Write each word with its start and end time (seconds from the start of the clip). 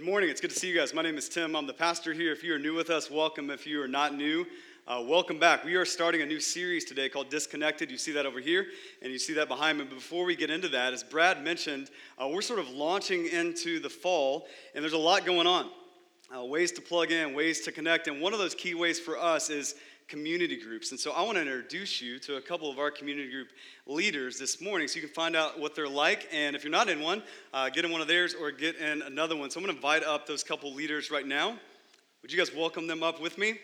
Good 0.00 0.06
morning. 0.06 0.30
It's 0.30 0.40
good 0.40 0.48
to 0.48 0.58
see 0.58 0.66
you 0.66 0.74
guys. 0.74 0.94
My 0.94 1.02
name 1.02 1.18
is 1.18 1.28
Tim. 1.28 1.54
I'm 1.54 1.66
the 1.66 1.74
pastor 1.74 2.14
here. 2.14 2.32
If 2.32 2.42
you 2.42 2.54
are 2.54 2.58
new 2.58 2.72
with 2.72 2.88
us, 2.88 3.10
welcome. 3.10 3.50
If 3.50 3.66
you 3.66 3.82
are 3.82 3.86
not 3.86 4.14
new, 4.14 4.46
uh, 4.88 5.04
welcome 5.06 5.38
back. 5.38 5.62
We 5.62 5.74
are 5.74 5.84
starting 5.84 6.22
a 6.22 6.24
new 6.24 6.40
series 6.40 6.86
today 6.86 7.10
called 7.10 7.28
Disconnected. 7.28 7.90
You 7.90 7.98
see 7.98 8.12
that 8.12 8.24
over 8.24 8.40
here, 8.40 8.68
and 9.02 9.12
you 9.12 9.18
see 9.18 9.34
that 9.34 9.46
behind 9.46 9.76
me. 9.76 9.84
Before 9.84 10.24
we 10.24 10.34
get 10.34 10.48
into 10.48 10.70
that, 10.70 10.94
as 10.94 11.04
Brad 11.04 11.44
mentioned, 11.44 11.90
uh, 12.16 12.26
we're 12.26 12.40
sort 12.40 12.60
of 12.60 12.70
launching 12.70 13.26
into 13.26 13.78
the 13.78 13.90
fall, 13.90 14.48
and 14.74 14.82
there's 14.82 14.94
a 14.94 14.98
lot 14.98 15.26
going 15.26 15.46
on. 15.46 15.68
Uh, 16.34 16.46
ways 16.46 16.72
to 16.72 16.80
plug 16.80 17.10
in, 17.10 17.34
ways 17.34 17.60
to 17.60 17.70
connect, 17.70 18.08
and 18.08 18.22
one 18.22 18.32
of 18.32 18.38
those 18.38 18.54
key 18.54 18.72
ways 18.72 18.98
for 18.98 19.18
us 19.18 19.50
is 19.50 19.74
community 20.10 20.56
groups. 20.56 20.90
And 20.90 20.98
so 20.98 21.12
I 21.12 21.22
want 21.22 21.36
to 21.36 21.42
introduce 21.42 22.02
you 22.02 22.18
to 22.18 22.36
a 22.36 22.40
couple 22.40 22.68
of 22.68 22.80
our 22.80 22.90
community 22.90 23.30
group 23.30 23.48
leaders 23.86 24.40
this 24.40 24.60
morning 24.60 24.88
so 24.88 24.96
you 24.96 25.02
can 25.02 25.14
find 25.14 25.36
out 25.36 25.58
what 25.58 25.76
they're 25.76 25.88
like. 25.88 26.28
And 26.32 26.56
if 26.56 26.64
you're 26.64 26.72
not 26.72 26.88
in 26.88 27.00
one, 27.00 27.22
uh, 27.54 27.70
get 27.70 27.84
in 27.84 27.92
one 27.92 28.00
of 28.00 28.08
theirs 28.08 28.34
or 28.34 28.50
get 28.50 28.76
in 28.76 29.02
another 29.02 29.36
one. 29.36 29.50
So 29.50 29.60
I'm 29.60 29.64
going 29.64 29.74
to 29.74 29.78
invite 29.78 30.02
up 30.02 30.26
those 30.26 30.42
couple 30.42 30.74
leaders 30.74 31.12
right 31.12 31.24
now. 31.24 31.56
Would 32.22 32.32
you 32.32 32.38
guys 32.38 32.52
welcome 32.52 32.88
them 32.88 33.04
up 33.04 33.20
with 33.20 33.38
me? 33.38 33.60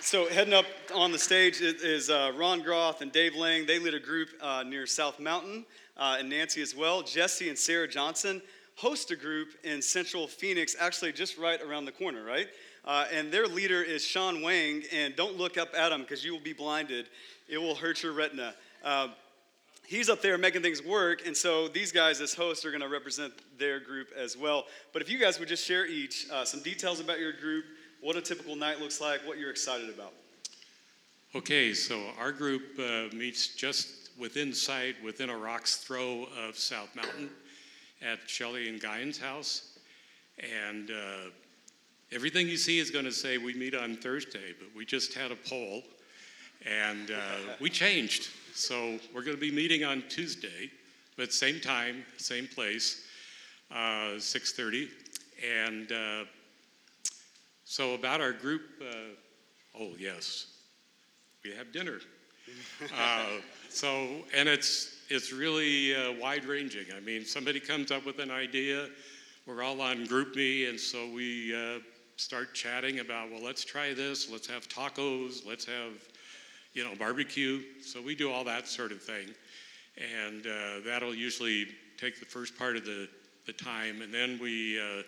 So, 0.00 0.28
heading 0.28 0.54
up 0.54 0.66
on 0.92 1.12
the 1.12 1.18
stage 1.18 1.60
is 1.60 2.10
uh, 2.10 2.32
Ron 2.36 2.62
Groth 2.62 3.00
and 3.00 3.12
Dave 3.12 3.36
Lang. 3.36 3.64
They 3.66 3.78
lead 3.78 3.94
a 3.94 4.00
group 4.00 4.30
uh, 4.40 4.64
near 4.66 4.84
South 4.86 5.20
Mountain, 5.20 5.66
uh, 5.96 6.16
and 6.18 6.28
Nancy 6.28 6.62
as 6.62 6.74
well. 6.74 7.02
Jesse 7.02 7.48
and 7.48 7.56
Sarah 7.56 7.86
Johnson 7.86 8.42
host 8.80 9.10
a 9.10 9.16
group 9.16 9.48
in 9.62 9.82
central 9.82 10.26
Phoenix, 10.26 10.74
actually 10.80 11.12
just 11.12 11.36
right 11.36 11.60
around 11.60 11.84
the 11.84 11.92
corner, 11.92 12.24
right? 12.24 12.48
Uh, 12.82 13.04
and 13.12 13.30
their 13.30 13.46
leader 13.46 13.82
is 13.82 14.02
Sean 14.02 14.40
Wang. 14.40 14.82
And 14.90 15.14
don't 15.14 15.36
look 15.36 15.58
up 15.58 15.74
at 15.76 15.92
him 15.92 16.00
because 16.00 16.24
you 16.24 16.32
will 16.32 16.40
be 16.40 16.54
blinded. 16.54 17.06
It 17.46 17.58
will 17.58 17.74
hurt 17.74 18.02
your 18.02 18.12
retina. 18.12 18.54
Uh, 18.82 19.08
he's 19.86 20.08
up 20.08 20.22
there 20.22 20.38
making 20.38 20.62
things 20.62 20.82
work. 20.82 21.26
And 21.26 21.36
so 21.36 21.68
these 21.68 21.92
guys, 21.92 22.22
as 22.22 22.32
hosts, 22.32 22.64
are 22.64 22.70
going 22.70 22.80
to 22.80 22.88
represent 22.88 23.34
their 23.58 23.80
group 23.80 24.08
as 24.16 24.34
well. 24.34 24.64
But 24.94 25.02
if 25.02 25.10
you 25.10 25.18
guys 25.18 25.38
would 25.38 25.48
just 25.48 25.66
share 25.66 25.86
each 25.86 26.26
uh, 26.32 26.46
some 26.46 26.60
details 26.60 27.00
about 27.00 27.18
your 27.18 27.34
group, 27.34 27.66
what 28.00 28.16
a 28.16 28.22
typical 28.22 28.56
night 28.56 28.80
looks 28.80 28.98
like, 28.98 29.20
what 29.26 29.36
you're 29.36 29.50
excited 29.50 29.90
about. 29.90 30.14
Okay, 31.34 31.74
so 31.74 32.00
our 32.18 32.32
group 32.32 32.62
uh, 32.78 33.14
meets 33.14 33.54
just 33.54 34.10
within 34.18 34.54
sight, 34.54 34.96
within 35.04 35.28
a 35.28 35.36
rock's 35.36 35.76
throw 35.76 36.26
of 36.48 36.56
South 36.56 36.96
Mountain 36.96 37.28
at 38.02 38.18
Shelley 38.26 38.68
and 38.68 38.80
Guyon's 38.80 39.18
house. 39.18 39.78
And 40.38 40.90
uh, 40.90 41.30
everything 42.12 42.48
you 42.48 42.56
see 42.56 42.78
is 42.78 42.90
going 42.90 43.04
to 43.04 43.12
say 43.12 43.38
we 43.38 43.54
meet 43.54 43.74
on 43.74 43.96
Thursday, 43.96 44.54
but 44.58 44.68
we 44.74 44.84
just 44.84 45.14
had 45.14 45.30
a 45.30 45.36
poll 45.36 45.82
and 46.66 47.10
uh, 47.10 47.54
we 47.60 47.70
changed. 47.70 48.28
So 48.54 48.98
we're 49.14 49.22
going 49.22 49.36
to 49.36 49.40
be 49.40 49.50
meeting 49.50 49.84
on 49.84 50.02
Tuesday, 50.08 50.70
but 51.16 51.32
same 51.32 51.60
time, 51.60 52.04
same 52.16 52.46
place, 52.46 53.06
uh, 53.70 54.18
6:30. 54.18 54.88
And 55.42 55.92
uh, 55.92 56.24
so 57.64 57.94
about 57.94 58.20
our 58.20 58.32
group, 58.32 58.62
uh, 58.82 59.78
oh 59.78 59.90
yes, 59.98 60.46
we 61.44 61.52
have 61.52 61.72
dinner. 61.72 62.00
Uh, 62.98 63.26
so 63.68 64.24
and 64.34 64.48
it's 64.48 64.96
it's 65.10 65.32
really 65.32 65.94
uh, 65.94 66.12
wide 66.12 66.44
ranging. 66.44 66.86
I 66.96 67.00
mean, 67.00 67.24
somebody 67.24 67.58
comes 67.58 67.90
up 67.90 68.06
with 68.06 68.20
an 68.20 68.30
idea, 68.30 68.88
we're 69.44 69.62
all 69.62 69.80
on 69.80 70.06
GroupMe, 70.06 70.68
and 70.68 70.78
so 70.78 71.10
we 71.12 71.52
uh, 71.52 71.80
start 72.16 72.54
chatting 72.54 73.00
about, 73.00 73.28
well, 73.30 73.42
let's 73.42 73.64
try 73.64 73.92
this, 73.92 74.30
let's 74.30 74.46
have 74.46 74.68
tacos, 74.68 75.44
let's 75.44 75.64
have, 75.64 75.94
you 76.74 76.84
know, 76.84 76.94
barbecue. 76.94 77.60
So 77.82 78.00
we 78.00 78.14
do 78.14 78.30
all 78.30 78.44
that 78.44 78.68
sort 78.68 78.92
of 78.92 79.02
thing. 79.02 79.26
And 79.98 80.46
uh, 80.46 80.86
that'll 80.86 81.14
usually 81.14 81.66
take 81.98 82.20
the 82.20 82.26
first 82.26 82.56
part 82.56 82.76
of 82.76 82.84
the, 82.84 83.08
the 83.46 83.52
time, 83.52 84.02
and 84.02 84.14
then 84.14 84.38
we, 84.40 84.80
uh, 84.80 85.02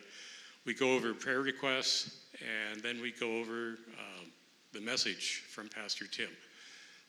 we 0.67 0.75
go 0.75 0.97
over 0.97 1.15
prayer 1.15 1.43
requests, 1.43 2.25
and 2.73 2.83
then 2.83 3.01
we 3.01 3.13
go 3.13 3.37
over 3.37 3.79
um, 3.99 4.27
the 4.73 4.81
message 4.81 5.45
from 5.49 5.69
Pastor 5.69 6.07
Tim. 6.07 6.29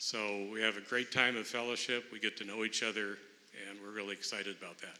So 0.05 0.49
we 0.51 0.61
have 0.61 0.75
a 0.75 0.81
great 0.81 1.13
time 1.13 1.37
of 1.37 1.47
fellowship. 1.47 2.03
We 2.11 2.19
get 2.19 2.35
to 2.35 2.43
know 2.43 2.65
each 2.65 2.83
other, 2.83 3.17
and 3.69 3.79
we're 3.81 3.95
really 3.95 4.11
excited 4.11 4.57
about 4.57 4.77
that. 4.79 4.97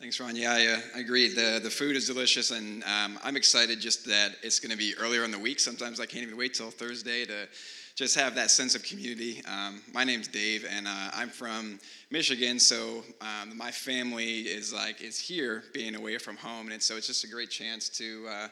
Thanks, 0.00 0.18
Ron. 0.18 0.34
Yeah, 0.34 0.54
I, 0.54 0.66
uh, 0.66 0.80
I 0.96 1.00
agree. 1.00 1.28
The, 1.28 1.60
the 1.62 1.68
food 1.68 1.94
is 1.94 2.06
delicious, 2.06 2.52
and 2.52 2.82
um, 2.84 3.18
I'm 3.22 3.36
excited 3.36 3.82
just 3.82 4.06
that 4.06 4.36
it's 4.42 4.58
going 4.60 4.70
to 4.70 4.78
be 4.78 4.94
earlier 4.98 5.24
in 5.24 5.30
the 5.30 5.38
week. 5.38 5.60
Sometimes 5.60 6.00
I 6.00 6.06
can't 6.06 6.22
even 6.22 6.38
wait 6.38 6.54
till 6.54 6.70
Thursday 6.70 7.26
to 7.26 7.48
just 7.96 8.18
have 8.18 8.34
that 8.36 8.50
sense 8.50 8.74
of 8.74 8.82
community. 8.82 9.42
Um, 9.46 9.82
my 9.92 10.04
name's 10.04 10.28
Dave, 10.28 10.64
and 10.74 10.86
uh, 10.88 11.10
I'm 11.12 11.28
from 11.28 11.80
Michigan, 12.10 12.58
so 12.58 13.04
um, 13.20 13.54
my 13.54 13.70
family 13.70 14.40
is 14.40 14.72
like 14.72 15.02
is 15.02 15.18
here, 15.18 15.64
being 15.74 15.96
away 15.96 16.16
from 16.16 16.38
home, 16.38 16.72
and 16.72 16.82
so 16.82 16.96
it's 16.96 17.08
just 17.08 17.24
a 17.24 17.28
great 17.28 17.50
chance 17.50 17.90
to. 17.90 18.26
Uh, 18.26 18.48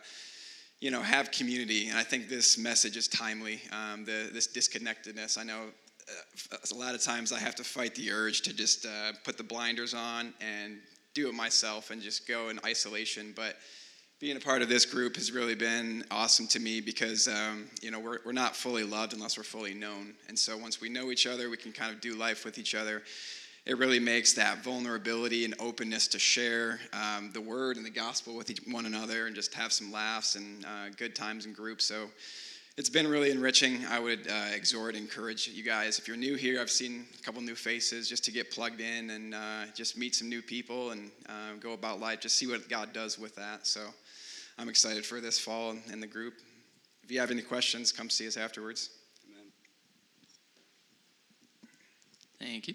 you 0.80 0.91
know, 0.91 1.02
have 1.02 1.30
community. 1.30 1.88
And 1.88 1.98
I 1.98 2.02
think 2.02 2.28
this 2.28 2.58
message 2.58 2.96
is 2.96 3.06
timely. 3.06 3.60
Um, 3.70 4.04
the, 4.04 4.30
this 4.32 4.46
disconnectedness. 4.46 5.38
I 5.38 5.44
know 5.44 5.64
uh, 6.08 6.56
a 6.70 6.74
lot 6.74 6.94
of 6.94 7.02
times 7.02 7.32
I 7.32 7.38
have 7.38 7.54
to 7.56 7.64
fight 7.64 7.94
the 7.94 8.10
urge 8.10 8.42
to 8.42 8.54
just 8.54 8.86
uh, 8.86 9.12
put 9.24 9.36
the 9.36 9.44
blinders 9.44 9.94
on 9.94 10.32
and 10.40 10.78
do 11.14 11.28
it 11.28 11.34
myself 11.34 11.90
and 11.90 12.00
just 12.00 12.26
go 12.26 12.48
in 12.48 12.58
isolation. 12.64 13.32
But 13.36 13.56
being 14.20 14.36
a 14.36 14.40
part 14.40 14.60
of 14.60 14.69
this 14.69 14.84
group 14.84 15.16
has 15.16 15.32
really 15.32 15.54
been 15.54 16.04
awesome 16.10 16.46
to 16.48 16.60
me 16.60 16.80
because 16.80 17.26
um, 17.26 17.69
you 17.80 17.90
know 17.90 17.98
we're, 17.98 18.19
we're 18.24 18.32
not 18.32 18.54
fully 18.54 18.84
loved 18.84 19.14
unless 19.14 19.38
we're 19.38 19.42
fully 19.42 19.72
known 19.72 20.12
and 20.28 20.38
so 20.38 20.58
once 20.58 20.78
we 20.78 20.90
know 20.90 21.10
each 21.10 21.26
other 21.26 21.48
we 21.48 21.56
can 21.56 21.72
kind 21.72 21.90
of 21.90 22.02
do 22.02 22.14
life 22.14 22.44
with 22.44 22.58
each 22.58 22.74
other 22.74 23.02
it 23.70 23.78
really 23.78 24.00
makes 24.00 24.32
that 24.32 24.64
vulnerability 24.64 25.44
and 25.44 25.54
openness 25.60 26.08
to 26.08 26.19
share 26.19 26.81
um, 26.92 27.31
the 27.32 27.41
word 27.41 27.76
and 27.76 27.86
the 27.86 27.91
gospel 27.91 28.34
with 28.34 28.50
each, 28.50 28.58
one 28.69 28.84
another 28.84 29.28
and 29.28 29.36
just 29.36 29.54
have 29.54 29.72
some 29.72 29.92
laughs 29.92 30.34
and 30.34 30.64
uh, 30.64 30.88
good 30.97 31.14
times 31.14 31.47
in 31.47 31.53
groups. 31.53 31.84
So 31.84 32.10
it's 32.76 32.91
been 32.91 33.06
really 33.06 33.31
enriching. 33.31 33.86
I 33.86 34.00
would 34.00 34.26
uh, 34.26 34.47
exhort, 34.53 34.97
and 34.97 35.04
encourage 35.04 35.47
you 35.47 35.62
guys. 35.62 36.00
If 36.00 36.08
you're 36.08 36.16
new 36.16 36.34
here, 36.34 36.60
I've 36.60 36.69
seen 36.69 37.06
a 37.16 37.22
couple 37.22 37.42
new 37.42 37.54
faces 37.54 38.08
just 38.08 38.25
to 38.25 38.32
get 38.32 38.50
plugged 38.50 38.81
in 38.81 39.10
and 39.10 39.36
uh, 39.36 39.66
just 39.72 39.97
meet 39.97 40.16
some 40.16 40.28
new 40.28 40.42
people 40.42 40.91
and 40.91 41.12
uh, 41.28 41.54
go 41.60 41.72
about 41.72 42.00
life, 42.00 42.19
just 42.19 42.34
see 42.34 42.48
what 42.48 42.69
God 42.69 42.92
does 42.92 43.20
with 43.20 43.37
that. 43.37 43.69
So 43.69 43.82
I'm 44.58 44.69
excited 44.69 45.06
for 45.06 45.20
this 45.20 45.38
fall 45.38 45.76
and 45.92 46.02
the 46.02 46.08
group. 46.08 46.34
If 47.04 47.12
you 47.12 47.20
have 47.20 47.31
any 47.31 47.42
questions, 47.42 47.92
come 47.92 48.10
see 48.10 48.26
us 48.26 48.37
afterwards. 48.37 48.91
Amen. 49.31 49.44
Thank 52.41 52.66
you. 52.66 52.75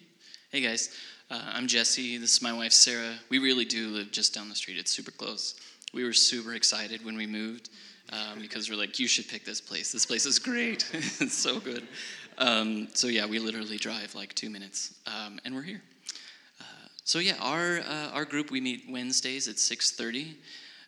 Hey 0.56 0.62
guys, 0.62 0.90
uh, 1.30 1.52
I'm 1.54 1.68
Jesse. 1.68 2.18
This 2.18 2.38
is 2.38 2.42
my 2.42 2.54
wife 2.54 2.72
Sarah. 2.72 3.16
We 3.28 3.40
really 3.40 3.66
do 3.66 3.90
live 3.90 4.10
just 4.10 4.34
down 4.34 4.48
the 4.48 4.56
street. 4.56 4.78
It's 4.78 4.90
super 4.90 5.12
close. 5.12 5.56
We 5.94 6.06
were 6.06 6.14
super 6.14 6.54
excited 6.54 7.04
when 7.04 7.18
we 7.18 7.28
moved 7.28 7.72
um, 8.14 8.40
because 8.40 8.70
we're 8.70 8.78
like, 8.78 8.98
you 8.98 9.06
should 9.06 9.28
pick 9.28 9.44
this 9.44 9.60
place. 9.60 9.92
This 9.92 10.06
place 10.06 10.26
is 10.26 10.40
great. 10.40 10.90
it's 10.94 11.34
so 11.34 11.60
good. 11.60 11.86
Um, 12.38 12.88
so 12.94 13.08
yeah, 13.08 13.26
we 13.26 13.38
literally 13.38 13.76
drive 13.76 14.16
like 14.16 14.34
two 14.34 14.50
minutes, 14.50 14.94
um, 15.08 15.42
and 15.44 15.54
we're 15.54 15.62
here. 15.62 15.82
Uh, 16.62 16.88
so 17.04 17.20
yeah, 17.20 17.36
our 17.42 17.80
uh, 17.80 18.12
our 18.14 18.24
group 18.24 18.50
we 18.50 18.62
meet 18.62 18.86
Wednesdays 18.90 19.50
at 19.50 19.58
6:30. 19.58 20.36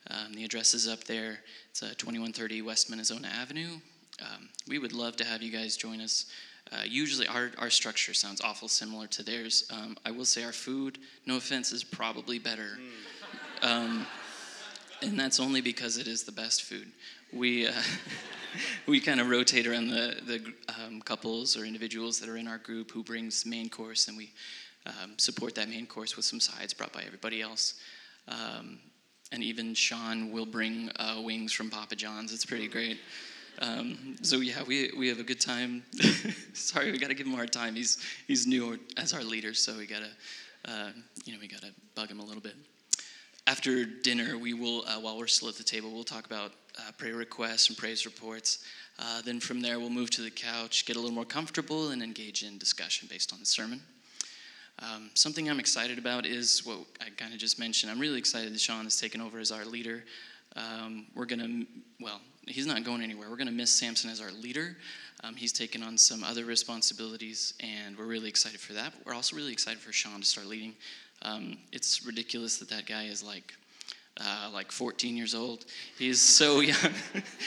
Um, 0.09 0.33
the 0.33 0.45
address 0.45 0.75
is 0.75 0.87
up 0.87 1.03
there. 1.03 1.39
It's 1.71 1.83
uh, 1.83 1.87
2130 1.97 2.61
West 2.61 2.89
Minnesota 2.89 3.27
Avenue. 3.27 3.79
Um, 4.21 4.49
we 4.67 4.79
would 4.79 4.93
love 4.93 5.15
to 5.17 5.25
have 5.25 5.41
you 5.41 5.51
guys 5.51 5.77
join 5.77 6.01
us. 6.01 6.25
Uh, 6.71 6.83
usually, 6.85 7.27
our, 7.27 7.51
our 7.59 7.69
structure 7.69 8.13
sounds 8.13 8.41
awful 8.41 8.67
similar 8.67 9.07
to 9.07 9.23
theirs. 9.23 9.69
Um, 9.71 9.97
I 10.05 10.11
will 10.11 10.25
say 10.25 10.43
our 10.43 10.51
food, 10.51 10.97
no 11.25 11.37
offense, 11.37 11.71
is 11.71 11.83
probably 11.83 12.39
better. 12.39 12.77
Mm. 13.61 13.67
Um, 13.69 14.07
and 15.01 15.19
that's 15.19 15.39
only 15.39 15.61
because 15.61 15.97
it 15.97 16.07
is 16.07 16.23
the 16.23 16.31
best 16.31 16.63
food. 16.63 16.87
We, 17.31 17.67
uh, 17.67 17.73
we 18.87 18.99
kind 18.99 19.19
of 19.19 19.29
rotate 19.29 19.67
around 19.67 19.89
the, 19.89 20.17
the 20.25 20.53
um, 20.83 21.01
couples 21.01 21.55
or 21.55 21.63
individuals 21.65 22.19
that 22.19 22.29
are 22.29 22.37
in 22.37 22.47
our 22.47 22.57
group 22.57 22.91
who 22.91 23.03
brings 23.03 23.45
main 23.45 23.69
course, 23.69 24.07
and 24.07 24.17
we 24.17 24.31
um, 24.85 25.13
support 25.17 25.55
that 25.55 25.69
main 25.69 25.85
course 25.85 26.15
with 26.15 26.25
some 26.25 26.39
sides 26.39 26.73
brought 26.73 26.93
by 26.93 27.03
everybody 27.03 27.41
else. 27.41 27.75
Um, 28.27 28.79
and 29.31 29.43
even 29.43 29.73
Sean 29.73 30.31
will 30.31 30.45
bring 30.45 30.89
uh, 30.97 31.21
wings 31.23 31.51
from 31.51 31.69
Papa 31.69 31.95
John's. 31.95 32.33
It's 32.33 32.45
pretty 32.45 32.67
great. 32.67 32.99
Um, 33.59 34.15
so 34.21 34.37
yeah, 34.37 34.63
we, 34.63 34.91
we 34.97 35.07
have 35.07 35.19
a 35.19 35.23
good 35.23 35.39
time. 35.39 35.83
Sorry, 36.53 36.91
we 36.91 36.97
got 36.97 37.09
to 37.09 37.15
give 37.15 37.25
him 37.25 37.33
a 37.33 37.35
hard 37.37 37.51
time. 37.51 37.75
He's 37.75 37.97
he's 38.27 38.45
new 38.45 38.79
as 38.97 39.13
our 39.13 39.23
leader, 39.23 39.53
so 39.53 39.77
we 39.77 39.87
gotta 39.87 40.09
uh, 40.65 40.89
you 41.25 41.33
know 41.33 41.39
we 41.39 41.47
gotta 41.47 41.71
bug 41.95 42.09
him 42.09 42.19
a 42.19 42.23
little 42.23 42.41
bit. 42.41 42.55
After 43.47 43.85
dinner, 43.85 44.37
we 44.37 44.53
will 44.53 44.83
uh, 44.87 44.99
while 44.99 45.17
we're 45.17 45.27
still 45.27 45.49
at 45.49 45.55
the 45.55 45.63
table, 45.63 45.91
we'll 45.91 46.03
talk 46.03 46.25
about 46.25 46.51
uh, 46.79 46.91
prayer 46.97 47.15
requests 47.15 47.69
and 47.69 47.77
praise 47.77 48.05
reports. 48.05 48.63
Uh, 48.99 49.21
then 49.21 49.39
from 49.39 49.61
there, 49.61 49.79
we'll 49.79 49.89
move 49.89 50.09
to 50.11 50.21
the 50.21 50.31
couch, 50.31 50.85
get 50.85 50.95
a 50.95 50.99
little 50.99 51.13
more 51.13 51.25
comfortable, 51.25 51.89
and 51.89 52.01
engage 52.01 52.43
in 52.43 52.57
discussion 52.57 53.07
based 53.09 53.33
on 53.33 53.39
the 53.39 53.45
sermon. 53.45 53.81
Um, 54.79 55.09
something 55.15 55.49
I'm 55.49 55.59
excited 55.59 55.97
about 55.97 56.25
is 56.25 56.63
what 56.65 56.79
I 57.01 57.09
kind 57.15 57.33
of 57.33 57.39
just 57.39 57.57
mentioned. 57.57 57.91
I'm 57.91 57.99
really 57.99 58.19
excited 58.19 58.53
that 58.53 58.61
Sean 58.61 58.83
has 58.83 58.99
taken 58.99 59.21
over 59.21 59.39
as 59.39 59.51
our 59.51 59.65
leader. 59.65 60.03
Um, 60.55 61.07
we're 61.15 61.25
to, 61.25 61.65
well, 61.99 62.21
he's 62.47 62.65
not 62.65 62.83
going 62.83 63.01
anywhere. 63.01 63.29
We're 63.29 63.37
going 63.37 63.47
to 63.47 63.53
miss 63.53 63.71
Samson 63.71 64.09
as 64.09 64.21
our 64.21 64.31
leader. 64.31 64.77
Um, 65.23 65.35
he's 65.35 65.51
taken 65.51 65.81
on 65.83 65.97
some 65.97 66.23
other 66.23 66.45
responsibilities, 66.45 67.53
and 67.59 67.97
we're 67.97 68.05
really 68.05 68.29
excited 68.29 68.59
for 68.59 68.73
that. 68.73 68.93
But 68.95 69.05
we're 69.05 69.15
also 69.15 69.35
really 69.35 69.51
excited 69.51 69.79
for 69.79 69.91
Sean 69.91 70.19
to 70.19 70.25
start 70.25 70.47
leading. 70.47 70.73
Um, 71.23 71.57
it's 71.71 72.05
ridiculous 72.05 72.57
that 72.57 72.69
that 72.69 72.85
guy 72.85 73.05
is 73.05 73.23
like 73.23 73.53
uh, 74.19 74.49
like 74.53 74.71
14 74.71 75.15
years 75.15 75.35
old. 75.35 75.65
He's 75.97 76.19
so 76.19 76.59
young. 76.61 76.93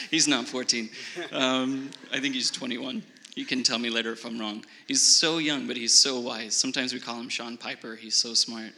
he's 0.09 0.27
not 0.27 0.47
14. 0.47 0.89
Um, 1.31 1.89
I 2.11 2.19
think 2.19 2.35
he's 2.35 2.51
21. 2.51 3.03
You 3.35 3.45
can 3.45 3.63
tell 3.63 3.79
me 3.79 3.89
later 3.89 4.11
if 4.11 4.25
I'm 4.25 4.39
wrong. 4.39 4.65
He's 4.87 5.01
so 5.01 5.37
young, 5.37 5.67
but 5.67 5.77
he's 5.77 5.93
so 5.93 6.19
wise. 6.19 6.55
Sometimes 6.55 6.93
we 6.93 6.99
call 6.99 7.19
him 7.19 7.29
Sean 7.29 7.57
Piper. 7.57 7.95
He's 7.95 8.15
so 8.15 8.33
smart. 8.33 8.71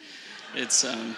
It's 0.56 0.84
um, 0.84 1.16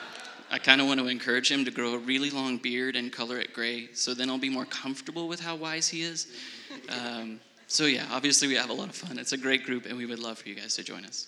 I 0.52 0.60
kind 0.60 0.80
of 0.80 0.88
want 0.88 1.00
to 1.00 1.08
encourage 1.08 1.52
him 1.52 1.66
to 1.66 1.72
grow 1.72 1.94
a 1.94 1.98
really 1.98 2.30
long 2.30 2.58
beard 2.58 2.96
and 2.96 3.12
color 3.12 3.40
it 3.40 3.54
gray, 3.54 3.90
so 3.94 4.14
then 4.14 4.30
I'll 4.30 4.38
be 4.38 4.50
more 4.50 4.66
comfortable 4.66 5.28
with 5.28 5.40
how 5.40 5.56
wise 5.56 5.88
he 5.88 6.02
is. 6.02 6.28
Um, 6.90 7.40
so 7.68 7.86
yeah, 7.86 8.06
obviously 8.12 8.48
we 8.48 8.56
have 8.56 8.70
a 8.70 8.74
lot 8.74 8.90
of 8.90 8.96
fun. 8.96 9.18
It's 9.18 9.32
a 9.32 9.38
great 9.38 9.66
group, 9.66 9.86
and 9.86 9.98
we 9.98 10.06
would 10.06 10.20
love 10.20 10.38
for 10.38 10.50
you 10.50 10.56
guys 10.56 10.76
to 10.76 10.84
join 10.84 11.06
us. 11.06 11.28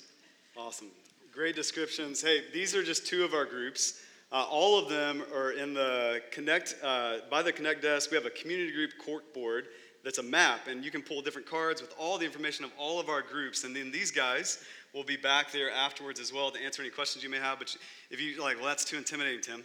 Awesome. 0.55 0.87
Great 1.33 1.55
descriptions. 1.55 2.21
Hey, 2.21 2.43
these 2.53 2.75
are 2.75 2.83
just 2.83 3.07
two 3.07 3.23
of 3.23 3.33
our 3.33 3.45
groups. 3.45 4.01
Uh, 4.31 4.45
all 4.49 4.77
of 4.77 4.89
them 4.89 5.23
are 5.33 5.51
in 5.51 5.73
the 5.73 6.21
Connect, 6.31 6.75
uh, 6.83 7.19
by 7.31 7.41
the 7.41 7.51
Connect 7.51 7.81
desk. 7.81 8.11
We 8.11 8.17
have 8.17 8.25
a 8.25 8.31
community 8.31 8.71
group 8.71 8.91
cork 9.03 9.33
board 9.33 9.67
that's 10.03 10.17
a 10.19 10.23
map, 10.23 10.67
and 10.67 10.83
you 10.83 10.91
can 10.91 11.01
pull 11.01 11.21
different 11.21 11.47
cards 11.47 11.81
with 11.81 11.93
all 11.97 12.17
the 12.17 12.25
information 12.25 12.65
of 12.65 12.71
all 12.77 12.99
of 12.99 13.09
our 13.09 13.21
groups. 13.21 13.63
And 13.63 13.75
then 13.75 13.91
these 13.91 14.11
guys 14.11 14.63
will 14.93 15.03
be 15.03 15.17
back 15.17 15.51
there 15.51 15.71
afterwards 15.71 16.19
as 16.19 16.33
well 16.33 16.51
to 16.51 16.59
answer 16.59 16.81
any 16.81 16.91
questions 16.91 17.23
you 17.23 17.29
may 17.29 17.39
have. 17.39 17.59
But 17.59 17.75
if 18.09 18.21
you 18.21 18.41
like, 18.41 18.57
well, 18.57 18.65
that's 18.65 18.85
too 18.85 18.97
intimidating, 18.97 19.41
Tim. 19.41 19.63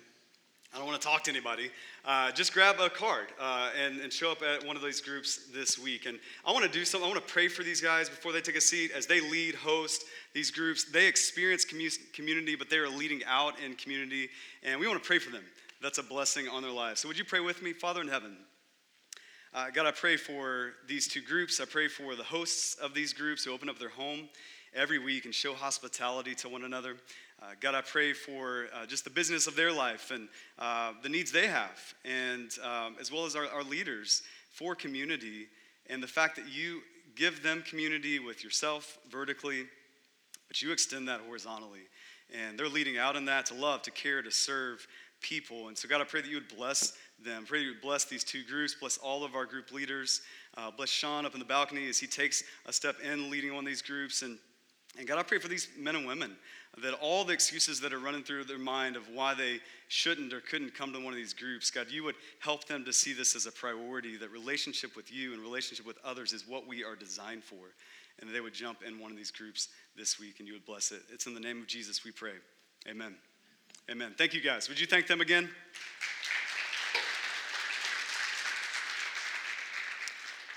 I 0.74 0.78
don't 0.78 0.86
want 0.86 1.02
to 1.02 1.06
talk 1.06 1.22
to 1.24 1.30
anybody. 1.30 1.70
Uh, 2.02 2.32
just 2.32 2.54
grab 2.54 2.80
a 2.80 2.88
card 2.88 3.26
uh, 3.38 3.68
and, 3.78 4.00
and 4.00 4.10
show 4.10 4.32
up 4.32 4.42
at 4.42 4.66
one 4.66 4.74
of 4.74 4.82
these 4.82 5.02
groups 5.02 5.48
this 5.52 5.78
week. 5.78 6.06
And 6.06 6.18
I 6.46 6.52
want 6.52 6.64
to 6.64 6.70
do 6.70 6.86
something. 6.86 7.06
I 7.06 7.12
want 7.12 7.26
to 7.26 7.32
pray 7.32 7.48
for 7.48 7.62
these 7.62 7.82
guys 7.82 8.08
before 8.08 8.32
they 8.32 8.40
take 8.40 8.56
a 8.56 8.60
seat 8.60 8.90
as 8.96 9.06
they 9.06 9.20
lead, 9.20 9.54
host 9.54 10.04
these 10.32 10.50
groups. 10.50 10.84
They 10.84 11.06
experience 11.06 11.66
commu- 11.66 12.12
community, 12.14 12.56
but 12.56 12.70
they 12.70 12.78
are 12.78 12.88
leading 12.88 13.20
out 13.26 13.60
in 13.60 13.74
community. 13.74 14.30
And 14.62 14.80
we 14.80 14.88
want 14.88 15.02
to 15.02 15.06
pray 15.06 15.18
for 15.18 15.30
them. 15.30 15.44
That's 15.82 15.98
a 15.98 16.02
blessing 16.02 16.48
on 16.48 16.62
their 16.62 16.70
lives. 16.70 17.00
So 17.00 17.08
would 17.08 17.18
you 17.18 17.24
pray 17.24 17.40
with 17.40 17.62
me? 17.62 17.74
Father 17.74 18.00
in 18.00 18.08
heaven, 18.08 18.38
uh, 19.52 19.66
God, 19.74 19.84
I 19.84 19.90
pray 19.90 20.16
for 20.16 20.72
these 20.88 21.06
two 21.06 21.20
groups. 21.20 21.60
I 21.60 21.66
pray 21.66 21.88
for 21.88 22.16
the 22.16 22.24
hosts 22.24 22.76
of 22.76 22.94
these 22.94 23.12
groups 23.12 23.44
who 23.44 23.52
open 23.52 23.68
up 23.68 23.78
their 23.78 23.90
home 23.90 24.30
every 24.74 24.98
week 24.98 25.24
and 25.24 25.34
show 25.34 25.54
hospitality 25.54 26.34
to 26.34 26.48
one 26.48 26.64
another. 26.64 26.96
Uh, 27.40 27.46
God, 27.60 27.74
I 27.74 27.82
pray 27.82 28.12
for 28.12 28.68
uh, 28.74 28.86
just 28.86 29.04
the 29.04 29.10
business 29.10 29.46
of 29.46 29.56
their 29.56 29.72
life 29.72 30.10
and 30.10 30.28
uh, 30.58 30.92
the 31.02 31.08
needs 31.08 31.30
they 31.30 31.46
have, 31.46 31.94
and 32.04 32.50
um, 32.62 32.96
as 33.00 33.10
well 33.12 33.26
as 33.26 33.36
our, 33.36 33.46
our 33.48 33.62
leaders 33.62 34.22
for 34.52 34.74
community 34.74 35.46
and 35.90 36.02
the 36.02 36.06
fact 36.06 36.36
that 36.36 36.48
you 36.48 36.80
give 37.16 37.42
them 37.42 37.62
community 37.68 38.18
with 38.18 38.42
yourself 38.42 38.98
vertically, 39.10 39.66
but 40.48 40.62
you 40.62 40.72
extend 40.72 41.08
that 41.08 41.20
horizontally. 41.26 41.80
And 42.34 42.58
they're 42.58 42.68
leading 42.68 42.96
out 42.96 43.16
in 43.16 43.26
that 43.26 43.46
to 43.46 43.54
love, 43.54 43.82
to 43.82 43.90
care, 43.90 44.22
to 44.22 44.30
serve 44.30 44.86
people. 45.20 45.68
And 45.68 45.76
so, 45.76 45.88
God, 45.88 46.00
I 46.00 46.04
pray 46.04 46.22
that 46.22 46.30
you 46.30 46.36
would 46.36 46.56
bless 46.56 46.94
them. 47.22 47.44
Pray 47.44 47.58
that 47.58 47.64
you 47.64 47.72
would 47.72 47.82
bless 47.82 48.06
these 48.06 48.24
two 48.24 48.42
groups, 48.44 48.74
bless 48.74 48.96
all 48.96 49.22
of 49.24 49.34
our 49.34 49.44
group 49.44 49.70
leaders. 49.70 50.22
Uh, 50.56 50.70
bless 50.70 50.88
Sean 50.88 51.26
up 51.26 51.34
in 51.34 51.40
the 51.40 51.44
balcony 51.44 51.88
as 51.88 51.98
he 51.98 52.06
takes 52.06 52.42
a 52.64 52.72
step 52.72 52.96
in 53.00 53.30
leading 53.30 53.54
one 53.54 53.64
of 53.64 53.68
these 53.68 53.82
groups. 53.82 54.22
And, 54.22 54.38
and 54.98 55.06
God, 55.08 55.18
I 55.18 55.22
pray 55.22 55.38
for 55.38 55.48
these 55.48 55.68
men 55.78 55.96
and 55.96 56.06
women 56.06 56.36
that 56.82 56.94
all 56.94 57.24
the 57.24 57.32
excuses 57.32 57.80
that 57.80 57.92
are 57.92 57.98
running 57.98 58.22
through 58.22 58.44
their 58.44 58.58
mind 58.58 58.96
of 58.96 59.08
why 59.08 59.34
they 59.34 59.60
shouldn't 59.88 60.32
or 60.32 60.40
couldn't 60.40 60.74
come 60.74 60.92
to 60.92 60.98
one 60.98 61.12
of 61.12 61.16
these 61.16 61.34
groups, 61.34 61.70
God, 61.70 61.86
you 61.90 62.02
would 62.04 62.14
help 62.40 62.64
them 62.66 62.84
to 62.84 62.92
see 62.92 63.12
this 63.12 63.36
as 63.36 63.46
a 63.46 63.52
priority, 63.52 64.16
that 64.16 64.30
relationship 64.30 64.96
with 64.96 65.12
you 65.12 65.34
and 65.34 65.42
relationship 65.42 65.86
with 65.86 65.98
others 66.04 66.32
is 66.32 66.46
what 66.48 66.66
we 66.66 66.82
are 66.82 66.96
designed 66.96 67.44
for. 67.44 67.74
And 68.20 68.30
they 68.30 68.40
would 68.40 68.54
jump 68.54 68.82
in 68.86 68.98
one 68.98 69.10
of 69.10 69.16
these 69.16 69.30
groups 69.30 69.68
this 69.96 70.18
week 70.18 70.36
and 70.38 70.46
you 70.46 70.54
would 70.54 70.64
bless 70.64 70.92
it. 70.92 71.02
It's 71.10 71.26
in 71.26 71.34
the 71.34 71.40
name 71.40 71.60
of 71.60 71.66
Jesus 71.66 72.04
we 72.04 72.10
pray. 72.10 72.34
Amen. 72.88 73.14
Amen. 73.90 74.14
Thank 74.16 74.32
you 74.32 74.40
guys. 74.40 74.68
Would 74.68 74.80
you 74.80 74.86
thank 74.86 75.06
them 75.06 75.20
again? 75.20 75.48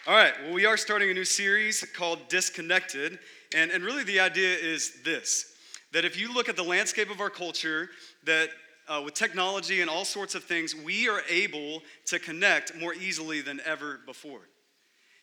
All 0.08 0.14
right, 0.14 0.34
well, 0.44 0.54
we 0.54 0.68
are 0.68 0.78
starting 0.78 1.10
a 1.10 1.14
new 1.16 1.26
series 1.26 1.84
called 1.96 2.20
Disconnected. 2.30 3.18
And, 3.54 3.72
and 3.72 3.84
really, 3.84 4.04
the 4.04 4.20
idea 4.20 4.56
is 4.56 5.04
this 5.04 5.52
that 5.92 6.04
if 6.04 6.20
you 6.20 6.34
look 6.34 6.50
at 6.50 6.58
the 6.58 6.64
landscape 6.64 7.10
of 7.10 7.22
our 7.22 7.30
culture, 7.30 7.90
that 8.26 8.50
uh, 8.88 9.02
with 9.04 9.14
technology 9.14 9.82
and 9.82 9.90
all 9.90 10.06
sorts 10.06 10.36
of 10.36 10.44
things, 10.44 10.76
we 10.76 11.08
are 11.08 11.22
able 11.30 11.82
to 12.06 12.20
connect 12.20 12.76
more 12.80 12.94
easily 12.94 13.42
than 13.42 13.62
ever 13.66 14.02
before. 14.06 14.42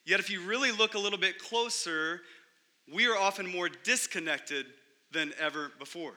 Yet, 0.05 0.19
if 0.19 0.31
you 0.31 0.41
really 0.41 0.73
look 0.73 0.95
a 0.95 0.99
little 0.99 1.19
bit 1.19 1.39
closer, 1.39 2.23
we 2.93 3.07
are 3.07 3.17
often 3.17 3.47
more 3.47 3.69
disconnected 3.69 4.67
than 5.13 5.33
ever 5.39 5.71
before. 5.79 6.15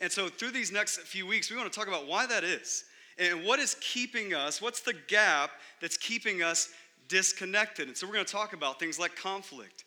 And 0.00 0.10
so, 0.10 0.28
through 0.28 0.50
these 0.50 0.72
next 0.72 1.00
few 1.00 1.26
weeks, 1.26 1.50
we 1.50 1.56
want 1.56 1.72
to 1.72 1.78
talk 1.78 1.88
about 1.88 2.08
why 2.08 2.26
that 2.26 2.42
is 2.42 2.84
and 3.18 3.44
what 3.44 3.60
is 3.60 3.76
keeping 3.80 4.34
us, 4.34 4.60
what's 4.60 4.80
the 4.80 4.94
gap 5.06 5.50
that's 5.80 5.96
keeping 5.96 6.42
us 6.42 6.70
disconnected. 7.08 7.86
And 7.86 7.96
so, 7.96 8.06
we're 8.06 8.14
going 8.14 8.26
to 8.26 8.32
talk 8.32 8.52
about 8.52 8.80
things 8.80 8.98
like 8.98 9.14
conflict, 9.14 9.84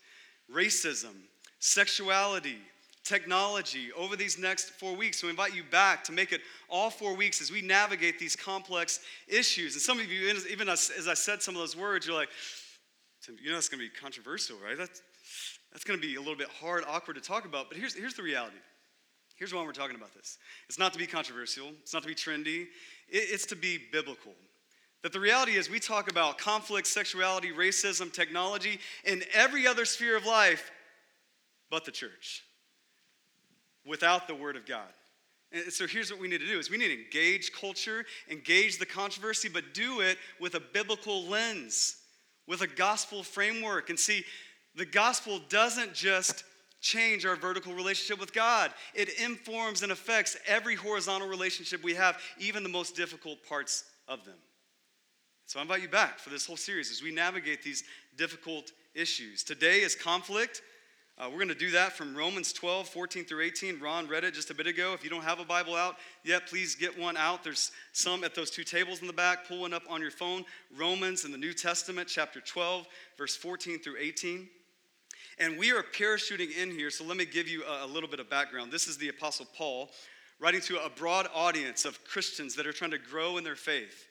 racism, 0.52 1.14
sexuality, 1.60 2.58
technology 3.04 3.92
over 3.94 4.16
these 4.16 4.38
next 4.38 4.72
four 4.72 4.96
weeks. 4.96 5.22
So 5.22 5.28
we 5.28 5.32
invite 5.32 5.56
you 5.56 5.64
back 5.64 6.04
to 6.06 6.12
make 6.12 6.32
it 6.32 6.42
all 6.70 6.90
four 6.90 7.16
weeks 7.16 7.40
as 7.42 7.52
we 7.52 7.62
navigate 7.62 8.20
these 8.20 8.36
complex 8.36 9.00
issues. 9.28 9.74
And 9.74 9.82
some 9.82 10.00
of 10.00 10.12
you, 10.12 10.34
even 10.50 10.68
as, 10.68 10.92
as 10.98 11.08
I 11.08 11.14
said 11.14 11.42
some 11.42 11.56
of 11.56 11.62
those 11.62 11.78
words, 11.78 12.08
you're 12.08 12.16
like, 12.16 12.30
you 13.28 13.50
know, 13.50 13.56
that's 13.56 13.70
going 13.70 13.80
to 13.80 13.90
be 13.90 13.96
controversial, 13.96 14.58
right? 14.64 14.78
That's, 14.78 15.02
that's 15.72 15.84
going 15.84 16.00
to 16.00 16.06
be 16.06 16.16
a 16.16 16.20
little 16.20 16.36
bit 16.36 16.50
hard, 16.60 16.84
awkward 16.88 17.16
to 17.16 17.22
talk 17.22 17.46
about. 17.46 17.70
But 17.70 17.78
here's, 17.78 17.96
here's 17.96 18.16
the 18.16 18.24
reality. 18.24 18.58
Here's 19.36 19.54
why 19.54 19.64
we're 19.64 19.74
talking 19.74 19.96
about 19.96 20.14
this. 20.14 20.38
It's 20.70 20.80
not 20.80 20.94
to 20.94 21.00
be 21.00 21.06
controversial, 21.06 21.70
it's 21.82 21.94
not 21.94 22.04
to 22.04 22.08
be 22.08 22.16
trendy, 22.16 22.68
it, 23.10 23.28
it's 23.32 23.46
to 23.48 23.56
be 23.56 23.80
biblical. 23.92 24.32
That 25.06 25.13
the 25.13 25.19
reality 25.19 25.52
is, 25.52 25.69
we 25.69 25.80
talk 25.80 26.10
about 26.10 26.40
conflict, 26.40 26.88
sexuality, 26.88 27.52
racism, 27.52 28.12
technology, 28.12 28.80
in 29.04 29.22
every 29.36 29.68
other 29.68 29.86
sphere 29.86 30.18
of 30.18 30.25
life 30.25 30.72
but 31.69 31.86
the 31.86 31.92
church 31.92 32.44
without 33.86 34.28
the 34.28 34.34
Word 34.34 34.56
of 34.56 34.66
God. 34.66 34.90
And 35.52 35.72
so 35.72 35.86
here's 35.86 36.10
what 36.10 36.19
we 36.19 36.28
need 36.28 36.40
to 36.40 36.48
do 36.48 36.57
is 36.57 36.72
we 36.72 36.78
need 36.78 36.88
to 36.88 37.04
engage 37.04 37.52
culture, 37.54 38.04
engage 38.31 38.80
the 38.80 38.86
controversy, 38.88 39.48
but 39.48 39.75
do 39.75 40.00
it 40.00 40.18
with 40.40 40.56
a 40.56 40.60
biblical 40.60 41.25
lens, 41.25 41.98
with 42.48 42.62
a 42.62 42.68
gospel 42.68 43.22
framework. 43.22 43.92
And 43.92 44.00
see, 44.00 44.25
the 44.74 44.88
gospel 44.88 45.40
doesn't 45.50 45.94
just 45.94 46.46
change 46.81 47.28
our 47.28 47.36
vertical 47.36 47.75
relationship 47.75 48.19
with 48.19 48.34
God. 48.34 48.72
It 48.96 49.10
informs 49.22 49.84
and 49.84 49.92
affects 49.92 50.36
every 50.48 50.74
horizontal 50.74 51.28
relationship 51.28 51.84
we 51.84 51.94
have, 51.94 52.20
even 52.39 52.63
the 52.63 52.70
most 52.70 52.96
difficult 52.96 53.48
parts 53.48 53.84
of 54.08 54.25
them. 54.25 54.34
So 55.48 55.60
I 55.60 55.62
invite 55.62 55.84
you 55.84 55.88
back 55.88 56.18
for 56.18 56.32
this 56.32 56.46
whole 56.46 56.58
series 56.58 56.90
as 56.90 57.04
we 57.04 57.12
navigate 57.12 57.62
these 57.62 57.84
difficult 58.18 58.72
issues. 58.96 59.44
Today 59.44 59.82
is 59.82 59.94
conflict. 59.94 60.64
Uh, 61.18 61.28
we're 61.30 61.38
going 61.38 61.48
to 61.50 61.56
do 61.56 61.72
that 61.72 61.94
from 61.94 62.16
Romans 62.16 62.52
12, 62.52 62.90
14 62.90 63.25
through 63.25 63.44
18. 63.44 63.80
Ron 63.80 64.08
read 64.08 64.24
it 64.24 64.34
just 64.34 64.50
a 64.50 64.56
bit 64.56 64.66
ago. 64.66 64.94
If 64.94 65.04
you 65.04 65.10
don't 65.10 65.24
have 65.24 65.40
a 65.40 65.46
Bible 65.46 65.75
out 65.75 65.98
yet, 66.24 66.48
please 66.48 66.75
get 66.75 67.00
one 67.00 67.16
out. 67.16 67.44
There's 67.44 67.72
some 67.94 68.24
at 68.24 68.34
those 68.34 68.50
two 68.50 68.64
tables 68.64 69.02
in 69.02 69.08
the 69.08 69.14
back. 69.14 69.48
Pull 69.48 69.62
one 69.62 69.74
up 69.74 69.84
on 69.88 70.02
your 70.02 70.12
phone. 70.12 70.44
Romans 70.75 71.25
in 71.25 71.32
the 71.32 71.38
New 71.38 71.54
Testament, 71.54 72.10
chapter 72.12 72.42
12, 72.42 72.88
verse 73.18 73.36
14 73.36 73.80
through 73.80 73.98
18. 74.00 74.50
And 75.38 75.60
we 75.60 75.72
are 75.72 75.84
parachuting 75.84 76.58
in 76.58 76.72
here, 76.72 76.90
so 76.90 77.06
let 77.06 77.18
me 77.18 77.25
give 77.25 77.48
you 77.48 77.64
a, 77.66 77.86
a 77.86 77.88
little 77.88 78.10
bit 78.10 78.20
of 78.20 78.30
background. 78.30 78.72
This 78.72 78.88
is 78.88 78.98
the 78.98 79.10
Apostle 79.10 79.48
Paul 79.56 79.92
writing 80.40 80.62
to 80.62 80.84
a 80.84 80.90
broad 80.90 81.28
audience 81.34 81.86
of 81.86 82.04
Christians 82.04 82.56
that 82.56 82.66
are 82.66 82.74
trying 82.74 82.92
to 82.92 82.98
grow 82.98 83.38
in 83.38 83.44
their 83.44 83.56
faith. 83.56 84.08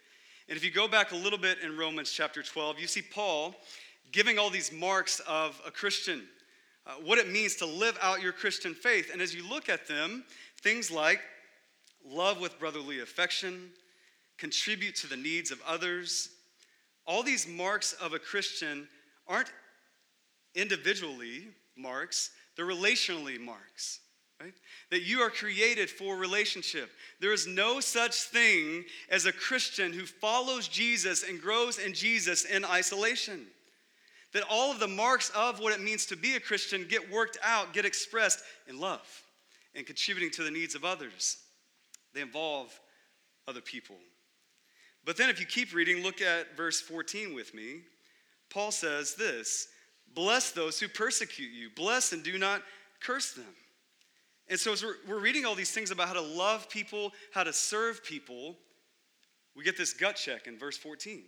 And 0.49 0.57
if 0.57 0.65
you 0.65 0.71
go 0.71 0.87
back 0.87 1.13
a 1.13 1.17
little 1.17 1.39
bit 1.39 1.59
in 1.61 1.77
Romans 1.77 2.11
chapter 2.11 2.43
12, 2.43 2.79
you 2.79 2.87
see 2.87 3.03
Paul 3.03 3.55
giving 4.13 4.39
all 4.39 4.51
these 4.51 4.73
marks 4.73 5.21
of 5.21 5.61
a 5.67 5.71
Christian 5.71 6.23
uh, 6.87 6.93
what 7.03 7.19
it 7.19 7.31
means 7.31 7.57
to 7.57 7.67
live 7.67 7.97
out 8.03 8.21
your 8.21 8.33
Christian 8.33 8.75
faith. 8.75 9.11
And 9.11 9.23
as 9.23 9.35
you 9.35 9.49
look 9.49 9.71
at 9.71 9.87
them, 9.89 10.25
things 10.61 10.91
like 10.91 11.21
love 12.07 12.41
with 12.41 12.59
brotherly 12.59 13.01
affection, 13.01 13.71
contribute 14.37 14.95
to 14.97 15.07
the 15.07 15.17
needs 15.17 15.51
of 15.51 15.61
others, 15.67 16.29
all 17.07 17.23
these 17.23 17.49
marks 17.49 17.95
of 17.95 18.13
a 18.13 18.19
Christian 18.19 18.87
aren't 19.27 19.51
individually 20.55 21.49
marks, 21.77 22.31
they're 22.57 22.67
relationally 22.67 23.41
marks. 23.41 24.01
Right? 24.45 24.55
That 24.91 25.03
you 25.03 25.21
are 25.21 25.31
created 25.31 25.89
for 25.89 26.17
relationship. 26.17 26.91
There 27.21 27.33
is 27.33 27.47
no 27.47 27.81
such 27.81 28.25
thing 28.25 28.85
as 29.09 29.25
a 29.25 29.33
Christian 29.33 29.93
who 29.93 30.05
follows 30.05 30.69
Jesus 30.69 31.25
and 31.27 31.41
grows 31.41 31.79
in 31.79 31.95
Jesus 31.95 32.45
in 32.45 32.65
isolation 32.65 33.47
that 34.35 34.45
all 34.51 34.73
of 34.73 34.81
the 34.81 34.89
marks 34.89 35.31
of 35.31 35.61
what 35.61 35.73
it 35.73 35.81
means 35.81 36.07
to 36.07 36.17
be 36.17 36.35
a 36.35 36.41
Christian 36.41 36.87
get 36.89 37.11
worked 37.11 37.39
out, 37.43 37.73
get 37.73 37.85
expressed 37.85 38.41
in 38.69 38.79
love 38.79 39.23
and 39.75 39.87
contributing 39.87 40.31
to 40.33 40.43
the 40.43 40.51
needs 40.51 40.75
of 40.75 40.85
others. 40.85 41.39
They 42.13 42.21
involve 42.21 42.79
other 43.49 43.61
people. 43.61 43.97
But 45.05 45.17
then, 45.17 45.31
if 45.31 45.39
you 45.39 45.47
keep 45.47 45.73
reading, 45.73 46.03
look 46.03 46.21
at 46.21 46.57
verse 46.57 46.81
14 46.81 47.35
with 47.35 47.55
me. 47.55 47.83
Paul 48.51 48.73
says 48.73 49.15
this 49.15 49.69
Bless 50.15 50.51
those 50.51 50.81
who 50.81 50.89
persecute 50.89 51.53
you, 51.53 51.71
bless 51.75 52.13
and 52.13 52.23
do 52.23 52.37
not 52.37 52.63
curse 53.01 53.33
them. 53.33 53.55
And 54.49 54.59
so, 54.59 54.73
as 54.73 54.83
we're, 54.83 54.97
we're 55.09 55.21
reading 55.21 55.47
all 55.47 55.55
these 55.55 55.71
things 55.71 55.91
about 55.91 56.09
how 56.09 56.15
to 56.15 56.21
love 56.21 56.69
people, 56.69 57.13
how 57.33 57.45
to 57.45 57.53
serve 57.53 58.05
people, 58.05 58.57
we 59.57 59.65
get 59.65 59.77
this 59.77 59.93
gut 59.93 60.17
check 60.17 60.47
in 60.47 60.59
verse 60.59 60.77
14. 60.77 61.23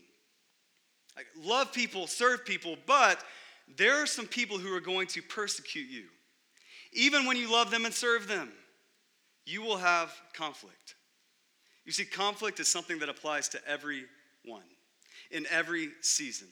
Like, 1.17 1.27
love 1.43 1.73
people, 1.73 2.07
serve 2.07 2.45
people, 2.45 2.77
but 2.87 3.23
there 3.77 4.03
are 4.03 4.07
some 4.07 4.27
people 4.27 4.59
who 4.59 4.75
are 4.75 4.81
going 4.81 5.07
to 5.09 5.23
persecute 5.23 5.89
you. 5.89 6.05
Even 6.93 7.25
when 7.25 7.37
you 7.37 7.51
love 7.51 7.71
them 7.71 7.85
and 7.85 7.95
serve 7.95 8.29
them, 8.29 8.53
you 9.45 9.63
will 9.63 9.79
have 9.79 10.13
conflict. 10.35 10.97
You 11.85 11.93
see, 11.93 12.05
conflict 12.05 12.61
is 12.61 12.69
something 12.69 12.99
that 12.99 13.09
applies 13.09 13.49
to 13.51 13.61
everyone 13.67 14.09
in 15.31 15.47
every 15.51 15.91
season, 16.03 16.49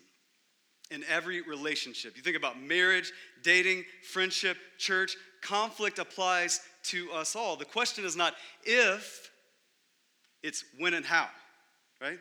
in 0.94 1.04
every 1.10 1.42
relationship. 1.42 2.16
You 2.16 2.22
think 2.22 2.36
about 2.36 2.60
marriage, 2.60 3.12
dating, 3.42 3.84
friendship, 4.10 4.56
church, 4.78 5.16
conflict 5.42 5.98
applies 5.98 6.60
to 6.84 7.10
us 7.12 7.36
all. 7.36 7.56
The 7.56 7.64
question 7.64 8.04
is 8.04 8.16
not 8.16 8.34
if, 8.62 9.30
it's 10.42 10.64
when 10.78 10.94
and 10.94 11.04
how, 11.04 11.28
right? 12.00 12.18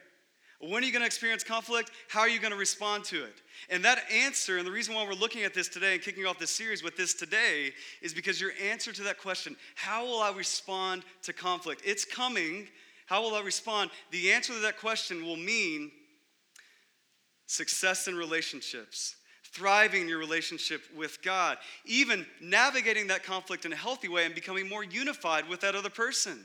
When 0.59 0.81
are 0.81 0.85
you 0.85 0.93
going 0.93 1.01
to 1.01 1.05
experience 1.05 1.43
conflict? 1.43 1.91
How 2.07 2.21
are 2.21 2.29
you 2.29 2.39
going 2.39 2.53
to 2.53 2.57
respond 2.57 3.03
to 3.05 3.23
it? 3.25 3.35
And 3.69 3.83
that 3.83 3.99
answer, 4.11 4.57
and 4.57 4.65
the 4.65 4.71
reason 4.71 4.95
why 4.95 5.05
we're 5.05 5.13
looking 5.13 5.43
at 5.43 5.53
this 5.53 5.67
today 5.67 5.93
and 5.93 6.01
kicking 6.01 6.25
off 6.25 6.39
this 6.39 6.51
series 6.51 6.81
with 6.81 6.95
this 6.95 7.13
today, 7.13 7.71
is 8.01 8.13
because 8.13 8.39
your 8.39 8.51
answer 8.71 8.93
to 8.93 9.03
that 9.03 9.17
question, 9.17 9.57
how 9.75 10.05
will 10.05 10.21
I 10.21 10.31
respond 10.31 11.03
to 11.23 11.33
conflict? 11.33 11.81
It's 11.85 12.05
coming. 12.05 12.69
How 13.07 13.21
will 13.21 13.35
I 13.35 13.41
respond? 13.41 13.91
The 14.11 14.31
answer 14.31 14.53
to 14.53 14.59
that 14.59 14.79
question 14.79 15.25
will 15.25 15.35
mean 15.35 15.91
success 17.53 18.07
in 18.07 18.15
relationships, 18.15 19.15
thriving 19.53 20.01
in 20.01 20.09
your 20.09 20.17
relationship 20.17 20.81
with 20.95 21.21
God, 21.21 21.57
even 21.85 22.25
navigating 22.41 23.07
that 23.07 23.23
conflict 23.23 23.65
in 23.65 23.71
a 23.71 23.75
healthy 23.75 24.07
way 24.07 24.25
and 24.25 24.33
becoming 24.33 24.67
more 24.67 24.83
unified 24.83 25.47
with 25.47 25.61
that 25.61 25.75
other 25.75 25.89
person, 25.89 26.43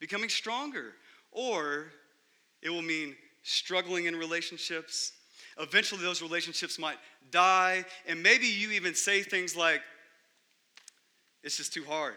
becoming 0.00 0.30
stronger. 0.30 0.92
Or 1.30 1.92
it 2.62 2.70
will 2.70 2.82
mean 2.82 3.14
struggling 3.42 4.06
in 4.06 4.16
relationships. 4.16 5.12
Eventually, 5.58 6.00
those 6.00 6.22
relationships 6.22 6.78
might 6.78 6.96
die, 7.30 7.84
and 8.06 8.22
maybe 8.22 8.46
you 8.46 8.70
even 8.70 8.94
say 8.94 9.22
things 9.22 9.54
like, 9.54 9.82
It's 11.42 11.56
just 11.56 11.74
too 11.74 11.84
hard. 11.84 12.16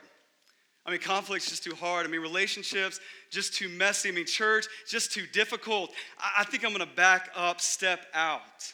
I 0.85 0.91
mean, 0.91 0.99
conflict's 0.99 1.49
just 1.49 1.63
too 1.63 1.73
hard. 1.73 2.05
I 2.05 2.09
mean, 2.09 2.21
relationships, 2.21 2.99
just 3.31 3.55
too 3.55 3.69
messy. 3.69 4.09
I 4.09 4.11
mean, 4.11 4.25
church, 4.25 4.67
just 4.87 5.11
too 5.11 5.25
difficult. 5.33 5.91
I, 6.19 6.41
I 6.41 6.43
think 6.43 6.63
I'm 6.63 6.71
gonna 6.71 6.85
back 6.85 7.29
up, 7.35 7.59
step 7.59 8.05
out. 8.13 8.73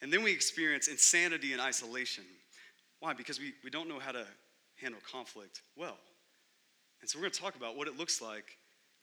And 0.00 0.10
then 0.10 0.22
we 0.22 0.32
experience 0.32 0.88
insanity 0.88 1.52
and 1.52 1.60
isolation. 1.60 2.24
Why? 3.00 3.12
Because 3.12 3.38
we, 3.38 3.52
we 3.62 3.70
don't 3.70 3.88
know 3.88 3.98
how 3.98 4.12
to 4.12 4.26
handle 4.80 5.00
conflict 5.10 5.60
well. 5.76 5.98
And 7.02 7.10
so 7.10 7.18
we're 7.18 7.24
gonna 7.24 7.34
talk 7.34 7.56
about 7.56 7.76
what 7.76 7.86
it 7.86 7.98
looks 7.98 8.22
like 8.22 8.56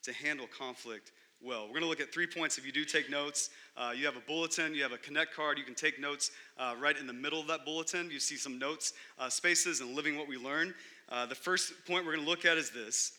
to 0.03 0.13
handle 0.13 0.47
conflict 0.57 1.11
well. 1.41 1.63
We're 1.63 1.73
going 1.73 1.83
to 1.83 1.87
look 1.87 2.01
at 2.01 2.13
three 2.13 2.27
points. 2.27 2.57
If 2.57 2.65
you 2.65 2.71
do 2.71 2.85
take 2.85 3.09
notes, 3.09 3.49
uh, 3.75 3.93
you 3.95 4.05
have 4.05 4.17
a 4.17 4.21
bulletin, 4.21 4.73
you 4.73 4.83
have 4.83 4.91
a 4.91 4.97
connect 4.97 5.35
card, 5.35 5.57
you 5.57 5.63
can 5.63 5.75
take 5.75 5.99
notes 5.99 6.31
uh, 6.57 6.75
right 6.79 6.97
in 6.97 7.07
the 7.07 7.13
middle 7.13 7.39
of 7.39 7.47
that 7.47 7.65
bulletin. 7.65 8.09
You 8.09 8.19
see 8.19 8.37
some 8.37 8.57
notes, 8.57 8.93
uh, 9.19 9.29
spaces, 9.29 9.81
and 9.81 9.95
living 9.95 10.17
what 10.17 10.27
we 10.27 10.37
learn. 10.37 10.73
Uh, 11.09 11.25
the 11.25 11.35
first 11.35 11.73
point 11.85 12.05
we're 12.05 12.13
going 12.13 12.25
to 12.25 12.29
look 12.29 12.45
at 12.45 12.57
is 12.57 12.71
this 12.71 13.13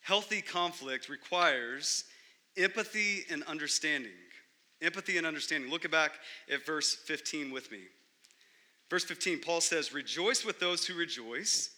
healthy 0.00 0.42
conflict 0.42 1.08
requires 1.08 2.04
empathy 2.56 3.22
and 3.30 3.42
understanding. 3.44 4.12
Empathy 4.82 5.16
and 5.16 5.26
understanding. 5.26 5.70
Look 5.70 5.88
back 5.90 6.12
at 6.50 6.66
verse 6.66 6.94
15 6.94 7.50
with 7.50 7.70
me. 7.70 7.80
Verse 8.90 9.04
15, 9.04 9.40
Paul 9.40 9.60
says, 9.60 9.92
Rejoice 9.92 10.44
with 10.44 10.60
those 10.60 10.86
who 10.86 10.94
rejoice, 10.94 11.70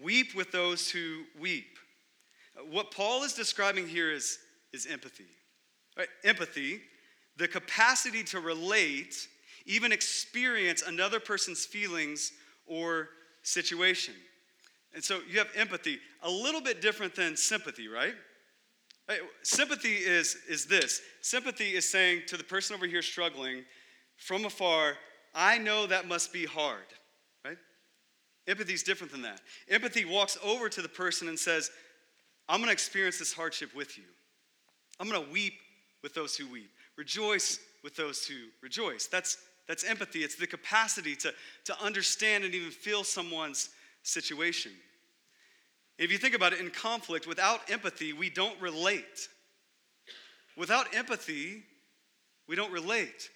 weep 0.00 0.34
with 0.34 0.50
those 0.50 0.90
who 0.90 1.22
weep. 1.38 1.78
What 2.70 2.90
Paul 2.90 3.22
is 3.22 3.34
describing 3.34 3.88
here 3.88 4.12
is 4.12 4.38
is 4.74 4.86
empathy. 4.86 5.24
Right? 5.96 6.08
Empathy, 6.24 6.80
the 7.36 7.48
capacity 7.48 8.22
to 8.24 8.40
relate, 8.40 9.28
even 9.64 9.92
experience 9.92 10.82
another 10.82 11.20
person's 11.20 11.64
feelings 11.64 12.32
or 12.66 13.08
situation. 13.42 14.14
And 14.94 15.02
so 15.02 15.20
you 15.30 15.38
have 15.38 15.48
empathy, 15.56 15.98
a 16.22 16.30
little 16.30 16.60
bit 16.60 16.80
different 16.80 17.14
than 17.14 17.36
sympathy, 17.36 17.88
right? 17.88 18.14
right? 19.08 19.20
Sympathy 19.42 19.94
is, 19.94 20.36
is 20.48 20.66
this 20.66 21.00
sympathy 21.20 21.74
is 21.74 21.90
saying 21.90 22.22
to 22.28 22.36
the 22.36 22.44
person 22.44 22.76
over 22.76 22.86
here 22.86 23.02
struggling 23.02 23.64
from 24.16 24.44
afar, 24.44 24.94
I 25.34 25.58
know 25.58 25.86
that 25.86 26.06
must 26.06 26.32
be 26.32 26.44
hard, 26.44 26.84
right? 27.44 27.58
Empathy 28.46 28.74
is 28.74 28.82
different 28.82 29.12
than 29.12 29.22
that. 29.22 29.40
Empathy 29.68 30.04
walks 30.04 30.38
over 30.44 30.68
to 30.68 30.82
the 30.82 30.88
person 30.88 31.28
and 31.28 31.38
says, 31.38 31.70
I'm 32.48 32.62
to 32.62 32.70
experience 32.70 33.18
this 33.18 33.32
hardship 33.32 33.74
with 33.74 33.96
you. 33.98 34.04
I'm 35.00 35.08
going 35.08 35.24
to 35.24 35.32
weep 35.32 35.54
with 36.02 36.14
those 36.14 36.36
who 36.36 36.46
weep, 36.46 36.70
rejoice 36.96 37.58
with 37.82 37.96
those 37.96 38.26
who 38.26 38.34
rejoice. 38.62 39.06
That's, 39.06 39.38
that's 39.66 39.84
empathy. 39.84 40.20
It's 40.20 40.36
the 40.36 40.46
capacity 40.46 41.16
to, 41.16 41.32
to 41.64 41.82
understand 41.82 42.44
and 42.44 42.54
even 42.54 42.70
feel 42.70 43.04
someone's 43.04 43.70
situation. 44.02 44.72
If 45.98 46.10
you 46.10 46.18
think 46.18 46.34
about 46.34 46.52
it, 46.52 46.60
in 46.60 46.70
conflict, 46.70 47.26
without 47.26 47.70
empathy, 47.70 48.12
we 48.12 48.30
don't 48.30 48.60
relate. 48.60 49.28
Without 50.56 50.94
empathy, 50.94 51.62
we 52.48 52.56
don't 52.56 52.72
relate. 52.72 53.30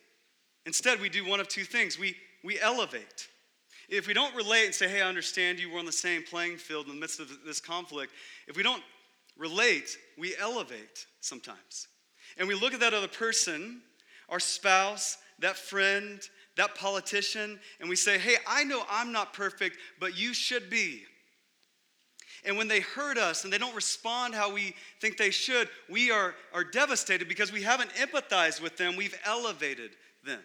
Instead, 0.67 1.01
we 1.01 1.09
do 1.09 1.27
one 1.27 1.41
of 1.41 1.49
two 1.49 1.65
things 1.65 1.99
we, 1.99 2.17
we 2.45 2.61
elevate. 2.61 3.29
If 3.89 4.07
we 4.07 4.13
don't 4.13 4.35
relate 4.35 4.67
and 4.67 4.75
say, 4.75 4.89
hey, 4.89 5.01
I 5.01 5.09
understand 5.09 5.59
you, 5.59 5.73
we're 5.73 5.79
on 5.79 5.87
the 5.87 5.93
same 5.93 6.23
playing 6.23 6.59
field 6.59 6.87
in 6.87 6.95
the 6.95 7.01
midst 7.01 7.21
of 7.21 7.31
this 7.47 7.61
conflict, 7.61 8.13
if 8.47 8.57
we 8.57 8.63
don't 8.63 8.83
relate, 9.39 9.97
we 10.19 10.35
elevate 10.39 11.07
sometimes. 11.21 11.89
And 12.37 12.47
we 12.47 12.55
look 12.55 12.75
at 12.75 12.81
that 12.81 12.95
other 12.95 13.09
person, 13.09 13.81
our 14.29 14.41
spouse, 14.41 15.17
that 15.39 15.57
friend, 15.57 16.21
that 16.57 16.75
politician, 16.75 17.59
and 17.81 17.89
we 17.89 17.97
say, 17.97 18.19
hey, 18.19 18.37
I 18.47 18.65
know 18.65 18.83
I'm 18.91 19.13
not 19.13 19.33
perfect, 19.33 19.77
but 20.01 20.19
you 20.19 20.35
should 20.35 20.69
be. 20.69 21.05
And 22.45 22.57
when 22.57 22.69
they 22.69 22.81
hurt 22.81 23.19
us 23.19 23.45
and 23.45 23.53
they 23.53 23.59
don't 23.59 23.75
respond 23.75 24.35
how 24.35 24.53
we 24.53 24.75
think 25.01 25.17
they 25.17 25.31
should, 25.31 25.69
we 25.89 26.11
are, 26.11 26.35
are 26.53 26.65
devastated 26.65 27.29
because 27.29 27.53
we 27.53 27.63
haven't 27.63 27.91
empathized 27.95 28.61
with 28.61 28.77
them, 28.77 28.97
we've 28.97 29.19
elevated 29.25 29.91
them. 30.25 30.41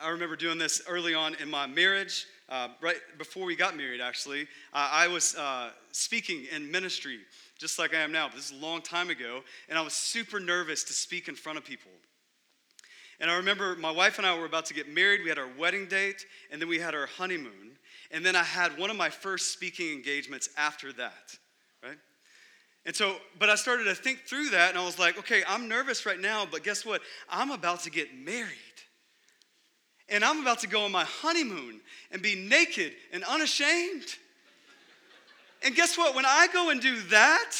I 0.00 0.10
remember 0.10 0.36
doing 0.36 0.58
this 0.58 0.82
early 0.88 1.14
on 1.14 1.34
in 1.36 1.50
my 1.50 1.66
marriage, 1.66 2.26
uh, 2.48 2.68
right 2.80 2.96
before 3.18 3.44
we 3.44 3.56
got 3.56 3.76
married, 3.76 4.00
actually. 4.00 4.42
Uh, 4.72 4.88
I 4.92 5.08
was 5.08 5.34
uh, 5.36 5.70
speaking 5.92 6.46
in 6.54 6.70
ministry, 6.70 7.18
just 7.58 7.78
like 7.78 7.94
I 7.94 7.98
am 7.98 8.12
now, 8.12 8.28
but 8.28 8.36
this 8.36 8.50
is 8.50 8.58
a 8.58 8.64
long 8.64 8.80
time 8.80 9.10
ago, 9.10 9.42
and 9.68 9.78
I 9.78 9.82
was 9.82 9.92
super 9.92 10.40
nervous 10.40 10.84
to 10.84 10.92
speak 10.92 11.28
in 11.28 11.34
front 11.34 11.58
of 11.58 11.64
people. 11.64 11.90
And 13.20 13.30
I 13.30 13.36
remember 13.36 13.74
my 13.74 13.90
wife 13.90 14.18
and 14.18 14.26
I 14.26 14.38
were 14.38 14.46
about 14.46 14.66
to 14.66 14.74
get 14.74 14.88
married. 14.88 15.22
We 15.22 15.28
had 15.28 15.38
our 15.38 15.50
wedding 15.58 15.86
date, 15.86 16.24
and 16.50 16.60
then 16.60 16.68
we 16.68 16.78
had 16.78 16.94
our 16.94 17.06
honeymoon. 17.06 17.76
And 18.10 18.24
then 18.24 18.36
I 18.36 18.44
had 18.44 18.78
one 18.78 18.90
of 18.90 18.96
my 18.96 19.10
first 19.10 19.52
speaking 19.52 19.92
engagements 19.92 20.48
after 20.56 20.92
that, 20.94 21.36
right? 21.82 21.98
And 22.86 22.94
so, 22.94 23.16
but 23.38 23.50
I 23.50 23.56
started 23.56 23.84
to 23.84 23.94
think 23.94 24.20
through 24.20 24.50
that, 24.50 24.70
and 24.70 24.78
I 24.78 24.84
was 24.84 24.98
like, 24.98 25.18
okay, 25.18 25.42
I'm 25.46 25.68
nervous 25.68 26.06
right 26.06 26.18
now, 26.18 26.46
but 26.50 26.62
guess 26.62 26.86
what? 26.86 27.02
I'm 27.28 27.50
about 27.50 27.80
to 27.80 27.90
get 27.90 28.16
married 28.16 28.56
and 30.08 30.24
I'm 30.24 30.40
about 30.40 30.60
to 30.60 30.66
go 30.66 30.84
on 30.84 30.92
my 30.92 31.04
honeymoon 31.04 31.80
and 32.10 32.22
be 32.22 32.34
naked 32.34 32.92
and 33.12 33.24
unashamed. 33.24 34.16
And 35.62 35.74
guess 35.74 35.98
what? 35.98 36.14
When 36.14 36.24
I 36.24 36.46
go 36.52 36.70
and 36.70 36.80
do 36.80 37.00
that, 37.10 37.52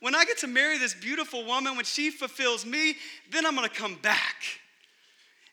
when 0.00 0.14
I 0.14 0.24
get 0.24 0.38
to 0.38 0.46
marry 0.46 0.78
this 0.78 0.94
beautiful 0.94 1.44
woman, 1.44 1.74
when 1.74 1.84
she 1.84 2.10
fulfills 2.10 2.66
me, 2.66 2.96
then 3.30 3.46
I'm 3.46 3.54
gonna 3.54 3.68
come 3.68 3.96
back. 3.96 4.36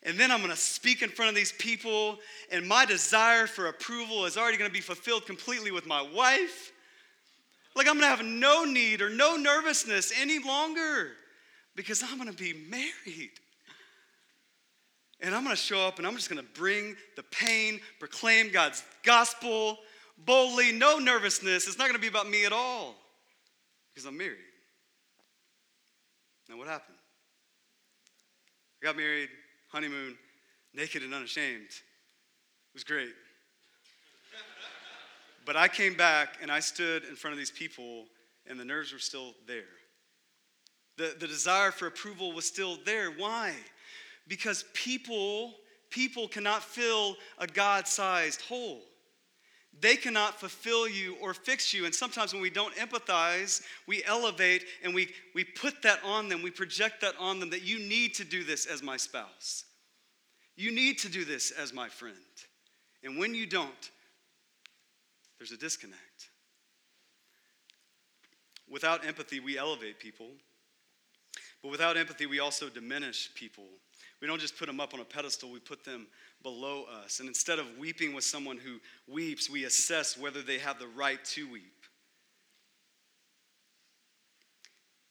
And 0.03 0.19
then 0.19 0.31
I'm 0.31 0.41
gonna 0.41 0.55
speak 0.55 1.01
in 1.01 1.10
front 1.10 1.29
of 1.29 1.36
these 1.36 1.53
people, 1.53 2.19
and 2.51 2.67
my 2.67 2.86
desire 2.86 3.48
for 3.48 3.67
approval 3.67 4.25
is 4.25 4.38
already 4.38 4.57
gonna 4.57 4.69
be 4.69 4.81
fulfilled 4.81 5.25
completely 5.25 5.72
with 5.72 5.86
my 5.86 6.01
wife. 6.01 6.72
Like 7.75 7.88
I'm 7.88 7.95
gonna 7.95 8.07
have 8.07 8.25
no 8.25 8.65
need 8.65 9.01
or 9.01 9.10
no 9.10 9.38
nervousness 9.38 10.12
any 10.19 10.39
longer 10.39 11.12
because 11.75 12.03
I'm 12.03 12.17
gonna 12.17 12.33
be 12.33 12.53
married. 12.69 13.31
And 15.24 15.34
I'm 15.34 15.44
going 15.44 15.56
to 15.56 15.62
show 15.62 15.80
up 15.80 15.98
and 15.98 16.06
I'm 16.06 16.15
just 16.15 16.30
going 16.30 16.42
to 16.42 16.51
bring 16.53 16.96
the 17.15 17.24
pain, 17.24 17.80
proclaim 17.98 18.51
God's 18.51 18.84
gospel 19.03 19.80
boldly, 20.18 20.74
no 20.74 21.00
nervousness. 21.00 21.65
It's 21.68 21.77
not 21.77 21.86
going 21.86 21.96
to 21.96 22.01
be 22.01 22.08
about 22.08 22.30
me 22.30 22.46
at 22.46 22.51
all 22.51 22.96
because 23.94 24.06
I'm 24.06 24.18
married. 24.18 24.38
Now, 26.50 26.58
what 26.58 26.68
happened? 26.68 26.98
I 28.82 28.86
got 28.86 28.98
married, 28.98 29.30
honeymoon, 29.70 30.18
naked 30.74 31.03
and 31.03 31.13
unashamed. 31.13 31.70
It 31.70 32.74
was 32.74 32.84
great. 32.84 33.13
but 35.46 35.56
I 35.56 35.70
came 35.70 35.96
back 35.96 36.38
and 36.42 36.51
I 36.51 36.60
stood 36.60 37.06
in 37.06 37.15
front 37.15 37.32
of 37.32 37.38
these 37.38 37.51
people, 37.51 38.06
and 38.46 38.60
the 38.60 38.65
nerves 38.65 38.92
were 38.92 39.00
still 39.00 39.34
there. 39.48 39.63
The, 40.98 41.15
the 41.18 41.27
desire 41.27 41.72
for 41.72 41.88
approval 41.88 42.34
was 42.34 42.46
still 42.46 42.77
there. 42.86 43.10
Why? 43.10 43.53
Because 44.27 44.65
people, 44.74 45.53
people 45.89 46.27
cannot 46.27 46.63
fill 46.63 47.18
a 47.38 47.48
God-sized 47.48 48.42
hole. 48.42 48.82
They 49.80 49.96
cannot 49.96 50.39
fulfill 50.39 50.88
you 50.88 51.18
or 51.22 51.34
fix 51.34 51.74
you. 51.74 51.86
And 51.86 51.94
sometimes 51.94 52.32
when 52.32 52.42
we 52.42 52.50
don't 52.50 52.75
empathize, 52.75 53.63
we 53.88 54.03
elevate 54.06 54.65
and 54.84 54.94
we, 54.94 55.10
we 55.34 55.44
put 55.44 55.82
that 55.82 56.00
on 56.06 56.30
them, 56.30 56.44
we 56.44 56.51
project 56.51 57.01
that 57.01 57.15
on 57.20 57.39
them 57.39 57.50
that 57.50 57.63
you 57.63 57.80
need 57.80 58.13
to 58.15 58.24
do 58.24 58.44
this 58.44 58.65
as 58.65 58.84
my 58.84 58.98
spouse. 58.98 59.65
You 60.56 60.72
need 60.72 61.00
to 61.00 61.10
do 61.10 61.25
this 61.25 61.51
as 61.51 61.74
my 61.74 61.89
friend. 61.89 62.15
And 63.03 63.18
when 63.18 63.34
you 63.34 63.46
don't, 63.46 63.92
there's 65.38 65.51
a 65.51 65.58
disconnect. 65.58 66.30
Without 68.70 69.06
empathy, 69.06 69.39
we 69.39 69.58
elevate 69.58 70.00
people. 70.00 70.30
But 71.62 71.72
without 71.72 71.98
empathy, 71.98 72.25
we 72.27 72.39
also 72.39 72.70
diminish 72.70 73.30
people. 73.36 73.65
We 74.24 74.27
don't 74.27 74.39
just 74.39 74.58
put 74.58 74.68
them 74.68 74.80
up 74.80 74.94
on 74.94 75.01
a 75.01 75.03
pedestal, 75.03 75.51
we 75.51 75.60
put 75.60 75.84
them 75.84 76.08
below 76.44 76.86
us. 77.03 77.20
And 77.20 77.27
instead 77.27 77.60
of 77.60 77.65
weeping 77.77 78.13
with 78.13 78.24
someone 78.24 78.58
who 78.58 78.80
weeps, 79.06 79.50
we 79.50 79.65
assess 79.65 80.18
whether 80.18 80.42
they 80.42 80.60
have 80.60 80.80
the 80.80 80.88
right 80.88 81.20
to 81.25 81.51
weep. 81.51 81.84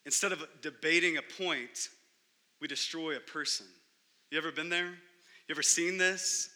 Instead 0.06 0.32
of 0.32 0.42
debating 0.62 1.18
a 1.18 1.42
point, 1.42 1.90
we 2.58 2.66
destroy 2.66 3.14
a 3.14 3.20
person. 3.20 3.66
You 4.30 4.38
ever 4.38 4.50
been 4.50 4.70
there? 4.70 4.86
You 4.86 5.50
ever 5.50 5.62
seen 5.62 5.98
this? 5.98 6.48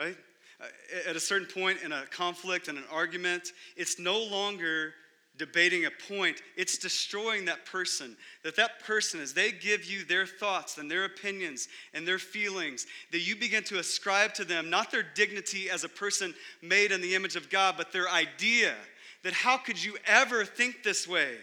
Right? 0.00 0.16
Uh, 0.60 0.66
at 1.08 1.14
a 1.14 1.20
certain 1.20 1.46
point 1.46 1.78
in 1.84 1.92
a 1.92 2.06
conflict 2.10 2.66
and 2.66 2.76
an 2.76 2.84
argument, 2.90 3.52
it's 3.76 4.00
no 4.00 4.20
longer 4.20 4.94
debating 5.38 5.86
a 5.86 5.90
point 6.08 6.42
it's 6.56 6.78
destroying 6.78 7.46
that 7.46 7.64
person. 7.64 8.16
That 8.44 8.56
that 8.56 8.80
person 8.84 9.20
as 9.20 9.32
they 9.32 9.52
give 9.52 9.84
you 9.84 10.04
their 10.04 10.26
thoughts 10.26 10.78
and 10.78 10.90
their 10.90 11.04
opinions 11.04 11.68
and 11.94 12.06
their 12.06 12.18
feelings 12.18 12.86
that 13.10 13.20
you 13.20 13.36
begin 13.36 13.64
to 13.64 13.78
ascribe 13.78 14.34
to 14.34 14.44
them 14.44 14.70
not 14.70 14.90
their 14.90 15.04
dignity 15.14 15.70
as 15.70 15.84
a 15.84 15.88
person 15.88 16.34
made 16.60 16.92
in 16.92 17.00
the 17.00 17.14
image 17.14 17.36
of 17.36 17.50
god 17.50 17.74
but 17.76 17.92
their 17.92 18.08
idea 18.10 18.74
that 19.22 19.32
how 19.32 19.56
could 19.56 19.82
you 19.82 19.96
ever 20.06 20.44
think 20.44 20.82
this 20.82 21.06
way? 21.06 21.36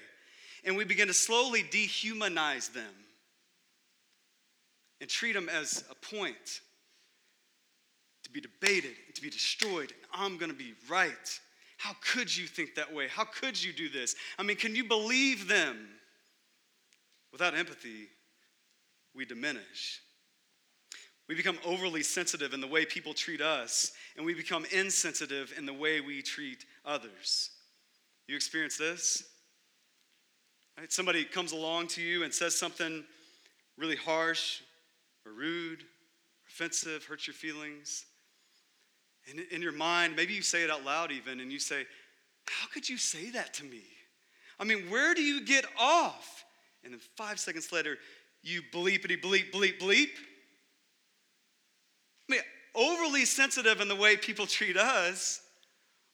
And 0.65 0.75
we 0.75 0.83
begin 0.83 1.07
to 1.07 1.13
slowly 1.13 1.63
dehumanize 1.63 2.73
them 2.73 2.93
and 4.99 5.09
treat 5.09 5.33
them 5.33 5.47
as 5.47 5.83
a 5.89 5.95
point 6.13 6.61
to 8.23 8.29
be 8.29 8.41
debated 8.41 8.91
and 9.07 9.15
to 9.15 9.21
be 9.21 9.29
destroyed. 9.29 9.91
And 9.91 10.11
i'm 10.13 10.37
going 10.37 10.51
to 10.51 10.57
be 10.57 10.73
right 10.89 11.39
how 11.79 11.95
could 12.01 12.35
you 12.35 12.45
think 12.45 12.75
that 12.75 12.93
way? 12.93 13.07
How 13.07 13.23
could 13.23 13.61
you 13.61 13.71
do 13.71 13.87
this? 13.87 14.13
I 14.37 14.43
mean, 14.43 14.57
can 14.57 14.75
you 14.75 14.83
believe 14.83 15.47
them? 15.47 15.77
Without 17.31 17.55
empathy, 17.55 18.09
we 19.15 19.23
diminish. 19.23 20.01
We 21.29 21.35
become 21.35 21.57
overly 21.63 22.03
sensitive 22.03 22.53
in 22.53 22.59
the 22.59 22.67
way 22.67 22.83
people 22.85 23.13
treat 23.13 23.39
us, 23.39 23.93
and 24.17 24.25
we 24.25 24.33
become 24.33 24.65
insensitive 24.73 25.53
in 25.57 25.65
the 25.65 25.73
way 25.73 26.01
we 26.01 26.21
treat 26.21 26.65
others. 26.83 27.51
You 28.27 28.35
experience 28.35 28.75
this? 28.75 29.23
Right? 30.77 30.91
Somebody 30.91 31.23
comes 31.23 31.53
along 31.53 31.87
to 31.87 32.01
you 32.01 32.25
and 32.25 32.33
says 32.33 32.59
something 32.59 33.05
really 33.77 33.95
harsh 33.95 34.59
or 35.25 35.31
rude, 35.31 35.83
offensive, 36.45 37.05
hurts 37.05 37.25
your 37.25 37.35
feelings. 37.35 38.05
And 39.29 39.39
in 39.51 39.61
your 39.61 39.71
mind, 39.71 40.15
maybe 40.15 40.33
you 40.33 40.41
say 40.41 40.63
it 40.63 40.69
out 40.69 40.83
loud 40.83 41.11
even, 41.11 41.39
and 41.39 41.51
you 41.51 41.59
say, 41.59 41.85
How 42.47 42.67
could 42.73 42.87
you 42.87 42.97
say 42.97 43.29
that 43.31 43.53
to 43.55 43.63
me? 43.63 43.83
I 44.59 44.63
mean, 44.63 44.89
where 44.89 45.13
do 45.13 45.21
you 45.21 45.45
get 45.45 45.65
off? 45.79 46.43
And 46.83 46.93
then 46.93 46.99
five 47.15 47.39
seconds 47.39 47.71
later, 47.71 47.97
you 48.41 48.61
bleepity 48.73 49.21
bleep, 49.21 49.51
bleep, 49.51 49.79
bleep. 49.79 50.09
I 52.29 52.33
mean, 52.33 52.41
overly 52.75 53.25
sensitive 53.25 53.81
in 53.81 53.87
the 53.87 53.95
way 53.95 54.17
people 54.17 54.45
treat 54.45 54.77
us, 54.77 55.41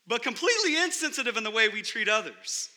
but 0.08 0.24
completely 0.24 0.82
insensitive 0.82 1.38
in 1.38 1.44
the 1.44 1.52
way 1.52 1.70
we 1.70 1.82
treat 1.82 2.08
others. 2.08 2.70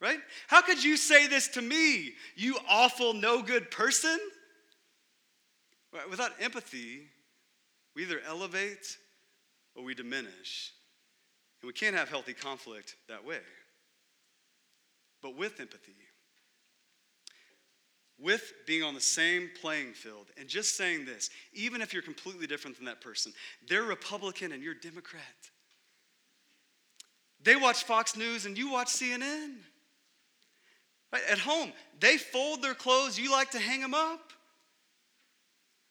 Right? 0.00 0.18
How 0.46 0.62
could 0.62 0.82
you 0.82 0.96
say 0.96 1.26
this 1.26 1.48
to 1.48 1.62
me, 1.62 2.12
you 2.34 2.56
awful, 2.68 3.12
no 3.12 3.42
good 3.42 3.70
person? 3.70 4.18
Without 6.08 6.32
empathy, 6.40 7.02
we 7.94 8.02
either 8.02 8.20
elevate 8.26 8.96
or 9.74 9.84
we 9.84 9.94
diminish. 9.94 10.72
And 11.60 11.66
we 11.66 11.72
can't 11.72 11.96
have 11.96 12.08
healthy 12.08 12.32
conflict 12.32 12.96
that 13.08 13.24
way. 13.24 13.40
But 15.22 15.36
with 15.36 15.60
empathy, 15.60 15.96
with 18.18 18.52
being 18.66 18.82
on 18.82 18.94
the 18.94 19.00
same 19.00 19.50
playing 19.60 19.92
field, 19.92 20.26
and 20.38 20.48
just 20.48 20.76
saying 20.76 21.04
this, 21.04 21.30
even 21.52 21.80
if 21.80 21.92
you're 21.92 22.02
completely 22.02 22.46
different 22.46 22.76
than 22.76 22.86
that 22.86 23.00
person, 23.00 23.32
they're 23.68 23.82
Republican 23.82 24.52
and 24.52 24.62
you're 24.62 24.74
Democrat. 24.74 25.22
They 27.42 27.56
watch 27.56 27.84
Fox 27.84 28.16
News 28.16 28.44
and 28.44 28.56
you 28.56 28.70
watch 28.70 28.88
CNN. 28.88 29.56
At 31.12 31.38
home, 31.38 31.72
they 31.98 32.18
fold 32.18 32.62
their 32.62 32.74
clothes, 32.74 33.18
you 33.18 33.32
like 33.32 33.50
to 33.52 33.58
hang 33.58 33.80
them 33.80 33.94
up. 33.94 34.32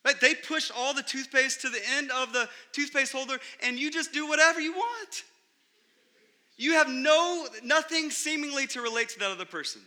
Right? 0.10 0.20
They 0.20 0.34
push 0.34 0.72
all 0.76 0.96
the 0.96 1.04
toothpaste 1.04 1.62
to 1.62 1.70
the 1.70 1.82
end 1.98 2.10
of 2.10 2.34
the 2.34 2.50
toothpaste 2.72 3.12
holder 3.12 3.38
and 3.62 3.78
you 3.78 3.92
just 3.92 4.12
do 4.12 4.28
whatever 4.28 4.60
you 4.60 4.74
want. 4.74 5.24
You 6.58 6.74
have 6.74 6.90
no 6.90 7.46
nothing 7.64 8.10
seemingly 8.10 8.66
to 8.68 8.82
relate 8.82 9.10
to 9.10 9.20
that 9.20 9.30
other 9.30 9.46
person. 9.46 9.82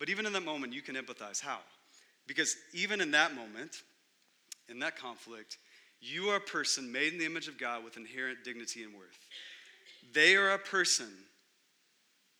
But 0.00 0.10
even 0.10 0.26
in 0.26 0.32
that 0.32 0.44
moment, 0.44 0.72
you 0.72 0.82
can 0.82 0.96
empathize. 0.96 1.40
How? 1.40 1.58
Because 2.26 2.56
even 2.74 3.00
in 3.00 3.12
that 3.12 3.32
moment, 3.32 3.82
in 4.68 4.80
that 4.80 4.96
conflict, 4.96 5.58
you 6.00 6.30
are 6.30 6.36
a 6.36 6.40
person 6.40 6.90
made 6.90 7.12
in 7.12 7.20
the 7.20 7.26
image 7.26 7.46
of 7.46 7.58
God 7.58 7.84
with 7.84 7.96
inherent 7.96 8.38
dignity 8.44 8.82
and 8.82 8.92
worth. 8.92 9.18
They 10.12 10.34
are 10.34 10.50
a 10.50 10.58
person, 10.58 11.10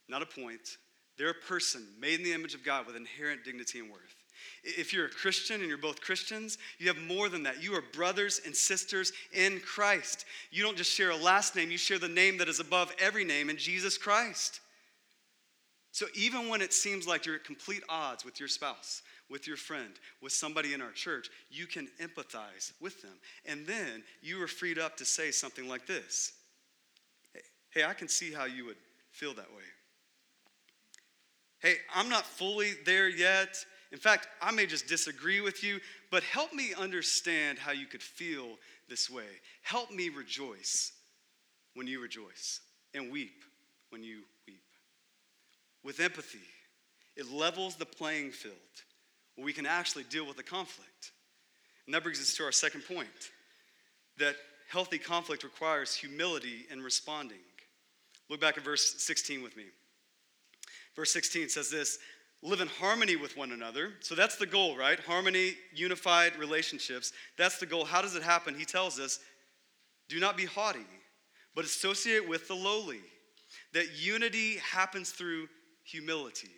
not 0.09 0.21
a 0.21 0.27
point. 0.27 0.79
They're 1.17 1.31
a 1.31 1.47
person 1.49 1.87
made 2.01 2.19
in 2.19 2.25
the 2.25 2.33
image 2.33 2.55
of 2.55 2.65
God 2.65 2.89
with 2.89 2.97
inherent 2.97 3.45
dignity 3.45 3.79
and 3.79 3.89
worth. 3.89 4.16
If 4.65 4.93
you're 4.93 5.07
a 5.07 5.11
Christian 5.11 5.61
and 5.61 5.69
you're 5.69 5.79
both 5.79 6.01
Christians, 6.01 6.59
you 6.79 6.89
have 6.89 6.99
more 6.99 7.29
than 7.29 7.43
that. 7.45 7.63
You 7.63 7.75
are 7.75 7.83
brothers 7.93 8.41
and 8.45 8.55
sisters 8.55 9.13
in 9.33 9.61
Christ. 9.61 10.25
You 10.51 10.63
don't 10.63 10.77
just 10.77 10.91
share 10.91 11.11
a 11.11 11.17
last 11.17 11.57
name, 11.57 11.71
you 11.71 11.79
share 11.79 11.99
the 11.99 12.09
name 12.09 12.39
that 12.39 12.49
is 12.49 12.61
above 12.61 12.93
every 12.99 13.25
name 13.25 13.51
in 13.51 13.57
Jesus 13.57 13.99
Christ. 13.99 14.61
So 15.93 16.07
even 16.15 16.49
when 16.49 16.61
it 16.61 16.75
seems 16.75 17.07
like 17.07 17.25
you're 17.25 17.37
at 17.37 17.45
complete 17.45 17.83
odds 17.89 18.25
with 18.25 18.39
your 18.39 18.51
spouse, 18.51 19.03
with 19.31 19.47
your 19.47 19.57
friend, 19.57 19.93
with 20.21 20.33
somebody 20.33 20.75
in 20.75 20.83
our 20.83 20.93
church, 20.93 21.31
you 21.51 21.67
can 21.67 21.89
empathize 22.03 22.73
with 22.81 23.01
them. 23.01 23.15
And 23.47 23.67
then 23.67 24.03
you 24.21 24.43
are 24.43 24.47
freed 24.47 24.79
up 24.79 24.97
to 24.99 25.05
say 25.05 25.31
something 25.31 25.69
like 25.69 25.87
this 25.87 26.33
Hey, 27.71 27.85
I 27.85 27.95
can 27.95 28.09
see 28.09 28.33
how 28.33 28.45
you 28.45 28.65
would 28.67 28.77
feel 29.11 29.35
that 29.35 29.51
way. 29.51 29.63
Hey, 31.61 31.77
I'm 31.95 32.09
not 32.09 32.25
fully 32.25 32.73
there 32.85 33.09
yet. 33.09 33.57
In 33.93 33.99
fact, 33.99 34.29
I 34.43 34.51
may 34.51 34.67
just 34.67 34.89
disagree 34.89 35.41
with 35.41 35.63
you, 35.63 35.81
but 36.11 36.23
help 36.23 36.53
me 36.53 36.75
understand 36.77 37.59
how 37.59 37.73
you 37.73 37.87
could 37.87 38.03
feel 38.03 38.59
this 38.89 39.09
way. 39.09 39.25
Help 39.63 39.91
me 39.91 40.09
rejoice 40.09 40.93
when 41.75 41.87
you 41.87 42.01
rejoice 42.01 42.61
and 42.95 43.13
weep 43.13 43.45
when 43.91 44.03
you 44.03 44.23
weep. 44.47 44.63
With 45.85 46.01
empathy, 46.01 46.39
it 47.17 47.31
levels 47.31 47.77
the 47.77 47.87
playing 47.87 48.33
field 48.33 48.55
where 49.37 49.45
we 49.45 49.53
can 49.53 49.67
actually 49.67 50.05
deal 50.05 50.27
with 50.27 50.37
the 50.37 50.43
conflict. 50.43 51.13
And 51.87 51.95
that 51.95 52.03
brings 52.03 52.21
us 52.21 52.35
to 52.35 52.45
our 52.45 52.53
second 52.53 52.83
point 52.83 53.09
that 54.19 54.35
healthy 54.69 54.99
conflict 54.99 55.45
requires 55.45 55.95
humility 55.95 56.67
in 56.71 56.83
responding. 56.83 57.39
Look 58.29 58.41
back 58.41 58.59
at 58.59 58.65
verse 58.65 58.97
16 58.99 59.43
with 59.43 59.57
me. 59.57 59.65
Verse 60.97 61.13
16 61.13 61.51
says 61.51 61.71
this 61.71 61.99
live 62.43 62.61
in 62.61 62.69
harmony 62.69 63.17
with 63.17 63.37
one 63.37 63.53
another. 63.53 63.93
So 64.01 64.15
that's 64.15 64.37
the 64.37 64.47
goal, 64.47 64.77
right? 64.77 65.01
Harmony, 65.01 65.55
unified 65.75 66.37
relationships. 66.37 67.13
That's 67.37 67.59
the 67.59 67.67
goal. 67.67 67.85
How 67.85 68.03
does 68.03 68.15
it 68.15 68.23
happen? 68.23 68.55
He 68.55 68.65
tells 68.65 69.01
us 69.01 69.19
do 70.09 70.21
not 70.21 70.37
be 70.37 70.45
haughty, 70.45 70.87
but 71.55 71.65
associate 71.65 72.29
with 72.29 72.47
the 72.47 72.55
lowly. 72.55 73.01
That 73.73 73.97
unity 73.97 74.59
happens 74.59 75.11
through 75.11 75.49
humility. 75.83 76.51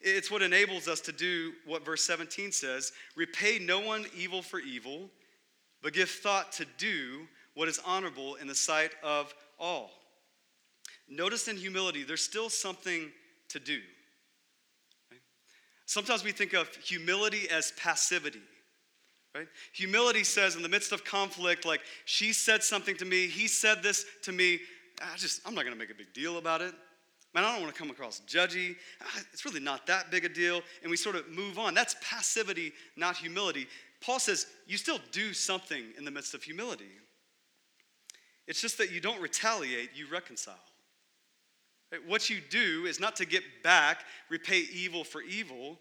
It's 0.00 0.30
what 0.30 0.42
enables 0.42 0.88
us 0.88 1.00
to 1.02 1.12
do 1.12 1.52
what 1.66 1.84
verse 1.84 2.02
17 2.04 2.52
says 2.52 2.92
repay 3.16 3.58
no 3.58 3.80
one 3.80 4.06
evil 4.16 4.42
for 4.42 4.58
evil, 4.58 5.10
but 5.82 5.92
give 5.92 6.08
thought 6.10 6.52
to 6.52 6.66
do 6.78 7.26
what 7.54 7.68
is 7.68 7.80
honorable 7.84 8.36
in 8.36 8.46
the 8.46 8.54
sight 8.54 8.92
of 9.02 9.34
all. 9.58 9.90
Notice 11.08 11.48
in 11.48 11.56
humility, 11.56 12.04
there's 12.04 12.22
still 12.22 12.48
something 12.48 13.10
to 13.48 13.58
do. 13.58 13.80
Sometimes 15.90 16.22
we 16.22 16.30
think 16.30 16.52
of 16.52 16.68
humility 16.76 17.50
as 17.50 17.72
passivity. 17.72 18.42
Right? 19.34 19.48
Humility 19.72 20.22
says 20.22 20.54
in 20.54 20.62
the 20.62 20.68
midst 20.68 20.92
of 20.92 21.04
conflict, 21.04 21.66
like 21.66 21.80
she 22.04 22.32
said 22.32 22.62
something 22.62 22.96
to 22.98 23.04
me, 23.04 23.26
he 23.26 23.48
said 23.48 23.82
this 23.82 24.04
to 24.22 24.30
me. 24.30 24.60
I 25.02 25.16
just, 25.16 25.40
I'm 25.44 25.52
not 25.52 25.64
gonna 25.64 25.74
make 25.74 25.90
a 25.90 25.94
big 25.96 26.12
deal 26.14 26.38
about 26.38 26.60
it. 26.60 26.74
Man, 27.34 27.42
I 27.42 27.50
don't 27.52 27.62
want 27.62 27.74
to 27.74 27.78
come 27.80 27.90
across 27.90 28.20
judgy. 28.20 28.76
Ah, 29.02 29.20
it's 29.32 29.44
really 29.44 29.58
not 29.58 29.84
that 29.88 30.12
big 30.12 30.24
a 30.24 30.28
deal. 30.28 30.62
And 30.82 30.92
we 30.92 30.96
sort 30.96 31.16
of 31.16 31.28
move 31.28 31.58
on. 31.58 31.74
That's 31.74 31.96
passivity, 32.00 32.70
not 32.96 33.16
humility. 33.16 33.66
Paul 34.00 34.20
says 34.20 34.46
you 34.68 34.76
still 34.76 35.00
do 35.10 35.32
something 35.32 35.82
in 35.98 36.04
the 36.04 36.12
midst 36.12 36.34
of 36.34 36.44
humility. 36.44 36.92
It's 38.46 38.60
just 38.60 38.78
that 38.78 38.92
you 38.92 39.00
don't 39.00 39.20
retaliate, 39.20 39.90
you 39.96 40.06
reconcile. 40.08 40.54
What 42.06 42.30
you 42.30 42.40
do 42.40 42.86
is 42.86 43.00
not 43.00 43.16
to 43.16 43.24
get 43.24 43.42
back, 43.62 44.04
repay 44.28 44.64
evil 44.72 45.02
for 45.02 45.22
evil, 45.22 45.78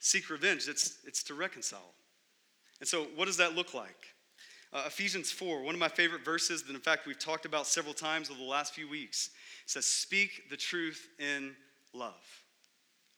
seek 0.00 0.28
revenge. 0.28 0.66
It's, 0.68 0.98
it's 1.06 1.22
to 1.24 1.34
reconcile. 1.34 1.94
And 2.80 2.88
so, 2.88 3.06
what 3.14 3.26
does 3.26 3.36
that 3.36 3.54
look 3.54 3.74
like? 3.74 4.14
Uh, 4.72 4.84
Ephesians 4.86 5.30
4, 5.30 5.62
one 5.62 5.74
of 5.74 5.80
my 5.80 5.88
favorite 5.88 6.24
verses 6.24 6.62
that, 6.64 6.74
in 6.74 6.80
fact, 6.80 7.06
we've 7.06 7.18
talked 7.18 7.46
about 7.46 7.66
several 7.66 7.94
times 7.94 8.28
over 8.28 8.38
the 8.38 8.44
last 8.44 8.74
few 8.74 8.88
weeks, 8.88 9.30
says, 9.66 9.86
Speak 9.86 10.50
the 10.50 10.56
truth 10.56 11.08
in 11.18 11.54
love. 11.94 12.42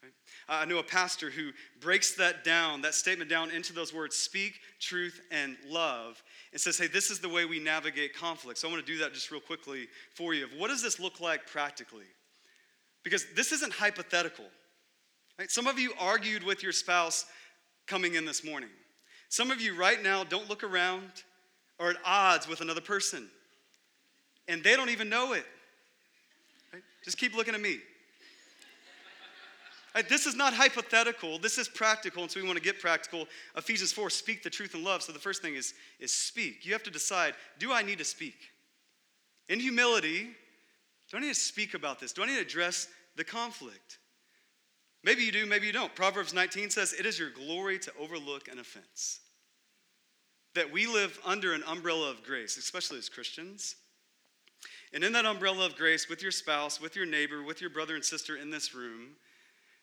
Right? 0.03 0.13
I 0.49 0.65
know 0.65 0.79
a 0.79 0.85
pastor 0.85 1.29
who 1.29 1.51
breaks 1.81 2.15
that 2.15 2.45
down, 2.45 2.83
that 2.83 2.95
statement 2.95 3.29
down 3.29 3.51
into 3.51 3.73
those 3.73 3.93
words, 3.93 4.17
speak 4.17 4.61
truth 4.79 5.21
and 5.31 5.57
love, 5.69 6.23
and 6.53 6.61
says, 6.61 6.79
Hey, 6.79 6.87
this 6.87 7.11
is 7.11 7.21
the 7.21 7.29
way 7.29 7.45
we 7.45 7.59
navigate 7.59 8.15
conflict. 8.15 8.59
So 8.59 8.69
I 8.69 8.73
want 8.73 8.85
to 8.85 8.93
do 8.93 8.99
that 8.99 9.15
just 9.15 9.31
real 9.31 9.41
quickly 9.41 9.89
for 10.15 10.35
you. 10.35 10.47
What 10.59 10.69
does 10.69 10.83
this 10.83 10.99
look 10.99 11.21
like 11.21 11.47
practically? 11.47 12.07
Because 13.03 13.25
this 13.35 13.53
isn't 13.53 13.73
hypothetical. 13.73 14.47
Right? 15.39 15.51
Some 15.51 15.67
of 15.67 15.79
you 15.79 15.93
argued 15.99 16.43
with 16.45 16.63
your 16.63 16.73
spouse 16.73 17.25
coming 17.87 18.15
in 18.15 18.25
this 18.25 18.45
morning. 18.45 18.69
Some 19.29 19.51
of 19.51 19.61
you 19.61 19.77
right 19.77 20.03
now 20.03 20.25
don't 20.25 20.49
look 20.51 20.65
around 20.65 21.11
are 21.79 21.91
at 21.91 21.97
odds 22.05 22.47
with 22.47 22.61
another 22.61 22.83
person, 22.83 23.27
and 24.49 24.63
they 24.63 24.77
don't 24.77 24.91
even 24.91 25.09
know 25.09 25.33
it. 25.33 25.47
Right? 26.73 26.83
Just 27.05 27.17
keep 27.17 27.35
looking 27.35 27.55
at 27.55 27.61
me. 27.61 27.79
Right, 29.95 30.09
this 30.09 30.27
is 30.27 30.37
not 30.37 30.55
hypothetical. 30.55 31.39
This 31.39 31.59
is 31.59 31.69
practical, 31.69 32.23
and 32.23 32.31
so 32.31 32.41
we 32.41 32.47
want 32.47 32.57
to 32.57 32.63
get 32.63 32.81
practical. 32.81 33.27
Ephesians 33.57 33.93
4, 33.93 34.09
speak 34.11 34.43
the 34.43 34.51
truth 34.51 34.75
in 34.75 34.85
love. 34.85 35.03
So 35.03 35.13
the 35.13 35.19
first 35.19 35.43
thing 35.43 35.57
is, 35.57 35.75
is 35.99 36.13
speak. 36.13 36.65
You 36.65 36.73
have 36.73 36.85
to 36.85 36.91
decide, 36.91 37.35
do 37.59 37.73
I 37.73 37.83
need 37.83 37.99
to 37.99 38.05
speak? 38.05 38.37
In 39.49 39.59
humility, 39.59 40.29
do 41.11 41.17
I 41.17 41.21
need 41.21 41.29
to 41.29 41.35
speak 41.35 41.75
about 41.75 41.99
this? 41.99 42.13
Do 42.13 42.23
I 42.23 42.27
need 42.27 42.37
to 42.37 42.43
address 42.43 42.87
the 43.17 43.25
conflict? 43.25 43.99
Maybe 45.03 45.25
you 45.25 45.33
do, 45.33 45.45
maybe 45.45 45.67
you 45.67 45.73
don't. 45.73 45.95
Proverbs 45.95 46.33
19 46.33 46.71
says, 46.71 46.93
It 46.93 47.05
is 47.05 47.19
your 47.19 47.31
glory 47.31 47.79
to 47.81 47.93
overlook 47.99 48.49
an 48.49 48.59
offense 48.59 49.21
that 50.55 50.71
we 50.71 50.87
live 50.87 51.19
under 51.25 51.53
an 51.53 51.63
umbrella 51.67 52.11
of 52.11 52.23
grace, 52.23 52.57
especially 52.57 52.99
as 52.99 53.09
Christians. 53.09 53.77
And 54.93 55.05
in 55.05 55.13
that 55.13 55.25
umbrella 55.25 55.67
of 55.67 55.77
grace, 55.77 56.09
with 56.09 56.23
your 56.23 56.33
spouse, 56.33 56.81
with 56.81 56.97
your 56.97 57.07
neighbor, 57.07 57.43
with 57.43 57.61
your 57.61 57.71
brother 57.71 57.95
and 57.95 58.05
sister 58.05 58.37
in 58.37 58.51
this 58.51 58.75
room, 58.75 59.11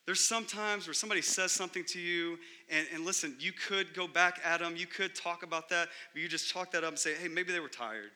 there's 0.08 0.22
sometimes 0.22 0.88
where 0.88 0.94
somebody 0.94 1.22
says 1.22 1.52
something 1.52 1.84
to 1.84 2.00
you, 2.00 2.40
and, 2.70 2.88
and 2.94 3.06
listen, 3.06 3.36
you 3.40 3.52
could 3.52 3.94
go 3.94 4.08
back 4.08 4.40
at 4.44 4.62
them, 4.62 4.78
you 4.78 4.88
could 4.88 5.14
talk 5.14 5.44
about 5.44 5.68
that, 5.68 5.90
but 6.14 6.22
you 6.22 6.30
just 6.30 6.48
chalk 6.48 6.72
that 6.72 6.86
up 6.86 6.92
and 6.92 6.98
say, 6.98 7.14
hey, 7.14 7.28
maybe 7.28 7.52
they 7.52 7.60
were 7.60 7.68
tired. 7.68 8.12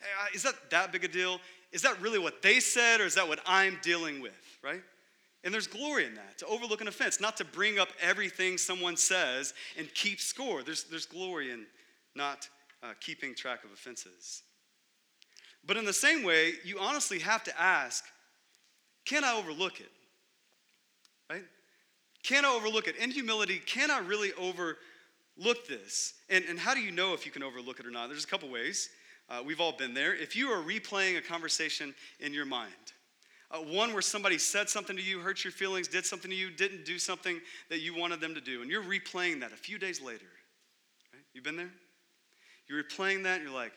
Hey, 0.00 0.36
is 0.36 0.42
that 0.42 0.54
that 0.70 0.92
big 0.92 1.04
a 1.04 1.08
deal? 1.08 1.40
Is 1.72 1.80
that 1.80 1.98
really 2.02 2.18
what 2.18 2.42
they 2.42 2.60
said, 2.60 3.00
or 3.00 3.04
is 3.04 3.14
that 3.14 3.26
what 3.26 3.40
I'm 3.46 3.78
dealing 3.82 4.20
with, 4.20 4.58
right? 4.62 4.82
And 5.44 5.54
there's 5.54 5.66
glory 5.66 6.04
in 6.04 6.14
that, 6.14 6.36
to 6.38 6.46
overlook 6.46 6.82
an 6.82 6.88
offense, 6.88 7.22
not 7.22 7.38
to 7.38 7.44
bring 7.44 7.78
up 7.78 7.88
everything 8.02 8.58
someone 8.58 8.96
says 8.98 9.54
and 9.78 9.92
keep 9.94 10.20
score. 10.20 10.62
There's, 10.62 10.84
there's 10.84 11.06
glory 11.06 11.52
in 11.52 11.64
not 12.14 12.46
uh, 12.82 12.88
keeping 13.00 13.34
track 13.34 13.64
of 13.64 13.72
offenses. 13.72 14.42
But 15.64 15.78
in 15.78 15.86
the 15.86 15.92
same 15.92 16.22
way, 16.22 16.52
you 16.64 16.78
honestly 16.78 17.18
have 17.20 17.42
to 17.44 17.60
ask 17.60 18.04
can 19.06 19.24
I 19.24 19.32
overlook 19.32 19.80
it? 19.80 19.90
Right? 21.30 21.44
Can 22.22 22.44
I 22.44 22.54
overlook 22.54 22.88
it? 22.88 22.96
In 22.96 23.10
humility, 23.10 23.58
can 23.58 23.90
I 23.90 23.98
really 23.98 24.32
overlook 24.34 25.66
this? 25.68 26.14
And, 26.28 26.44
and 26.48 26.58
how 26.58 26.74
do 26.74 26.80
you 26.80 26.90
know 26.90 27.14
if 27.14 27.24
you 27.24 27.32
can 27.32 27.42
overlook 27.42 27.80
it 27.80 27.86
or 27.86 27.90
not? 27.90 28.08
There's 28.08 28.24
a 28.24 28.28
couple 28.28 28.48
ways. 28.48 28.88
Uh, 29.28 29.42
we've 29.44 29.60
all 29.60 29.72
been 29.72 29.94
there. 29.94 30.14
If 30.14 30.34
you 30.34 30.48
are 30.48 30.62
replaying 30.62 31.18
a 31.18 31.20
conversation 31.20 31.94
in 32.18 32.32
your 32.32 32.46
mind, 32.46 32.72
uh, 33.50 33.58
one 33.58 33.92
where 33.92 34.02
somebody 34.02 34.38
said 34.38 34.68
something 34.68 34.96
to 34.96 35.02
you, 35.02 35.20
hurt 35.20 35.44
your 35.44 35.52
feelings, 35.52 35.88
did 35.88 36.04
something 36.04 36.30
to 36.30 36.36
you, 36.36 36.50
didn't 36.50 36.84
do 36.84 36.98
something 36.98 37.40
that 37.70 37.80
you 37.80 37.94
wanted 37.94 38.20
them 38.20 38.34
to 38.34 38.40
do, 38.40 38.62
and 38.62 38.70
you're 38.70 38.82
replaying 38.82 39.40
that 39.40 39.52
a 39.52 39.56
few 39.56 39.78
days 39.78 40.00
later. 40.00 40.26
Right? 41.12 41.22
You 41.34 41.42
been 41.42 41.56
there? 41.56 41.70
You're 42.68 42.82
replaying 42.82 43.22
that, 43.24 43.36
and 43.36 43.44
you're 43.44 43.54
like, 43.54 43.72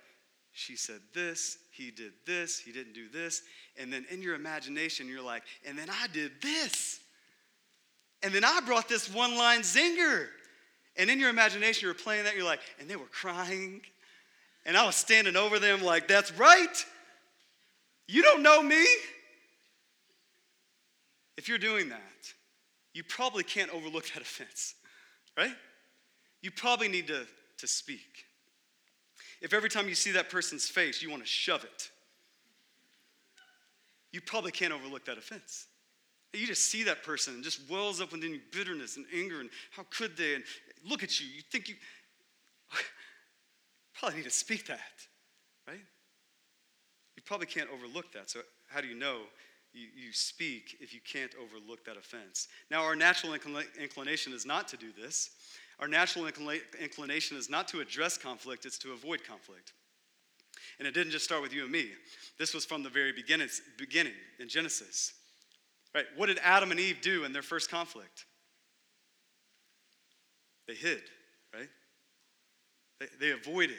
she 0.53 0.75
said 0.75 0.99
this, 1.13 1.57
he 1.71 1.91
did 1.91 2.11
this, 2.25 2.59
he 2.59 2.71
didn't 2.71 2.93
do 2.93 3.07
this. 3.09 3.41
And 3.79 3.91
then 3.91 4.05
in 4.09 4.21
your 4.21 4.35
imagination, 4.35 5.07
you're 5.07 5.21
like, 5.21 5.43
and 5.65 5.77
then 5.77 5.89
I 5.89 6.07
did 6.07 6.41
this. 6.41 7.00
And 8.23 8.33
then 8.33 8.43
I 8.43 8.59
brought 8.65 8.87
this 8.87 9.11
one 9.11 9.35
line 9.37 9.61
zinger. 9.61 10.27
And 10.97 11.09
in 11.09 11.19
your 11.19 11.29
imagination, 11.29 11.85
you're 11.85 11.93
playing 11.93 12.25
that, 12.25 12.35
you're 12.35 12.45
like, 12.45 12.59
and 12.79 12.89
they 12.89 12.95
were 12.95 13.05
crying. 13.05 13.81
And 14.65 14.77
I 14.77 14.85
was 14.85 14.95
standing 14.95 15.35
over 15.35 15.57
them 15.57 15.81
like, 15.81 16.07
that's 16.07 16.31
right. 16.37 16.85
You 18.07 18.21
don't 18.21 18.43
know 18.43 18.61
me. 18.61 18.85
If 21.37 21.47
you're 21.47 21.57
doing 21.57 21.89
that, 21.89 22.33
you 22.93 23.03
probably 23.03 23.43
can't 23.43 23.71
overlook 23.71 24.05
that 24.13 24.21
offense, 24.21 24.75
right? 25.37 25.55
You 26.41 26.51
probably 26.51 26.87
need 26.87 27.07
to, 27.07 27.25
to 27.57 27.67
speak. 27.67 28.25
If 29.41 29.53
every 29.53 29.69
time 29.69 29.87
you 29.87 29.95
see 29.95 30.11
that 30.11 30.29
person's 30.29 30.67
face, 30.67 31.01
you 31.01 31.09
want 31.09 31.23
to 31.23 31.27
shove 31.27 31.63
it, 31.63 31.89
you 34.11 34.21
probably 34.21 34.51
can't 34.51 34.73
overlook 34.73 35.05
that 35.05 35.17
offense. 35.17 35.67
You 36.33 36.47
just 36.47 36.65
see 36.65 36.83
that 36.83 37.03
person 37.03 37.35
and 37.35 37.43
just 37.43 37.69
wells 37.69 37.99
up 37.99 38.11
within 38.11 38.33
you 38.33 38.39
bitterness 38.51 38.95
and 38.95 39.05
anger 39.13 39.41
and 39.41 39.49
how 39.71 39.85
could 39.89 40.15
they? 40.15 40.35
And 40.35 40.43
look 40.89 41.03
at 41.03 41.19
you. 41.19 41.27
You 41.27 41.41
think 41.51 41.67
you 41.67 41.75
probably 43.99 44.19
need 44.19 44.25
to 44.25 44.29
speak 44.29 44.67
that, 44.67 44.79
right? 45.67 45.83
You 47.17 47.23
probably 47.25 47.47
can't 47.47 47.69
overlook 47.73 48.13
that. 48.13 48.29
So, 48.29 48.39
how 48.69 48.79
do 48.79 48.87
you 48.87 48.95
know 48.95 49.23
you, 49.73 49.87
you 49.95 50.13
speak 50.13 50.77
if 50.79 50.93
you 50.93 50.99
can't 51.01 51.31
overlook 51.41 51.85
that 51.85 51.97
offense. 51.97 52.47
Now, 52.69 52.83
our 52.83 52.95
natural 52.95 53.33
inclination 53.33 54.33
is 54.33 54.45
not 54.45 54.67
to 54.69 54.77
do 54.77 54.91
this. 54.91 55.29
Our 55.79 55.87
natural 55.87 56.27
inclination 56.27 57.37
is 57.37 57.49
not 57.49 57.67
to 57.69 57.79
address 57.79 58.17
conflict, 58.17 58.65
it's 58.65 58.77
to 58.79 58.91
avoid 58.91 59.23
conflict. 59.23 59.73
And 60.77 60.87
it 60.87 60.93
didn't 60.93 61.11
just 61.11 61.25
start 61.25 61.41
with 61.41 61.53
you 61.53 61.63
and 61.63 61.71
me. 61.71 61.89
This 62.37 62.53
was 62.53 62.65
from 62.65 62.83
the 62.83 62.89
very 62.89 63.13
beginning, 63.13 63.47
beginning 63.77 64.13
in 64.39 64.47
Genesis. 64.47 65.13
Right? 65.93 66.05
What 66.15 66.27
did 66.27 66.39
Adam 66.43 66.71
and 66.71 66.79
Eve 66.79 66.99
do 67.01 67.25
in 67.25 67.33
their 67.33 67.41
first 67.41 67.69
conflict? 67.69 68.25
They 70.67 70.75
hid, 70.75 71.01
right? 71.53 71.69
They, 72.99 73.07
they 73.19 73.31
avoided. 73.31 73.75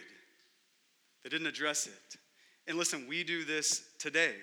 They 1.25 1.31
didn't 1.31 1.47
address 1.47 1.87
it. 1.87 2.19
And 2.67 2.77
listen, 2.77 3.07
we 3.09 3.25
do 3.25 3.45
this 3.45 3.83
today. 3.99 4.35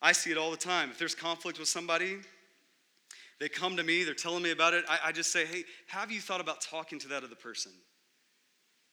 I 0.00 0.12
see 0.12 0.32
it 0.32 0.38
all 0.38 0.50
the 0.50 0.56
time. 0.56 0.90
If 0.90 0.98
there's 0.98 1.14
conflict 1.14 1.58
with 1.58 1.68
somebody, 1.68 2.18
they 3.38 3.48
come 3.48 3.76
to 3.76 3.82
me, 3.82 4.02
they're 4.04 4.14
telling 4.14 4.42
me 4.42 4.50
about 4.50 4.74
it. 4.74 4.84
I, 4.88 4.98
I 5.06 5.12
just 5.12 5.32
say, 5.32 5.46
hey, 5.46 5.64
have 5.88 6.10
you 6.10 6.20
thought 6.20 6.40
about 6.40 6.60
talking 6.60 6.98
to 7.00 7.08
that 7.08 7.22
other 7.22 7.36
person? 7.36 7.72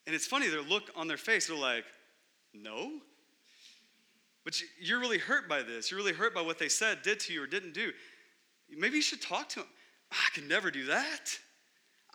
And 0.06 0.16
it's 0.16 0.28
funny, 0.28 0.48
their 0.48 0.62
look 0.62 0.90
on 0.96 1.08
their 1.08 1.18
face, 1.18 1.48
they're 1.48 1.58
like, 1.58 1.86
no. 2.54 2.92
But 4.50 4.64
you're 4.82 5.00
really 5.00 5.20
hurt 5.20 5.48
by 5.48 5.62
this. 5.62 5.92
You're 5.92 6.00
really 6.00 6.12
hurt 6.12 6.34
by 6.34 6.42
what 6.42 6.58
they 6.58 6.70
said, 6.70 7.04
did 7.04 7.20
to 7.20 7.34
you, 7.34 7.44
or 7.44 7.46
didn't 7.46 7.76
do. 7.76 7.92
Maybe 8.76 8.96
you 8.96 9.02
should 9.04 9.22
talk 9.22 9.48
to 9.50 9.60
them. 9.60 9.68
I 10.12 10.28
can 10.34 10.48
never 10.48 10.72
do 10.72 10.86
that. 10.86 11.38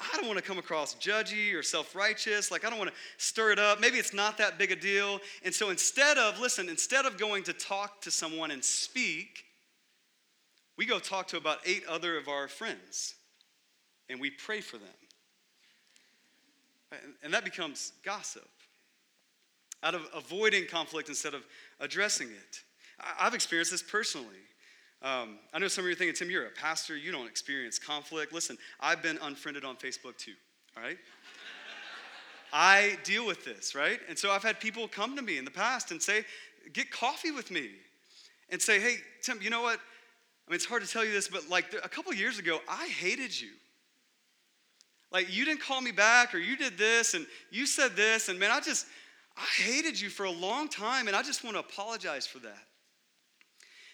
I 0.01 0.17
don't 0.17 0.27
want 0.27 0.39
to 0.41 0.45
come 0.45 0.59
across 0.59 0.97
judgy 0.97 1.55
or 1.55 1.63
self 1.63 1.95
righteous. 1.95 2.51
Like, 2.51 2.65
I 2.65 2.71
don't 2.71 2.81
want 2.81 2.91
to 2.91 2.97
stir 3.19 3.53
it 3.53 3.61
up. 3.61 3.81
Maybe 3.81 3.99
it's 3.99 4.13
not 4.13 4.37
that 4.39 4.59
big 4.59 4.73
a 4.73 4.75
deal. 4.75 5.21
And 5.45 5.55
so 5.55 5.71
instead 5.71 6.19
of, 6.19 6.41
listen, 6.41 6.69
instead 6.69 7.07
of 7.07 7.19
going 7.19 7.45
to 7.45 7.53
talk 7.53 8.01
to 8.01 8.11
someone 8.11 8.51
and 8.51 8.65
speak, 8.65 9.45
we 10.77 10.87
go 10.87 10.99
talk 10.99 11.29
to 11.29 11.37
about 11.37 11.59
eight 11.65 11.85
other 11.89 12.19
of 12.19 12.27
our 12.27 12.49
friends 12.49 13.15
and 14.11 14.21
we 14.21 14.31
pray 14.31 14.61
for 14.61 14.79
them. 14.79 14.89
And 17.23 17.33
that 17.33 17.45
becomes 17.45 17.93
gossip 18.05 18.49
out 19.85 19.95
of 19.95 20.09
avoiding 20.15 20.67
conflict 20.67 21.09
instead 21.09 21.35
of 21.35 21.45
addressing 21.79 22.29
it. 22.29 22.61
I've 23.21 23.35
experienced 23.35 23.71
this 23.71 23.83
personally. 23.83 24.27
Um, 25.03 25.39
I 25.53 25.59
know 25.59 25.69
some 25.69 25.85
of 25.85 25.89
you 25.89 25.93
are 25.93 25.97
thinking, 25.97 26.15
Tim, 26.15 26.31
you're 26.31 26.47
a 26.47 26.51
pastor, 26.51 26.97
you 26.97 27.13
don't 27.13 27.27
experience 27.27 27.79
conflict. 27.79 28.33
Listen, 28.33 28.57
I've 28.81 29.03
been 29.03 29.19
unfriended 29.21 29.65
on 29.65 29.77
Facebook 29.77 30.17
too, 30.17 30.33
all 30.77 30.83
right? 30.83 30.97
I 32.53 32.97
deal 33.05 33.27
with 33.27 33.45
this, 33.45 33.75
right? 33.75 34.01
And 34.09 34.19
so 34.19 34.31
I've 34.31 34.43
had 34.43 34.59
people 34.59 34.89
come 34.89 35.15
to 35.17 35.23
me 35.23 35.37
in 35.37 35.45
the 35.45 35.51
past 35.51 35.91
and 35.91 36.03
say, 36.03 36.25
get 36.73 36.91
coffee 36.91 37.31
with 37.31 37.51
me 37.51 37.69
and 38.49 38.63
say, 38.63 38.81
hey, 38.81 38.97
Tim, 39.23 39.41
you 39.43 39.51
know 39.51 39.61
what? 39.61 39.79
I 40.47 40.51
mean, 40.51 40.57
it's 40.57 40.65
hard 40.65 40.83
to 40.83 40.89
tell 40.89 41.05
you 41.05 41.13
this, 41.13 41.29
but 41.29 41.51
like 41.51 41.75
a 41.83 41.89
couple 41.89 42.15
years 42.15 42.39
ago, 42.39 42.61
I 42.69 42.87
hated 42.87 43.39
you. 43.39 43.51
Like, 45.11 45.35
you 45.35 45.45
didn't 45.45 45.61
call 45.61 45.81
me 45.81 45.93
back, 45.93 46.35
or 46.35 46.39
you 46.39 46.57
did 46.57 46.77
this, 46.77 47.15
and 47.15 47.25
you 47.51 47.67
said 47.67 47.95
this, 47.95 48.29
and 48.29 48.39
man, 48.39 48.51
I 48.51 48.61
just, 48.61 48.87
I 49.37 49.45
hated 49.63 50.01
you 50.01 50.11
for 50.11 50.25
a 50.25 50.31
long 50.31 50.69
time, 50.69 51.09
and 51.09 51.17
I 51.17 51.23
just 51.23 51.43
want 51.43 51.57
to 51.57 51.61
apologize 51.61 52.27
for 52.27 52.39
that. 52.41 52.67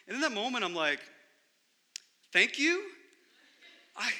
And 0.06 0.14
in 0.14 0.20
that 0.20 0.32
moment, 0.32 0.64
I'm 0.64 0.74
like, 0.74 1.00
thank 2.32 2.58
you? 2.58 2.82
I, 3.96 4.10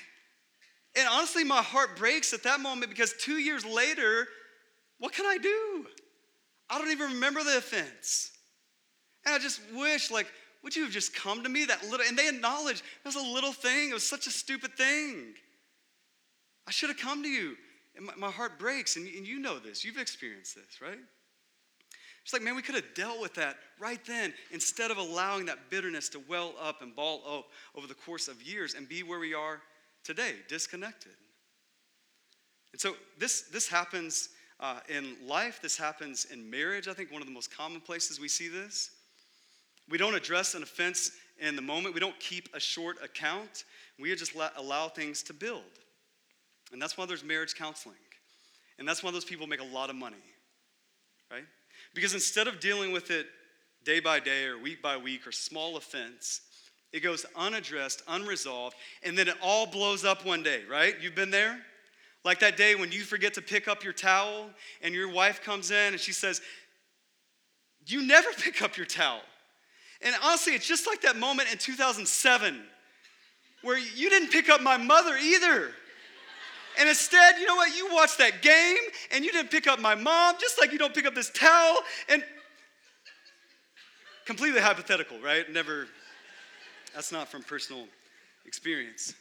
and 0.97 1.09
honestly, 1.11 1.45
my 1.45 1.63
heart 1.63 1.97
breaks 1.97 2.33
at 2.33 2.43
that 2.45 2.61
moment 2.61 2.91
because 2.91 3.13
two 3.19 3.39
years 3.39 3.65
later, 3.65 4.27
what 4.99 5.13
can 5.13 5.27
I 5.27 5.37
do? 5.39 5.87
I 6.71 6.79
don't 6.79 6.91
even 6.91 7.13
remember 7.13 7.43
the 7.43 7.59
offense. 7.59 8.31
And 9.27 9.35
I 9.35 9.39
just 9.39 9.61
wish, 9.75 10.11
like, 10.11 10.27
would 10.63 10.77
you 10.77 10.85
have 10.85 10.93
just 10.93 11.15
come 11.15 11.43
to 11.43 11.49
me 11.49 11.65
that 11.67 11.83
little? 11.89 12.07
And 12.07 12.17
they 12.19 12.29
acknowledged 12.29 12.83
it 13.05 13.09
was 13.09 13.17
a 13.17 13.21
little 13.21 13.53
thing. 13.53 13.91
It 13.91 13.95
was 13.95 14.09
such 14.09 14.27
a 14.27 14.31
stupid 14.31 14.77
thing. 14.77 15.35
I 16.67 16.71
should 16.71 16.91
have 16.91 16.99
come 16.99 17.23
to 17.23 17.29
you. 17.29 17.57
And 17.97 18.07
my, 18.07 18.15
my 18.17 18.31
heart 18.31 18.59
breaks. 18.59 18.97
And, 18.97 19.07
and 19.07 19.27
you 19.27 19.39
know 19.39 19.59
this. 19.59 19.85
You've 19.85 19.99
experienced 19.99 20.55
this, 20.55 20.81
right? 20.81 20.99
It's 22.23 22.33
like, 22.33 22.43
man, 22.43 22.55
we 22.55 22.63
could 22.63 22.75
have 22.75 22.95
dealt 22.95 23.21
with 23.21 23.35
that 23.35 23.57
right 23.81 24.01
then 24.07 24.33
instead 24.53 24.91
of 24.91 24.99
allowing 24.99 25.47
that 25.47 25.71
bitterness 25.71 26.09
to 26.11 26.23
well 26.29 26.55
up 26.61 26.83
and 26.83 26.95
ball 26.95 27.23
up 27.27 27.47
over 27.75 27.87
the 27.87 27.95
course 27.95 28.29
of 28.29 28.43
years 28.43 28.75
and 28.75 28.89
be 28.89 29.03
where 29.03 29.19
we 29.19 29.35
are 29.35 29.61
today, 30.05 30.35
disconnected. 30.49 31.13
And 32.73 32.81
so 32.81 32.95
this, 33.19 33.43
this 33.53 33.69
happens 33.69 34.29
uh, 34.61 34.81
in 34.89 35.17
life, 35.27 35.61
this 35.63 35.77
happens 35.77 36.27
in 36.27 36.49
marriage. 36.49 36.87
I 36.87 36.93
think 36.93 37.11
one 37.11 37.23
of 37.23 37.27
the 37.27 37.35
most 37.35 37.55
common 37.57 37.81
places 37.81 38.21
we 38.21 38.29
see 38.29 38.49
this. 38.49 38.91
We 39.89 39.99
don't 39.99 40.15
address 40.15 40.55
an 40.55 40.63
offense 40.63 41.13
in 41.41 41.57
the 41.57 41.63
moment, 41.63 41.95
we 41.95 42.01
don't 42.01 42.19
keep 42.21 42.55
a 42.55 42.61
short 42.61 43.03
account. 43.03 43.65
We 43.99 44.15
just 44.15 44.35
allow 44.57 44.89
things 44.89 45.23
to 45.25 45.33
build. 45.33 45.63
And 46.73 46.81
that's 46.81 46.97
why 46.97 47.07
there's 47.07 47.25
marriage 47.25 47.55
counseling. 47.55 47.97
And 48.79 48.89
that's 48.89 49.03
why 49.03 49.11
those 49.11 49.25
people 49.25 49.47
make 49.47 49.61
a 49.61 49.65
lot 49.65 49.91
of 49.91 49.97
money, 49.97 50.17
right? 51.31 51.45
Because 51.95 52.15
instead 52.15 52.47
of 52.47 52.61
dealing 52.61 52.93
with 52.93 53.11
it 53.11 53.27
day 53.85 54.01
by 54.01 54.21
day 54.21 54.47
or 54.47 54.59
week 54.59 54.81
by 54.83 54.97
week 54.97 55.27
or 55.27 55.33
small 55.33 55.77
offense, 55.77 56.41
it 56.93 57.01
goes 57.01 57.25
unaddressed, 57.37 58.03
unresolved, 58.09 58.75
and 59.03 59.17
then 59.17 59.29
it 59.29 59.37
all 59.43 59.67
blows 59.67 60.05
up 60.05 60.25
one 60.27 60.43
day, 60.43 60.63
right? 60.69 60.95
You've 61.01 61.15
been 61.15 61.31
there? 61.31 61.59
Like 62.25 62.41
that 62.41 62.57
day 62.57 62.75
when 62.75 62.93
you 62.93 63.03
forget 63.03 63.35
to 63.35 63.43
pick 63.43 63.69
up 63.69 63.85
your 63.85 63.93
towel 63.93 64.51
and 64.83 64.95
your 64.95 65.11
wife 65.11 65.43
comes 65.43 65.71
in 65.71 65.93
and 65.93 66.01
she 66.01 66.13
says, 66.13 66.41
You 67.87 68.07
never 68.07 68.29
pick 68.33 68.61
up 68.63 68.77
your 68.77 68.87
towel. 68.87 69.21
And 70.03 70.15
honestly, 70.23 70.55
it's 70.55 70.67
just 70.67 70.87
like 70.87 71.03
that 71.03 71.17
moment 71.17 71.51
in 71.53 71.59
2007 71.59 72.63
where 73.63 73.79
you 73.79 74.09
didn't 74.11 74.31
pick 74.31 74.49
up 74.49 74.61
my 74.63 74.77
mother 74.77 75.17
either. 75.17 75.71
And 76.81 76.89
instead, 76.89 77.37
you 77.39 77.47
know 77.47 77.57
what? 77.57 77.77
You 77.77 77.93
watched 77.93 78.17
that 78.19 78.41
game 78.41 78.79
and 79.13 79.23
you 79.23 79.31
didn't 79.31 79.51
pick 79.51 79.67
up 79.67 79.79
my 79.81 79.95
mom, 79.95 80.37
just 80.41 80.59
like 80.59 80.73
you 80.73 80.79
don't 80.79 80.95
pick 80.95 81.05
up 81.05 81.15
this 81.15 81.29
towel. 81.29 81.77
And 82.09 82.25
completely 84.25 84.63
hypothetical, 84.63 85.21
right? 85.21 85.45
Never, 85.53 85.89
that's 86.95 87.13
not 87.13 87.29
from 87.29 87.43
personal 87.43 87.87
experience. 88.47 89.13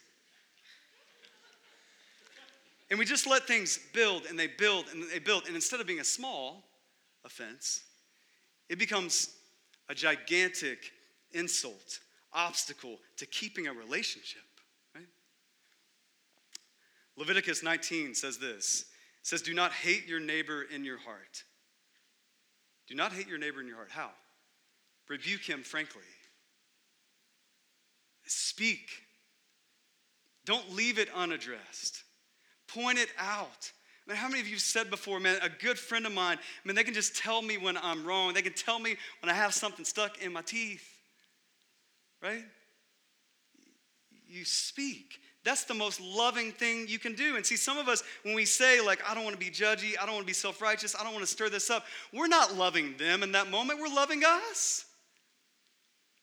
And 2.89 2.97
we 2.97 3.03
just 3.03 3.27
let 3.27 3.45
things 3.45 3.77
build 3.93 4.23
and 4.29 4.39
they 4.39 4.47
build 4.47 4.85
and 4.93 5.03
they 5.11 5.19
build. 5.19 5.45
And 5.45 5.53
instead 5.53 5.81
of 5.81 5.87
being 5.87 5.99
a 5.99 6.05
small 6.05 6.63
offense, 7.25 7.83
it 8.69 8.79
becomes 8.79 9.31
a 9.89 9.95
gigantic 9.95 10.91
insult, 11.33 11.99
obstacle 12.31 12.99
to 13.17 13.25
keeping 13.25 13.67
a 13.67 13.73
relationship. 13.73 14.43
Leviticus 17.19 17.61
19 17.61 18.15
says 18.15 18.37
this. 18.37 18.85
It 19.21 19.27
says, 19.27 19.41
Do 19.41 19.53
not 19.53 19.73
hate 19.73 20.07
your 20.07 20.21
neighbor 20.21 20.65
in 20.73 20.85
your 20.85 20.97
heart. 20.97 21.43
Do 22.87 22.95
not 22.95 23.11
hate 23.11 23.27
your 23.27 23.37
neighbor 23.37 23.59
in 23.59 23.67
your 23.67 23.75
heart. 23.75 23.91
How? 23.91 24.09
Rebuke 25.09 25.41
him 25.41 25.61
frankly. 25.61 26.01
Speak. 28.25 28.89
Don't 30.45 30.73
leave 30.73 30.97
it 30.97 31.09
unaddressed. 31.13 32.03
Point 32.67 32.97
it 32.97 33.09
out. 33.17 33.71
Man, 34.07 34.15
how 34.15 34.29
many 34.29 34.39
of 34.39 34.47
you 34.47 34.57
said 34.57 34.89
before, 34.89 35.19
man, 35.19 35.39
a 35.43 35.49
good 35.49 35.77
friend 35.77 36.05
of 36.05 36.13
mine, 36.13 36.37
I 36.37 36.67
mean, 36.67 36.75
they 36.75 36.83
can 36.83 36.93
just 36.93 37.17
tell 37.17 37.41
me 37.41 37.57
when 37.57 37.77
I'm 37.77 38.05
wrong. 38.05 38.33
They 38.33 38.41
can 38.41 38.53
tell 38.53 38.79
me 38.79 38.95
when 39.21 39.29
I 39.29 39.33
have 39.33 39.53
something 39.53 39.83
stuck 39.83 40.23
in 40.23 40.31
my 40.31 40.41
teeth. 40.41 40.87
Right? 42.21 42.45
You 44.27 44.45
speak. 44.45 45.19
That's 45.45 45.63
the 45.63 45.73
most 45.73 46.01
loving 46.01 46.51
thing 46.51 46.85
you 46.87 46.99
can 46.99 47.15
do. 47.15 47.37
And 47.37 47.45
see, 47.45 47.55
some 47.55 47.77
of 47.77 47.87
us, 47.87 48.03
when 48.23 48.35
we 48.35 48.45
say, 48.45 48.81
like, 48.81 48.99
I 49.09 49.13
don't 49.13 49.23
want 49.23 49.39
to 49.39 49.39
be 49.39 49.49
judgy, 49.49 49.93
I 49.99 50.05
don't 50.05 50.15
want 50.15 50.23
to 50.23 50.27
be 50.27 50.33
self 50.33 50.61
righteous, 50.61 50.95
I 50.99 51.03
don't 51.03 51.13
want 51.13 51.25
to 51.25 51.31
stir 51.31 51.49
this 51.49 51.69
up, 51.69 51.85
we're 52.13 52.27
not 52.27 52.55
loving 52.55 52.97
them 52.97 53.23
in 53.23 53.31
that 53.31 53.49
moment, 53.49 53.79
we're 53.79 53.93
loving 53.93 54.23
us. 54.25 54.85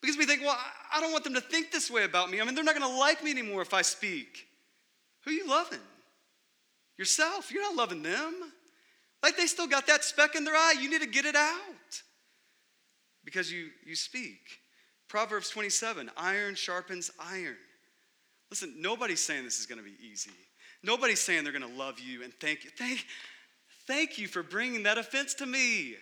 Because 0.03 0.19
we 0.19 0.27
think, 0.27 0.43
well, 0.43 0.57
I 0.93 1.01
don't 1.01 1.13
want 1.13 1.25
them 1.25 1.35
to 1.35 1.41
think 1.41 1.73
this 1.73 1.91
way 1.91 2.05
about 2.05 2.31
me. 2.31 2.41
I 2.41 2.45
mean, 2.45 2.55
they're 2.55 2.63
not 2.63 2.79
going 2.79 2.89
to 2.89 2.99
like 2.99 3.25
me 3.25 3.31
anymore 3.31 3.63
if 3.63 3.73
I 3.73 3.83
speak. 3.83 4.47
Who 5.25 5.31
are 5.31 5.35
you 5.35 5.49
loving? 5.49 5.81
Yourself. 6.99 7.51
You're 7.51 7.63
not 7.63 7.75
loving 7.75 8.03
them. 8.03 8.35
Like 9.23 9.37
they 9.37 9.47
still 9.47 9.67
got 9.67 9.87
that 9.87 10.05
speck 10.05 10.37
in 10.37 10.45
their 10.45 10.55
eye. 10.55 10.75
You 10.81 10.91
need 10.91 11.01
to 11.01 11.09
get 11.09 11.25
it 11.25 11.35
out 11.35 12.03
because 13.25 13.51
you, 13.51 13.71
you 13.85 13.97
speak. 13.97 14.61
Proverbs 15.09 15.51
27 15.51 16.11
iron 16.17 16.55
sharpens 16.55 17.11
iron. 17.19 17.57
Listen, 18.51 18.75
nobody's 18.79 19.21
saying 19.21 19.45
this 19.45 19.59
is 19.59 19.67
going 19.67 19.79
to 19.79 19.85
be 19.85 19.97
easy. 20.01 20.31
Nobody's 20.83 21.21
saying 21.21 21.45
they're 21.45 21.53
going 21.53 21.69
to 21.69 21.79
love 21.79 21.99
you 21.99 22.23
and 22.23 22.33
thank 22.35 22.65
you. 22.65 22.71
Thank, 22.71 23.05
thank 23.87 24.19
you 24.19 24.29
for 24.29 24.43
bringing 24.43 24.85
that 24.85 24.99
offense 24.99 25.35
to 25.35 25.47
me. 25.47 25.95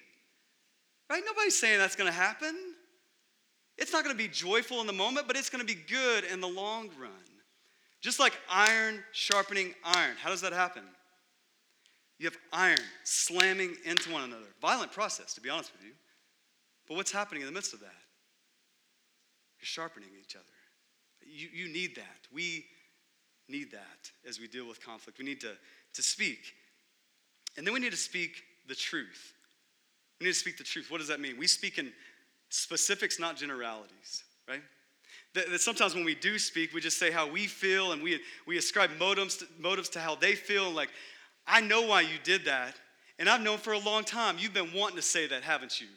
Right? 1.08 1.22
Nobody's 1.24 1.58
saying 1.58 1.78
that's 1.78 1.96
going 1.96 2.10
to 2.10 2.16
happen. 2.16 2.54
It's 3.76 3.92
not 3.92 4.04
going 4.04 4.16
to 4.16 4.22
be 4.22 4.28
joyful 4.28 4.80
in 4.80 4.86
the 4.86 4.92
moment, 4.92 5.26
but 5.26 5.36
it's 5.36 5.50
going 5.50 5.66
to 5.66 5.74
be 5.74 5.80
good 5.88 6.24
in 6.24 6.40
the 6.40 6.48
long 6.48 6.90
run. 7.00 7.10
Just 8.00 8.20
like 8.20 8.34
iron 8.50 9.02
sharpening 9.12 9.74
iron. 9.82 10.16
How 10.20 10.28
does 10.28 10.42
that 10.42 10.52
happen? 10.52 10.82
You 12.18 12.26
have 12.26 12.36
iron 12.52 12.78
slamming 13.02 13.76
into 13.84 14.12
one 14.12 14.22
another. 14.22 14.46
Violent 14.60 14.92
process, 14.92 15.34
to 15.34 15.40
be 15.40 15.50
honest 15.50 15.72
with 15.72 15.82
you. 15.82 15.92
But 16.86 16.96
what's 16.96 17.10
happening 17.10 17.42
in 17.42 17.46
the 17.46 17.52
midst 17.52 17.74
of 17.74 17.80
that? 17.80 17.94
You're 19.58 19.66
sharpening 19.66 20.10
each 20.20 20.36
other. 20.36 20.44
You, 21.34 21.48
you 21.52 21.68
need 21.72 21.96
that. 21.96 22.28
We 22.32 22.64
need 23.48 23.72
that 23.72 24.10
as 24.26 24.38
we 24.38 24.46
deal 24.46 24.66
with 24.68 24.84
conflict. 24.84 25.18
We 25.18 25.24
need 25.24 25.40
to, 25.40 25.52
to 25.94 26.02
speak. 26.02 26.54
And 27.56 27.66
then 27.66 27.74
we 27.74 27.80
need 27.80 27.90
to 27.90 27.96
speak 27.96 28.42
the 28.68 28.74
truth. 28.74 29.34
We 30.20 30.26
need 30.26 30.32
to 30.32 30.38
speak 30.38 30.58
the 30.58 30.64
truth. 30.64 30.90
What 30.90 30.98
does 30.98 31.08
that 31.08 31.20
mean? 31.20 31.36
We 31.36 31.46
speak 31.46 31.78
in 31.78 31.92
specifics, 32.48 33.18
not 33.18 33.36
generalities, 33.36 34.22
right? 34.48 34.62
That, 35.34 35.50
that, 35.50 35.60
sometimes 35.60 35.94
when 35.94 36.04
we 36.04 36.14
do 36.14 36.38
speak, 36.38 36.72
we 36.72 36.80
just 36.80 36.98
say 36.98 37.10
how 37.10 37.28
we 37.28 37.46
feel 37.46 37.92
and 37.92 38.02
we, 38.02 38.20
we 38.46 38.56
ascribe 38.56 38.90
motives 38.98 39.38
to, 39.38 39.46
motives 39.58 39.88
to 39.90 40.00
how 40.00 40.14
they 40.14 40.34
feel. 40.34 40.70
Like, 40.70 40.90
I 41.46 41.60
know 41.60 41.82
why 41.82 42.02
you 42.02 42.16
did 42.22 42.44
that. 42.44 42.76
And 43.18 43.28
I've 43.28 43.42
known 43.42 43.58
for 43.58 43.72
a 43.72 43.78
long 43.78 44.04
time 44.04 44.36
you've 44.38 44.54
been 44.54 44.72
wanting 44.72 44.96
to 44.96 45.02
say 45.02 45.26
that, 45.26 45.42
haven't 45.42 45.80
you? 45.80 45.88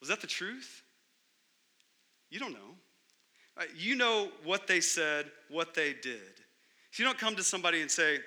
Was 0.00 0.08
that 0.08 0.22
the 0.22 0.26
truth? 0.26 0.82
You 2.30 2.38
don't 2.38 2.52
know. 2.52 2.69
Uh, 3.56 3.64
you 3.76 3.94
know 3.94 4.28
what 4.44 4.66
they 4.66 4.80
said, 4.80 5.26
what 5.48 5.74
they 5.74 5.92
did. 5.92 6.20
If 6.92 6.98
you 6.98 7.04
don't 7.04 7.18
come 7.18 7.36
to 7.36 7.42
somebody 7.42 7.82
and 7.82 7.90
say, 7.90 8.18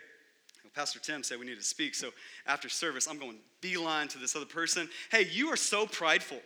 well, 0.64 0.72
Pastor 0.74 1.00
Tim 1.00 1.24
said 1.24 1.40
we 1.40 1.46
need 1.46 1.58
to 1.58 1.64
speak, 1.64 1.96
so 1.96 2.10
after 2.46 2.70
service, 2.70 3.08
I'm 3.08 3.20
going 3.20 3.38
beeline 3.62 4.08
to 4.10 4.18
this 4.18 4.36
other 4.36 4.46
person. 4.46 4.90
Hey, 5.12 5.28
you 5.32 5.48
are 5.50 5.58
so 5.58 5.86
prideful. 5.86 6.42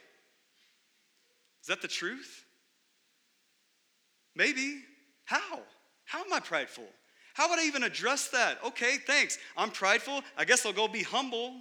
Is 1.61 1.67
that 1.67 1.81
the 1.81 1.87
truth? 1.87 2.45
Maybe. 4.35 4.81
How? 5.25 5.59
How 6.05 6.23
am 6.23 6.31
I 6.31 6.39
prideful? 6.39 6.85
How 7.33 7.49
would 7.49 7.59
I 7.59 7.65
even 7.65 7.83
address 7.83 8.29
that? 8.29 8.57
Okay, 8.65 8.97
thanks. 9.05 9.37
I'm 9.55 9.69
prideful. 9.69 10.21
I 10.37 10.45
guess 10.45 10.65
I'll 10.65 10.73
go 10.73 10.87
be 10.87 11.03
humble. 11.03 11.53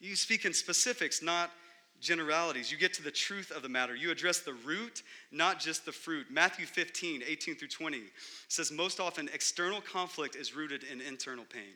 You 0.00 0.16
speak 0.16 0.44
in 0.44 0.52
specifics, 0.52 1.22
not 1.22 1.50
generalities. 2.00 2.70
You 2.70 2.78
get 2.78 2.94
to 2.94 3.02
the 3.02 3.10
truth 3.10 3.50
of 3.50 3.62
the 3.62 3.68
matter. 3.68 3.94
You 3.94 4.10
address 4.10 4.40
the 4.40 4.54
root, 4.64 5.02
not 5.30 5.58
just 5.58 5.84
the 5.84 5.92
fruit. 5.92 6.26
Matthew 6.30 6.66
15, 6.66 7.22
18 7.26 7.56
through 7.56 7.68
20 7.68 8.02
says 8.48 8.70
most 8.70 9.00
often 9.00 9.28
external 9.32 9.80
conflict 9.80 10.36
is 10.36 10.54
rooted 10.54 10.84
in 10.84 11.00
internal 11.00 11.44
pain. 11.44 11.74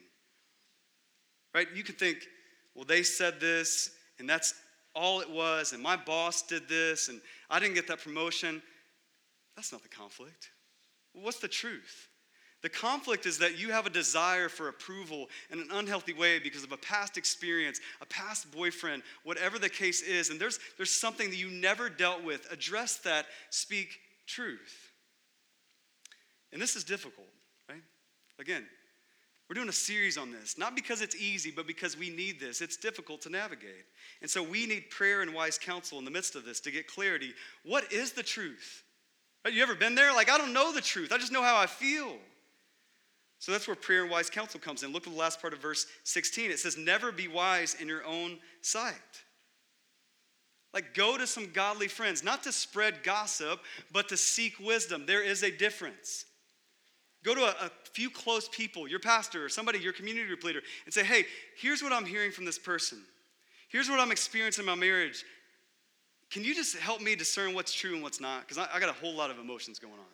Right? 1.54 1.68
You 1.74 1.82
could 1.82 1.98
think, 1.98 2.18
well, 2.74 2.84
they 2.84 3.02
said 3.02 3.40
this, 3.40 3.90
and 4.18 4.28
that's 4.28 4.54
all 4.94 5.20
it 5.20 5.30
was, 5.30 5.72
and 5.72 5.82
my 5.82 5.96
boss 5.96 6.42
did 6.42 6.68
this, 6.68 7.08
and 7.08 7.20
I 7.48 7.58
didn't 7.58 7.74
get 7.74 7.88
that 7.88 8.02
promotion. 8.02 8.62
That's 9.56 9.72
not 9.72 9.82
the 9.82 9.88
conflict. 9.88 10.50
What's 11.12 11.40
the 11.40 11.48
truth? 11.48 12.09
The 12.62 12.68
conflict 12.68 13.24
is 13.24 13.38
that 13.38 13.58
you 13.58 13.70
have 13.70 13.86
a 13.86 13.90
desire 13.90 14.50
for 14.50 14.68
approval 14.68 15.28
in 15.50 15.60
an 15.60 15.68
unhealthy 15.72 16.12
way 16.12 16.38
because 16.38 16.62
of 16.62 16.72
a 16.72 16.76
past 16.76 17.16
experience, 17.16 17.80
a 18.02 18.06
past 18.06 18.50
boyfriend, 18.52 19.02
whatever 19.24 19.58
the 19.58 19.70
case 19.70 20.02
is, 20.02 20.28
and 20.28 20.38
there's, 20.38 20.58
there's 20.76 20.90
something 20.90 21.30
that 21.30 21.36
you 21.36 21.48
never 21.48 21.88
dealt 21.88 22.22
with. 22.22 22.46
Address 22.52 22.98
that, 22.98 23.26
speak 23.48 23.98
truth. 24.26 24.92
And 26.52 26.60
this 26.60 26.76
is 26.76 26.84
difficult, 26.84 27.28
right? 27.68 27.82
Again, 28.38 28.66
We're 29.50 29.54
doing 29.54 29.68
a 29.68 29.72
series 29.72 30.16
on 30.16 30.30
this, 30.30 30.56
not 30.56 30.76
because 30.76 31.00
it's 31.02 31.16
easy, 31.16 31.50
but 31.50 31.66
because 31.66 31.98
we 31.98 32.08
need 32.08 32.38
this. 32.38 32.60
It's 32.60 32.76
difficult 32.76 33.20
to 33.22 33.30
navigate. 33.30 33.84
And 34.20 34.30
so 34.30 34.44
we 34.44 34.64
need 34.64 34.90
prayer 34.90 35.22
and 35.22 35.34
wise 35.34 35.58
counsel 35.58 35.98
in 35.98 36.04
the 36.04 36.10
midst 36.12 36.36
of 36.36 36.44
this 36.44 36.60
to 36.60 36.70
get 36.70 36.86
clarity. 36.86 37.34
What 37.64 37.92
is 37.92 38.12
the 38.12 38.22
truth? 38.22 38.84
Have 39.44 39.52
you 39.52 39.60
ever 39.64 39.74
been 39.74 39.96
there? 39.96 40.14
Like, 40.14 40.30
I 40.30 40.38
don't 40.38 40.52
know 40.52 40.72
the 40.72 40.80
truth, 40.80 41.10
I 41.10 41.18
just 41.18 41.32
know 41.32 41.42
how 41.42 41.56
I 41.56 41.66
feel. 41.66 42.12
So 43.40 43.52
that's 43.52 43.66
where 43.66 43.74
prayer 43.74 44.02
and 44.02 44.10
wise 44.10 44.28
counsel 44.28 44.60
comes 44.60 44.82
in. 44.82 44.92
Look 44.92 45.06
at 45.06 45.12
the 45.12 45.18
last 45.18 45.40
part 45.40 45.54
of 45.54 45.60
verse 45.60 45.86
16. 46.04 46.50
It 46.50 46.58
says, 46.58 46.76
Never 46.76 47.10
be 47.10 47.26
wise 47.26 47.74
in 47.80 47.88
your 47.88 48.04
own 48.04 48.38
sight. 48.60 48.94
Like, 50.74 50.94
go 50.94 51.18
to 51.18 51.26
some 51.26 51.50
godly 51.52 51.88
friends, 51.88 52.22
not 52.22 52.44
to 52.44 52.52
spread 52.52 53.02
gossip, 53.02 53.60
but 53.92 54.08
to 54.10 54.16
seek 54.16 54.60
wisdom. 54.60 55.04
There 55.06 55.22
is 55.22 55.42
a 55.42 55.50
difference. 55.50 56.26
Go 57.24 57.34
to 57.34 57.42
a, 57.42 57.66
a, 57.66 57.70
few 57.92 58.08
close 58.08 58.48
people, 58.48 58.86
your 58.86 59.00
pastor 59.00 59.44
or 59.44 59.48
somebody, 59.48 59.80
your 59.80 59.92
community 59.92 60.26
group 60.26 60.44
leader, 60.44 60.60
and 60.84 60.94
say, 60.94 61.02
hey, 61.02 61.24
here's 61.56 61.82
what 61.82 61.92
I'm 61.92 62.04
hearing 62.04 62.30
from 62.30 62.44
this 62.44 62.58
person. 62.58 63.02
Here's 63.68 63.90
what 63.90 63.98
I'm 63.98 64.12
experiencing 64.12 64.62
in 64.62 64.66
my 64.66 64.76
marriage. 64.76 65.24
Can 66.30 66.44
you 66.44 66.54
just 66.54 66.76
help 66.76 67.00
me 67.00 67.16
discern 67.16 67.52
what's 67.52 67.72
true 67.72 67.94
and 67.94 68.02
what's 68.02 68.20
not? 68.20 68.42
Because 68.42 68.58
I, 68.58 68.68
I 68.72 68.78
got 68.80 68.90
a 68.90 68.92
whole 68.92 69.14
lot 69.14 69.30
of 69.30 69.38
emotions 69.40 69.80
going 69.80 69.94
on. 69.94 70.06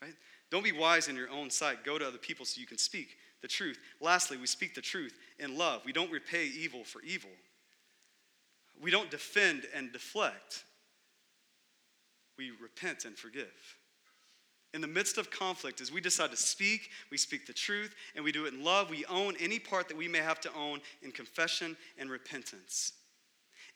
Right? 0.00 0.14
Don't 0.52 0.62
be 0.62 0.70
wise 0.70 1.08
in 1.08 1.16
your 1.16 1.30
own 1.30 1.50
sight. 1.50 1.82
Go 1.84 1.98
to 1.98 2.06
other 2.06 2.18
people 2.18 2.46
so 2.46 2.60
you 2.60 2.66
can 2.68 2.78
speak 2.78 3.16
the 3.40 3.48
truth. 3.48 3.80
Lastly, 4.00 4.36
we 4.36 4.46
speak 4.46 4.76
the 4.76 4.80
truth 4.80 5.18
in 5.40 5.58
love. 5.58 5.82
We 5.84 5.92
don't 5.92 6.12
repay 6.12 6.46
evil 6.46 6.84
for 6.84 7.02
evil. 7.02 7.30
We 8.80 8.92
don't 8.92 9.10
defend 9.10 9.64
and 9.74 9.92
deflect. 9.92 10.62
We 12.38 12.52
repent 12.60 13.04
and 13.04 13.18
forgive 13.18 13.50
in 14.74 14.80
the 14.80 14.86
midst 14.86 15.18
of 15.18 15.30
conflict, 15.30 15.80
as 15.80 15.92
we 15.92 16.00
decide 16.00 16.30
to 16.30 16.36
speak, 16.36 16.90
we 17.10 17.18
speak 17.18 17.46
the 17.46 17.52
truth, 17.52 17.94
and 18.14 18.24
we 18.24 18.32
do 18.32 18.46
it 18.46 18.54
in 18.54 18.64
love, 18.64 18.88
we 18.88 19.04
own 19.06 19.34
any 19.38 19.58
part 19.58 19.88
that 19.88 19.96
we 19.96 20.08
may 20.08 20.18
have 20.18 20.40
to 20.40 20.54
own 20.54 20.80
in 21.02 21.12
confession 21.12 21.76
and 21.98 22.10
repentance. 22.10 22.92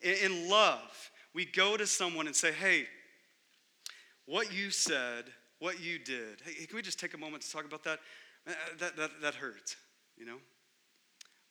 In, 0.01 0.49
love, 0.49 1.11
we 1.33 1.45
go 1.45 1.77
to 1.77 1.85
someone 1.85 2.25
and 2.25 2.35
say, 2.35 2.51
hey, 2.51 2.87
what 4.25 4.51
you 4.51 4.71
said, 4.71 5.25
what 5.59 5.81
you 5.81 5.99
did, 5.99 6.41
hey, 6.45 6.65
can 6.65 6.75
we 6.75 6.81
just 6.81 6.99
take 6.99 7.13
a 7.13 7.17
moment 7.17 7.43
to 7.43 7.51
talk 7.51 7.65
about 7.65 7.83
that? 7.83 7.99
Uh, 8.47 8.51
that, 8.79 8.95
that, 8.95 9.11
that 9.21 9.35
hurt, 9.35 9.75
you 10.17 10.25
know? 10.25 10.37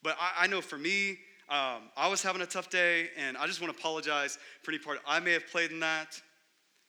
But 0.03 0.17
I, 0.21 0.45
I 0.45 0.47
know 0.47 0.61
for 0.61 0.79
me, 0.79 1.19
um, 1.49 1.91
I 1.97 2.09
was 2.09 2.23
having 2.23 2.43
a 2.43 2.47
tough 2.47 2.71
day, 2.71 3.11
and 3.17 3.37
I 3.37 3.47
just 3.47 3.61
want 3.61 3.73
to 3.73 3.79
apologize 3.79 4.39
for 4.63 4.71
any 4.73 4.79
part 4.79 4.99
I 5.07 5.21
may 5.21 5.33
have 5.33 5.47
played 5.49 5.71
in 5.71 5.81
that. 5.81 6.21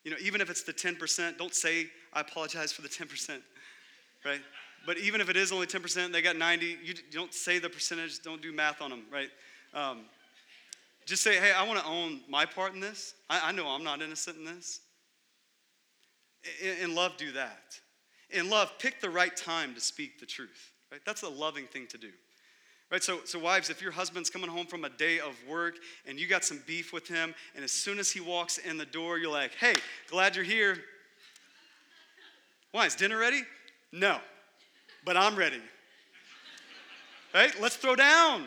You 0.04 0.12
know, 0.12 0.18
even 0.22 0.42
if 0.42 0.50
it's 0.50 0.64
the 0.64 0.74
10%, 0.74 1.38
don't 1.38 1.54
say 1.54 1.88
I 2.14 2.22
apologize 2.22 2.72
for 2.72 2.82
the 2.82 2.88
10%, 2.88 3.42
right? 4.26 4.42
But 4.86 4.98
even 5.00 5.22
if 5.22 5.30
it 5.30 5.36
is 5.36 5.52
only 5.52 5.68
10%, 5.68 6.12
they 6.12 6.22
got 6.22 6.38
90, 6.38 6.78
you 6.84 6.94
don't 7.12 7.34
say 7.34 7.60
the 7.60 7.70
percentage, 7.70 8.22
don't 8.24 8.42
do 8.42 8.54
math 8.54 8.82
on 8.82 8.90
them, 8.90 9.04
right? 9.12 9.30
Um, 9.74 10.06
just 11.06 11.24
say, 11.24 11.38
hey, 11.38 11.52
I 11.52 11.68
want 11.68 11.80
to 11.80 11.86
own 11.86 12.22
my 12.28 12.46
part 12.46 12.74
in 12.74 12.80
this. 12.80 13.14
I, 13.30 13.50
I 13.50 13.52
know 13.52 13.68
I'm 13.68 13.84
not 13.84 14.02
innocent 14.02 14.38
in 14.38 14.46
this. 14.46 14.82
In, 16.82 16.96
love, 16.96 17.18
do 17.18 17.32
that. 17.34 17.80
In 18.30 18.50
love, 18.50 18.72
pick 18.80 19.02
the 19.02 19.10
right 19.10 19.36
time 19.36 19.74
to 19.74 19.82
speak 19.82 20.20
the 20.20 20.26
truth, 20.26 20.72
right? 20.92 21.02
That's 21.06 21.24
a 21.24 21.30
loving 21.30 21.66
thing 21.66 21.88
to 21.88 21.98
do. 21.98 22.10
Right, 22.90 23.04
so, 23.04 23.20
so 23.26 23.38
wives, 23.38 23.70
if 23.70 23.82
your 23.82 23.92
husband's 23.92 24.30
coming 24.30 24.50
home 24.50 24.66
from 24.66 24.86
a 24.86 24.90
day 24.90 25.20
of 25.20 25.36
work 25.46 25.76
and 26.06 26.18
you 26.18 26.26
got 26.26 26.46
some 26.46 26.62
beef 26.66 26.94
with 26.94 27.06
him, 27.06 27.36
and 27.54 27.64
as 27.66 27.72
soon 27.74 28.00
as 28.00 28.12
he 28.12 28.22
walks 28.22 28.60
in 28.60 28.78
the 28.78 28.86
door, 28.86 29.18
you're 29.18 29.32
like, 29.32 29.54
hey, 29.56 29.74
glad 30.10 30.38
you're 30.38 30.46
here. 30.46 30.78
Why? 32.72 32.86
Is 32.86 32.96
dinner 32.96 33.18
ready? 33.18 33.42
No. 33.92 34.20
But 35.04 35.18
I'm 35.18 35.36
ready. 35.36 35.62
Right? 37.34 37.52
Let's 37.60 37.76
throw 37.76 37.96
down. 37.96 38.46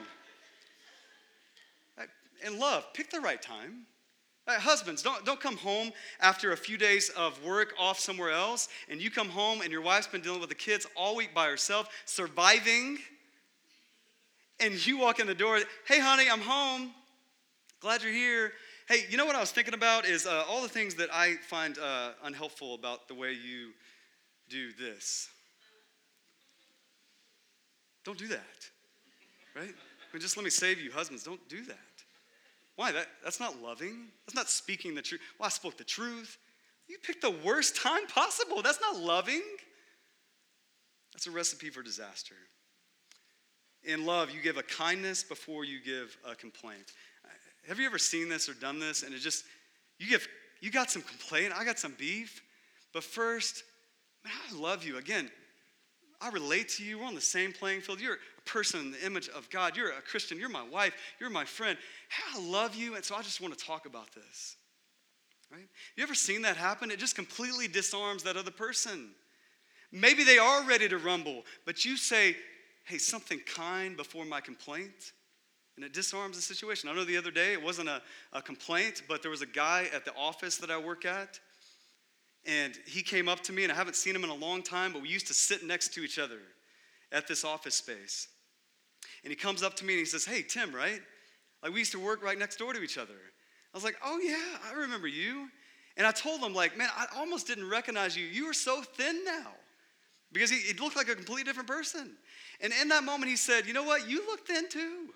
In 2.47 2.59
love, 2.59 2.87
pick 2.95 3.11
the 3.11 3.21
right 3.21 3.41
time. 3.41 3.87
Husbands, 4.57 5.03
don't, 5.03 5.25
don't 5.25 5.41
come 5.41 5.57
home 5.57 5.93
after 6.21 6.53
a 6.53 6.57
few 6.57 6.77
days 6.77 7.11
of 7.11 7.43
work 7.45 7.75
off 7.79 7.99
somewhere 7.99 8.31
else, 8.31 8.69
and 8.89 9.01
you 9.01 9.11
come 9.11 9.29
home 9.29 9.61
and 9.61 9.71
your 9.71 9.83
wife's 9.83 10.07
been 10.07 10.21
dealing 10.21 10.41
with 10.41 10.49
the 10.49 10.55
kids 10.55 10.87
all 10.97 11.17
week 11.17 11.35
by 11.35 11.47
herself, 11.47 11.89
surviving, 12.05 12.99
and 14.61 14.87
you 14.87 14.99
walk 14.99 15.21
in 15.21 15.27
the 15.27 15.35
door, 15.35 15.59
hey, 15.87 16.01
honey, 16.01 16.25
I'm 16.31 16.41
home. 16.41 16.91
Glad 17.81 18.03
you're 18.03 18.13
here. 18.13 18.53
Hey, 18.89 19.05
you 19.09 19.17
know 19.17 19.25
what 19.25 19.37
I 19.37 19.41
was 19.41 19.53
thinking 19.53 19.75
about 19.75 20.05
is 20.05 20.27
uh, 20.27 20.45
all 20.49 20.63
the 20.63 20.69
things 20.69 20.95
that 20.97 21.09
I 21.13 21.37
find 21.49 21.79
uh, 21.79 22.11
unhelpful 22.25 22.75
about 22.75 23.09
the 23.09 23.15
way 23.15 23.33
you 23.33 23.71
do 24.49 24.73
this. 24.73 25.29
Don't 28.05 28.19
do 28.19 28.29
that, 28.29 28.41
right? 29.55 29.65
I 29.65 30.13
mean, 30.13 30.21
just 30.21 30.37
let 30.37 30.45
me 30.45 30.51
save 30.51 30.81
you, 30.81 30.91
husbands. 30.91 31.23
Don't 31.23 31.47
do 31.49 31.63
that. 31.67 31.79
Why? 32.81 32.93
That, 32.93 33.09
that's 33.23 33.40
not 33.40 33.61
loving. 33.61 34.07
That's 34.25 34.35
not 34.35 34.49
speaking 34.49 34.95
the 34.95 35.03
truth. 35.03 35.21
Well, 35.38 35.49
I 35.49 35.51
spoke 35.51 35.77
the 35.77 35.85
truth. 35.85 36.38
You 36.88 36.97
picked 37.03 37.21
the 37.21 37.37
worst 37.45 37.77
time 37.77 38.07
possible. 38.07 38.62
That's 38.62 38.81
not 38.81 38.97
loving. 38.99 39.43
That's 41.12 41.27
a 41.27 41.31
recipe 41.31 41.69
for 41.69 41.83
disaster. 41.83 42.37
In 43.85 44.07
love, 44.07 44.31
you 44.31 44.40
give 44.40 44.57
a 44.57 44.62
kindness 44.62 45.23
before 45.23 45.66
you 45.66 45.79
give 45.85 46.16
a 46.27 46.35
complaint. 46.35 46.93
Have 47.69 47.79
you 47.79 47.85
ever 47.85 47.99
seen 47.99 48.31
this 48.31 48.49
or 48.49 48.55
done 48.55 48.79
this? 48.79 49.03
And 49.03 49.12
it 49.12 49.19
just, 49.19 49.45
you 49.99 50.09
give, 50.09 50.27
you 50.62 50.71
got 50.71 50.90
some 50.90 51.03
complaint, 51.03 51.53
I 51.55 51.66
got 51.66 51.79
some 51.79 51.95
beef, 51.99 52.40
but 52.95 53.05
first, 53.05 53.62
Man, 54.25 54.33
I 54.51 54.59
love 54.59 54.85
you. 54.85 54.99
Again, 54.99 55.31
I 56.20 56.28
relate 56.30 56.68
to 56.70 56.85
you. 56.85 56.98
We're 56.98 57.06
on 57.06 57.14
the 57.14 57.20
same 57.20 57.52
playing 57.52 57.80
field. 57.80 58.00
You're 58.00 58.14
a 58.14 58.42
person 58.44 58.80
in 58.80 58.90
the 58.90 59.06
image 59.06 59.28
of 59.28 59.48
God. 59.50 59.76
You're 59.76 59.90
a 59.90 60.02
Christian. 60.02 60.38
You're 60.38 60.50
my 60.50 60.66
wife. 60.68 60.94
You're 61.18 61.30
my 61.30 61.44
friend. 61.44 61.78
Hey, 62.11 62.38
I 62.38 62.46
love 62.46 62.74
you. 62.74 62.94
And 62.94 63.04
so 63.04 63.14
I 63.14 63.22
just 63.22 63.40
want 63.40 63.56
to 63.56 63.64
talk 63.64 63.87
about 63.87 64.12
this. 64.12 64.56
Right? 65.50 65.66
You 65.96 66.02
ever 66.02 66.14
seen 66.14 66.42
that 66.42 66.56
happen? 66.56 66.90
It 66.90 66.98
just 66.98 67.16
completely 67.16 67.66
disarms 67.66 68.22
that 68.24 68.37
other 68.37 68.50
person. 68.50 69.11
Maybe 69.92 70.22
they 70.22 70.38
are 70.38 70.62
ready 70.64 70.88
to 70.88 70.98
rumble, 70.98 71.42
but 71.66 71.85
you 71.85 71.96
say, 71.96 72.37
hey, 72.85 72.98
something 72.98 73.40
kind 73.40 73.96
before 73.96 74.24
my 74.24 74.40
complaint, 74.40 75.12
and 75.76 75.85
it 75.85 75.92
disarms 75.92 76.37
the 76.37 76.42
situation. 76.42 76.88
I 76.88 76.94
know 76.94 77.04
the 77.04 77.16
other 77.16 77.33
day 77.33 77.52
it 77.54 77.62
wasn't 77.62 77.88
a, 77.88 78.00
a 78.33 78.40
complaint, 78.40 79.02
but 79.09 79.22
there 79.22 79.30
was 79.30 79.42
a 79.42 79.46
guy 79.46 79.88
at 79.92 80.04
the 80.04 80.14
office 80.14 80.59
that 80.59 80.70
I 80.70 80.78
work 80.78 81.04
at 81.04 81.40
and 82.46 82.79
he 82.87 83.03
came 83.03 83.29
up 83.29 83.40
to 83.42 83.53
me, 83.53 83.64
and 83.64 83.72
I 83.72 83.74
haven't 83.74 83.96
seen 83.96 84.16
him 84.16 84.24
in 84.24 84.31
a 84.31 84.35
long 84.35 84.62
time, 84.62 84.92
but 84.92 85.03
we 85.03 85.09
used 85.09 85.26
to 85.26 85.35
sit 85.35 85.64
next 85.64 85.94
to 85.94 86.03
each 86.03 86.18
other 86.18 86.40
at 87.12 87.29
this 87.29 87.44
office 87.44 87.74
space. 87.74 88.29
And 89.24 89.31
he 89.31 89.37
comes 89.37 89.62
up 89.62 89.74
to 89.76 89.85
me 89.85 89.94
and 89.94 89.98
he 89.98 90.07
says, 90.07 90.24
Hey, 90.24 90.42
Tim, 90.42 90.74
right? 90.74 91.00
Like, 91.62 91.72
we 91.72 91.81
used 91.81 91.92
to 91.92 92.00
work 92.00 92.22
right 92.22 92.38
next 92.38 92.57
door 92.57 92.72
to 92.72 92.83
each 92.83 92.96
other. 92.96 93.12
I 93.12 93.76
was 93.76 93.85
like, 93.85 93.96
Oh, 94.05 94.18
yeah, 94.18 94.70
I 94.70 94.81
remember 94.81 95.07
you. 95.07 95.48
And 95.96 96.07
I 96.07 96.12
told 96.12 96.40
him, 96.40 96.55
like, 96.55 96.79
man, 96.79 96.88
I 96.96 97.07
almost 97.16 97.46
didn't 97.46 97.68
recognize 97.68 98.16
you. 98.16 98.24
You 98.24 98.46
are 98.46 98.55
so 98.55 98.81
thin 98.83 99.24
now. 99.24 99.48
Because 100.33 100.48
he, 100.48 100.59
he 100.59 100.72
looked 100.74 100.96
like 100.96 101.09
a 101.09 101.14
completely 101.14 101.42
different 101.42 101.68
person. 101.68 102.12
And 102.61 102.72
in 102.81 102.88
that 102.88 103.05
moment, 103.05 103.31
he 103.31 103.37
said, 103.37 103.66
You 103.66 103.72
know 103.74 103.85
what? 103.85 104.09
You 104.09 104.24
look 104.26 104.46
thin 104.46 104.68
too. 104.68 105.09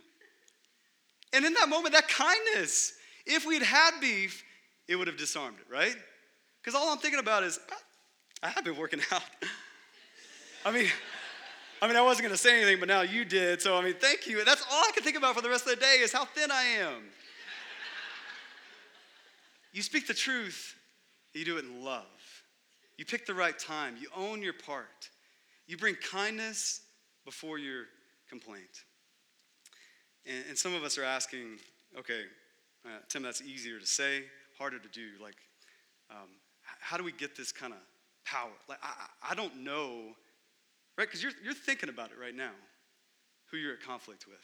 And 1.32 1.44
in 1.44 1.54
that 1.54 1.68
moment, 1.68 1.94
that 1.94 2.08
kindness, 2.08 2.92
if 3.26 3.46
we'd 3.46 3.62
had 3.62 3.92
beef, 4.00 4.44
it 4.86 4.96
would 4.96 5.06
have 5.06 5.16
disarmed 5.16 5.56
it, 5.58 5.72
right? 5.72 5.96
Because 6.64 6.80
all 6.80 6.90
I'm 6.90 6.98
thinking 6.98 7.20
about 7.20 7.42
is, 7.42 7.60
I 8.42 8.48
have 8.48 8.64
been 8.64 8.76
working 8.76 9.00
out. 9.12 9.22
I 10.64 10.70
mean, 10.70 10.86
I 11.82 11.86
mean, 11.86 11.96
I 11.96 12.00
wasn't 12.00 12.26
going 12.26 12.34
to 12.34 12.42
say 12.42 12.56
anything, 12.56 12.80
but 12.80 12.88
now 12.88 13.02
you 13.02 13.26
did. 13.26 13.60
So, 13.60 13.76
I 13.76 13.82
mean, 13.82 13.94
thank 14.00 14.26
you. 14.26 14.42
That's 14.44 14.64
all 14.72 14.82
I 14.88 14.90
can 14.94 15.02
think 15.02 15.18
about 15.18 15.34
for 15.34 15.42
the 15.42 15.50
rest 15.50 15.66
of 15.66 15.74
the 15.74 15.80
day 15.80 15.98
is 16.00 16.10
how 16.10 16.24
thin 16.24 16.50
I 16.50 16.62
am. 16.62 17.02
you 19.74 19.82
speak 19.82 20.06
the 20.06 20.14
truth, 20.14 20.74
you 21.34 21.44
do 21.44 21.58
it 21.58 21.66
in 21.66 21.84
love. 21.84 22.06
You 22.96 23.04
pick 23.04 23.26
the 23.26 23.34
right 23.34 23.58
time, 23.58 23.96
you 24.00 24.08
own 24.16 24.40
your 24.40 24.54
part. 24.54 25.10
You 25.66 25.76
bring 25.76 25.96
kindness 25.96 26.80
before 27.26 27.58
your 27.58 27.84
complaint. 28.30 28.84
And, 30.24 30.44
and 30.50 30.58
some 30.58 30.74
of 30.74 30.82
us 30.82 30.96
are 30.96 31.04
asking, 31.04 31.58
okay, 31.98 32.22
uh, 32.86 33.00
Tim, 33.08 33.22
that's 33.22 33.42
easier 33.42 33.78
to 33.78 33.86
say, 33.86 34.22
harder 34.58 34.78
to 34.78 34.88
do. 34.88 35.08
Like, 35.20 35.36
um, 36.10 36.28
how 36.84 36.98
do 36.98 37.02
we 37.02 37.12
get 37.12 37.34
this 37.34 37.50
kind 37.50 37.72
of 37.72 37.78
power? 38.26 38.50
Like, 38.68 38.78
I, 38.82 39.30
I 39.30 39.34
don't 39.34 39.64
know, 39.64 40.02
right? 40.98 41.08
Because 41.08 41.22
you're, 41.22 41.32
you're 41.42 41.54
thinking 41.54 41.88
about 41.88 42.10
it 42.10 42.18
right 42.20 42.34
now, 42.34 42.50
who 43.50 43.56
you're 43.56 43.72
at 43.72 43.80
conflict 43.80 44.26
with. 44.26 44.36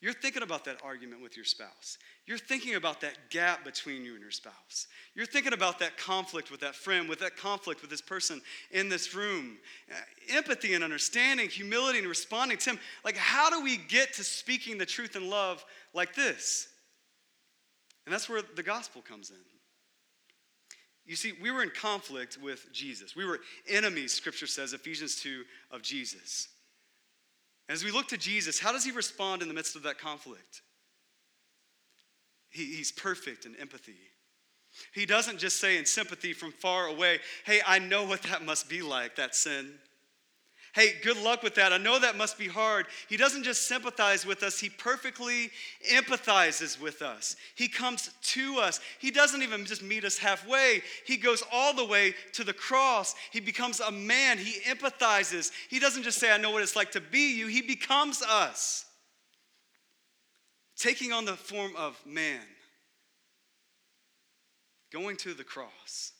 You're 0.00 0.12
thinking 0.12 0.42
about 0.42 0.64
that 0.64 0.78
argument 0.82 1.22
with 1.22 1.36
your 1.36 1.44
spouse. 1.44 1.98
You're 2.26 2.38
thinking 2.38 2.74
about 2.74 3.00
that 3.02 3.30
gap 3.30 3.64
between 3.64 4.04
you 4.04 4.14
and 4.14 4.20
your 4.20 4.32
spouse. 4.32 4.88
You're 5.14 5.26
thinking 5.26 5.52
about 5.52 5.78
that 5.78 5.96
conflict 5.96 6.50
with 6.50 6.60
that 6.60 6.74
friend, 6.74 7.08
with 7.08 7.20
that 7.20 7.36
conflict 7.36 7.80
with 7.80 7.90
this 7.90 8.00
person 8.00 8.40
in 8.72 8.88
this 8.88 9.14
room. 9.14 9.58
Uh, 9.88 9.94
empathy 10.34 10.74
and 10.74 10.82
understanding, 10.82 11.48
humility 11.48 12.00
and 12.00 12.08
responding. 12.08 12.58
Tim, 12.58 12.80
like, 13.04 13.16
how 13.16 13.50
do 13.50 13.62
we 13.62 13.76
get 13.76 14.14
to 14.14 14.24
speaking 14.24 14.78
the 14.78 14.86
truth 14.86 15.14
in 15.14 15.30
love 15.30 15.64
like 15.94 16.16
this? 16.16 16.66
And 18.04 18.12
that's 18.12 18.28
where 18.28 18.42
the 18.56 18.64
gospel 18.64 19.00
comes 19.02 19.30
in. 19.30 19.36
You 21.10 21.16
see, 21.16 21.32
we 21.42 21.50
were 21.50 21.64
in 21.64 21.70
conflict 21.70 22.38
with 22.40 22.72
Jesus. 22.72 23.16
We 23.16 23.24
were 23.24 23.40
enemies, 23.68 24.12
scripture 24.12 24.46
says, 24.46 24.74
Ephesians 24.74 25.16
2, 25.16 25.42
of 25.72 25.82
Jesus. 25.82 26.46
And 27.68 27.74
As 27.74 27.82
we 27.82 27.90
look 27.90 28.06
to 28.10 28.16
Jesus, 28.16 28.60
how 28.60 28.70
does 28.70 28.84
he 28.84 28.92
respond 28.92 29.42
in 29.42 29.48
the 29.48 29.54
midst 29.54 29.74
of 29.74 29.82
that 29.82 29.98
conflict? 29.98 30.62
He, 32.48 32.64
he's 32.76 32.92
perfect 32.92 33.44
in 33.44 33.56
empathy. 33.56 33.96
He 34.94 35.04
doesn't 35.04 35.38
just 35.38 35.56
say 35.56 35.78
in 35.78 35.84
sympathy 35.84 36.32
from 36.32 36.52
far 36.52 36.86
away, 36.86 37.18
Hey, 37.44 37.60
I 37.66 37.80
know 37.80 38.04
what 38.04 38.22
that 38.22 38.44
must 38.44 38.68
be 38.68 38.80
like, 38.80 39.16
that 39.16 39.34
sin. 39.34 39.72
Hey, 40.72 40.94
good 41.02 41.16
luck 41.16 41.42
with 41.42 41.56
that. 41.56 41.72
I 41.72 41.78
know 41.78 41.98
that 41.98 42.16
must 42.16 42.38
be 42.38 42.46
hard. 42.46 42.86
He 43.08 43.16
doesn't 43.16 43.42
just 43.42 43.66
sympathize 43.66 44.24
with 44.24 44.42
us, 44.44 44.60
he 44.60 44.68
perfectly 44.68 45.50
empathizes 45.90 46.80
with 46.80 47.02
us. 47.02 47.34
He 47.56 47.66
comes 47.66 48.10
to 48.22 48.58
us. 48.58 48.80
He 49.00 49.10
doesn't 49.10 49.42
even 49.42 49.64
just 49.64 49.82
meet 49.82 50.04
us 50.04 50.16
halfway, 50.16 50.82
he 51.04 51.16
goes 51.16 51.42
all 51.52 51.74
the 51.74 51.84
way 51.84 52.14
to 52.34 52.44
the 52.44 52.52
cross. 52.52 53.14
He 53.32 53.40
becomes 53.40 53.80
a 53.80 53.90
man. 53.90 54.38
He 54.38 54.60
empathizes. 54.70 55.50
He 55.68 55.78
doesn't 55.78 56.04
just 56.04 56.18
say, 56.18 56.30
I 56.30 56.36
know 56.36 56.50
what 56.50 56.62
it's 56.62 56.76
like 56.76 56.92
to 56.92 57.00
be 57.00 57.36
you, 57.36 57.48
he 57.48 57.62
becomes 57.62 58.22
us, 58.22 58.84
taking 60.76 61.12
on 61.12 61.24
the 61.24 61.34
form 61.34 61.72
of 61.76 62.00
man, 62.06 62.42
going 64.92 65.16
to 65.18 65.34
the 65.34 65.44
cross. 65.44 66.12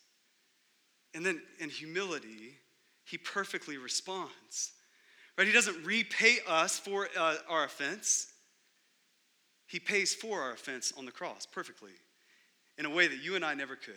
And 1.15 1.25
then 1.25 1.41
in 1.59 1.71
humility, 1.71 2.59
he 3.11 3.19
perfectly 3.19 3.77
responds. 3.77 4.73
Right? 5.37 5.47
He 5.47 5.53
doesn't 5.53 5.85
repay 5.85 6.39
us 6.47 6.79
for 6.79 7.09
uh, 7.19 7.37
our 7.49 7.65
offense. 7.65 8.27
He 9.67 9.79
pays 9.79 10.15
for 10.15 10.41
our 10.41 10.53
offense 10.53 10.93
on 10.97 11.07
the 11.07 11.13
cross 11.13 11.47
perfectly 11.47 11.93
in 12.79 12.87
a 12.87 12.91
way 12.91 13.09
that 13.09 13.23
you 13.23 13.37
and 13.37 13.45
I 13.45 13.55
never 13.55 13.77
could. 13.77 13.95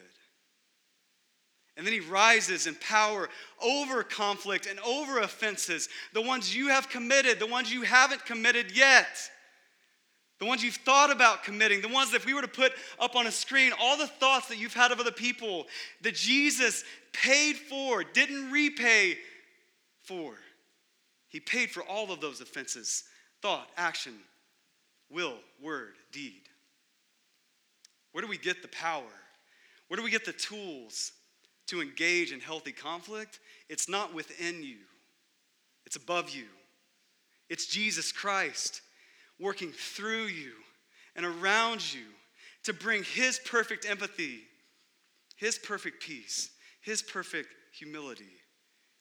And 1.76 1.86
then 1.86 1.94
he 1.94 2.00
rises 2.00 2.68
in 2.68 2.76
power 2.76 3.30
over 3.62 4.04
conflict 4.04 4.68
and 4.68 4.80
over 4.82 5.20
offenses, 5.20 5.90
the 6.14 6.22
ones 6.22 6.56
you 6.56 6.68
have 6.68 6.90
committed, 6.90 7.40
the 7.40 7.48
ones 7.48 7.74
you 7.74 7.82
haven't 7.82 8.26
committed 8.26 8.76
yet, 8.76 9.08
the 10.44 10.50
ones 10.50 10.62
you've 10.62 10.76
thought 10.76 11.10
about 11.10 11.46
committing, 11.46 11.80
the 11.80 11.88
ones 11.88 12.12
that 12.12 12.18
if 12.18 12.26
we 12.26 12.34
were 12.34 12.42
to 12.42 12.50
put 12.50 12.74
up 13.00 13.16
on 13.16 13.28
a 13.28 13.32
screen, 13.32 13.72
all 13.80 13.96
the 13.96 14.08
thoughts 14.08 14.50
that 14.50 14.58
you've 14.58 14.74
had 14.74 14.92
of 14.92 15.00
other 15.00 15.10
people 15.10 15.68
that 16.02 16.16
Jesus 16.16 16.84
paid 17.14 17.56
for, 17.56 18.04
didn't 18.04 18.52
repay 18.52 19.18
for. 20.02 20.34
He 21.30 21.40
paid 21.40 21.72
for 21.72 21.82
all 21.82 22.12
of 22.12 22.20
those 22.20 22.42
offenses 22.42 23.06
thought, 23.42 23.70
action, 23.78 24.16
will, 25.10 25.36
word, 25.62 25.94
deed. 26.12 26.42
Where 28.12 28.22
do 28.22 28.28
we 28.28 28.38
get 28.38 28.62
the 28.62 28.68
power? 28.68 29.04
Where 29.88 29.96
do 29.96 30.04
we 30.04 30.12
get 30.12 30.26
the 30.26 30.34
tools 30.34 31.14
to 31.68 31.82
engage 31.82 32.34
in 32.34 32.42
healthy 32.42 32.74
conflict? 32.74 33.40
It's 33.70 33.88
not 33.88 34.14
within 34.14 34.62
you, 34.62 34.80
it's 35.86 35.96
above 35.96 36.32
you. 36.32 36.48
It's 37.48 37.66
Jesus 37.66 38.12
Christ 38.12 38.82
working 39.40 39.72
through 39.72 40.26
you 40.26 40.54
and 41.16 41.26
around 41.26 41.94
you 41.94 42.06
to 42.64 42.74
bring 42.74 43.04
His 43.04 43.40
perfect 43.40 43.86
empathy, 43.88 44.42
His 45.36 45.58
perfect 45.58 46.02
peace, 46.02 46.50
his 46.84 47.02
perfect 47.02 47.50
humility 47.72 48.36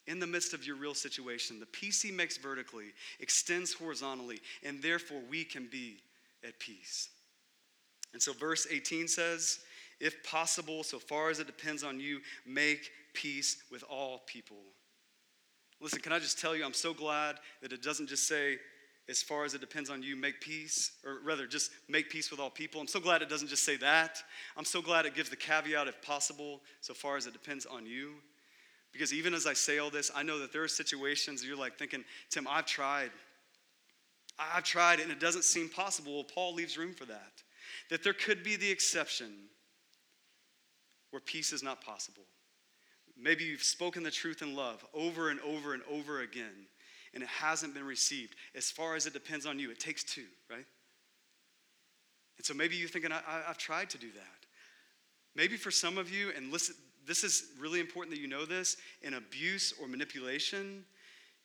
in 0.07 0.19
the 0.19 0.27
midst 0.27 0.55
of 0.55 0.67
your 0.67 0.77
real 0.77 0.95
situation. 0.95 1.61
The 1.61 1.67
peace 1.67 2.01
he 2.01 2.11
makes 2.11 2.39
vertically 2.39 2.93
extends 3.21 3.75
horizontally, 3.75 4.41
and 4.63 4.81
therefore 4.81 5.21
we 5.29 5.45
can 5.45 5.67
be 5.71 5.99
at 6.47 6.59
peace. 6.59 7.11
And 8.13 8.23
so, 8.23 8.33
verse 8.33 8.67
18 8.71 9.09
says, 9.09 9.59
If 10.01 10.23
possible, 10.23 10.85
so 10.85 10.99
far 10.99 11.29
as 11.29 11.41
it 11.41 11.47
depends 11.47 11.83
on 11.83 11.99
you, 11.99 12.21
make 12.47 12.91
peace 13.15 13.57
with 13.71 13.83
all 13.91 14.23
people. 14.27 14.59
Listen, 15.81 16.01
can 16.01 16.13
I 16.13 16.21
just 16.21 16.39
tell 16.39 16.55
you, 16.55 16.65
I'm 16.65 16.75
so 16.75 16.95
glad 16.95 17.37
that 17.63 17.73
it 17.73 17.83
doesn't 17.83 18.09
just 18.09 18.29
say, 18.29 18.59
as 19.13 19.23
far 19.23 19.45
as 19.45 19.53
it 19.53 19.61
depends 19.61 19.91
on 19.91 20.03
you, 20.03 20.17
make 20.17 20.41
peace, 20.41 20.93
or 21.05 21.19
rather, 21.23 21.47
just 21.47 21.71
make 21.87 22.09
peace 22.09 22.31
with 22.31 22.41
all 22.41 22.49
people. 22.49 22.81
I'm 22.81 22.89
so 22.89 22.99
glad 22.99 23.21
it 23.21 23.29
doesn't 23.29 23.49
just 23.49 23.63
say 23.63 23.77
that. 23.77 24.23
I'm 24.57 24.65
so 24.65 24.81
glad 24.81 25.05
it 25.05 25.15
gives 25.15 25.29
the 25.29 25.37
caveat, 25.37 25.87
if 25.87 26.01
possible, 26.01 26.63
so 26.81 26.95
far 26.95 27.17
as 27.17 27.27
it 27.27 27.35
depends 27.35 27.67
on 27.67 27.85
you. 27.85 28.15
Because 28.91 29.13
even 29.13 29.35
as 29.35 29.47
I 29.47 29.53
say 29.53 29.79
all 29.79 29.91
this, 29.91 30.11
I 30.15 30.23
know 30.23 30.39
that 30.39 30.51
there 30.51 30.63
are 30.63 30.69
situations 30.69 31.45
you're 31.45 31.59
like 31.59 31.79
thinking, 31.79 32.05
Tim, 32.31 32.49
I've 32.49 32.65
tried. 32.65 33.11
I've 34.39 34.65
tried, 34.65 34.99
and 34.99 35.13
it 35.13 35.21
doesn't 35.21 35.45
seem 35.45 35.69
possible. 35.69 36.15
Well, 36.15 36.25
Paul 36.25 36.55
leaves 36.55 36.79
room 36.79 36.95
for 36.95 37.05
that. 37.05 37.43
That 37.91 38.03
there 38.03 38.15
could 38.15 38.43
be 38.43 38.57
the 38.57 38.71
exception 38.71 39.31
where 41.11 41.21
peace 41.21 41.53
is 41.53 41.63
not 41.63 41.85
possible. 41.85 42.25
Maybe 43.21 43.45
you've 43.45 43.63
spoken 43.63 44.05
the 44.05 44.11
truth 44.11 44.41
in 44.41 44.57
love 44.57 44.83
over 44.95 45.29
and 45.29 45.39
over 45.41 45.75
and 45.75 45.83
over 45.91 46.23
again 46.23 46.67
and 47.15 47.23
it 47.23 47.29
hasn't 47.29 47.75
been 47.75 47.85
received. 47.85 48.35
As 48.55 48.71
far 48.71 48.97
as 48.97 49.07
it 49.07 49.13
depends 49.13 49.47
on 49.47 49.59
you, 49.59 49.71
it 49.71 49.79
takes 49.79 50.03
two, 50.03 50.27
right? 50.51 50.65
And 52.39 52.47
so 52.47 52.55
maybe 52.55 52.77
you're 52.77 52.89
thinking, 52.89 53.13
I, 53.13 53.43
have 53.47 53.59
tried 53.59 53.91
to 53.91 53.99
do 53.99 54.11
that. 54.13 54.47
Maybe 55.35 55.57
for 55.57 55.71
some 55.71 55.99
of 55.99 56.11
you, 56.11 56.31
and 56.37 56.53
listen, 56.53 56.75
this 57.07 57.25
is 57.25 57.53
really 57.59 57.81
important 57.81 58.15
that 58.15 58.21
you 58.21 58.29
know 58.29 58.45
this, 58.45 58.77
in 59.03 59.15
abuse 59.15 59.75
or 59.81 59.89
manipulation, 59.89 60.85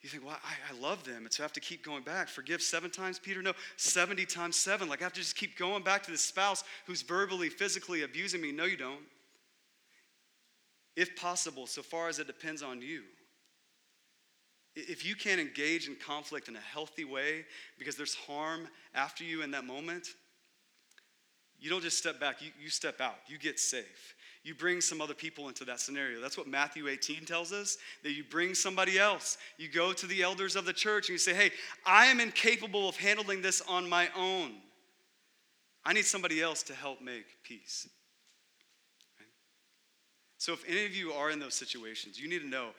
you 0.01 0.09
think, 0.09 0.25
well, 0.25 0.37
I, 0.43 0.73
I 0.73 0.79
love 0.79 1.03
them, 1.03 1.23
and 1.25 1.33
so 1.33 1.43
I 1.43 1.45
have 1.45 1.53
to 1.53 1.59
keep 1.59 1.83
going 1.83 2.03
back. 2.03 2.29
Forgive 2.29 2.61
seven 2.61 2.91
times, 2.91 3.17
Peter? 3.17 3.41
No, 3.41 3.53
70 3.77 4.25
times 4.25 4.55
seven. 4.55 4.87
Like 4.87 5.01
I 5.01 5.05
have 5.05 5.13
to 5.13 5.19
just 5.19 5.35
keep 5.35 5.57
going 5.57 5.83
back 5.83 6.03
to 6.03 6.11
the 6.11 6.17
spouse 6.17 6.63
who's 6.85 7.01
verbally, 7.01 7.49
physically 7.49 8.03
abusing 8.03 8.41
me. 8.41 8.51
No, 8.51 8.65
you 8.65 8.77
don't. 8.77 9.01
If 10.95 11.15
possible, 11.15 11.67
so 11.67 11.81
far 11.81 12.09
as 12.09 12.19
it 12.19 12.27
depends 12.27 12.61
on 12.61 12.81
you, 12.81 13.03
if 14.77 15.03
you 15.05 15.15
can't 15.15 15.41
engage 15.41 15.87
in 15.87 15.95
conflict 15.95 16.47
in 16.47 16.55
a 16.55 16.61
healthy 16.61 17.03
way 17.03 17.45
because 17.79 17.95
there's 17.95 18.13
harm 18.13 18.67
after 18.93 19.23
you 19.23 19.41
in 19.41 19.51
that 19.51 19.65
moment, 19.65 20.07
you 21.59 21.69
don't 21.69 21.81
just 21.81 21.97
step 21.97 22.19
back, 22.19 22.41
you, 22.41 22.51
you 22.61 22.69
step 22.69 23.01
out, 23.01 23.15
you 23.27 23.39
get 23.39 23.59
safe. 23.59 24.15
You 24.43 24.53
bring 24.53 24.79
some 24.79 25.01
other 25.01 25.15
people 25.15 25.47
into 25.47 25.65
that 25.65 25.79
scenario. 25.79 26.21
That's 26.21 26.37
what 26.37 26.47
Matthew 26.47 26.87
18 26.87 27.25
tells 27.25 27.51
us 27.51 27.77
that 28.03 28.11
you 28.11 28.23
bring 28.23 28.53
somebody 28.53 28.99
else. 28.99 29.37
You 29.57 29.67
go 29.67 29.91
to 29.93 30.05
the 30.05 30.21
elders 30.21 30.55
of 30.55 30.65
the 30.65 30.73
church 30.73 31.09
and 31.09 31.15
you 31.15 31.17
say, 31.17 31.33
Hey, 31.33 31.51
I 31.85 32.05
am 32.05 32.19
incapable 32.19 32.87
of 32.87 32.95
handling 32.95 33.41
this 33.41 33.61
on 33.67 33.89
my 33.89 34.09
own. 34.15 34.53
I 35.83 35.93
need 35.93 36.05
somebody 36.05 36.41
else 36.41 36.63
to 36.63 36.73
help 36.73 37.01
make 37.01 37.25
peace. 37.43 37.89
Right? 39.19 39.27
So, 40.37 40.53
if 40.53 40.63
any 40.69 40.85
of 40.85 40.95
you 40.95 41.11
are 41.11 41.31
in 41.31 41.39
those 41.39 41.55
situations, 41.55 42.19
you 42.19 42.29
need 42.29 42.39
to 42.39 42.47
know 42.47 42.69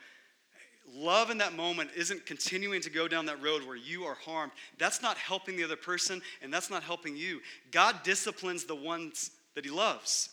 love 0.93 1.29
in 1.29 1.37
that 1.39 1.55
moment 1.55 1.91
isn't 1.95 2.25
continuing 2.25 2.81
to 2.81 2.89
go 2.89 3.07
down 3.07 3.25
that 3.27 3.41
road 3.41 3.65
where 3.65 3.75
you 3.75 4.03
are 4.03 4.15
harmed. 4.15 4.51
That's 4.77 5.01
not 5.01 5.17
helping 5.17 5.55
the 5.55 5.63
other 5.63 5.75
person, 5.75 6.21
and 6.41 6.53
that's 6.53 6.69
not 6.69 6.83
helping 6.83 7.15
you. 7.15 7.41
God 7.71 8.03
disciplines 8.03 8.65
the 8.65 8.75
ones 8.75 9.31
that 9.55 9.65
He 9.65 9.71
loves. 9.71 10.29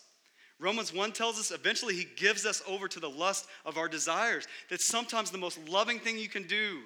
Romans 0.59 0.93
1 0.93 1.11
tells 1.11 1.39
us 1.39 1.51
eventually 1.51 1.95
He 1.95 2.07
gives 2.15 2.45
us 2.45 2.61
over 2.67 2.87
to 2.87 2.99
the 2.99 3.09
lust 3.09 3.47
of 3.65 3.77
our 3.77 3.87
desires. 3.87 4.47
That 4.69 4.81
sometimes 4.81 5.31
the 5.31 5.37
most 5.37 5.59
loving 5.67 5.99
thing 5.99 6.17
you 6.17 6.29
can 6.29 6.43
do 6.43 6.79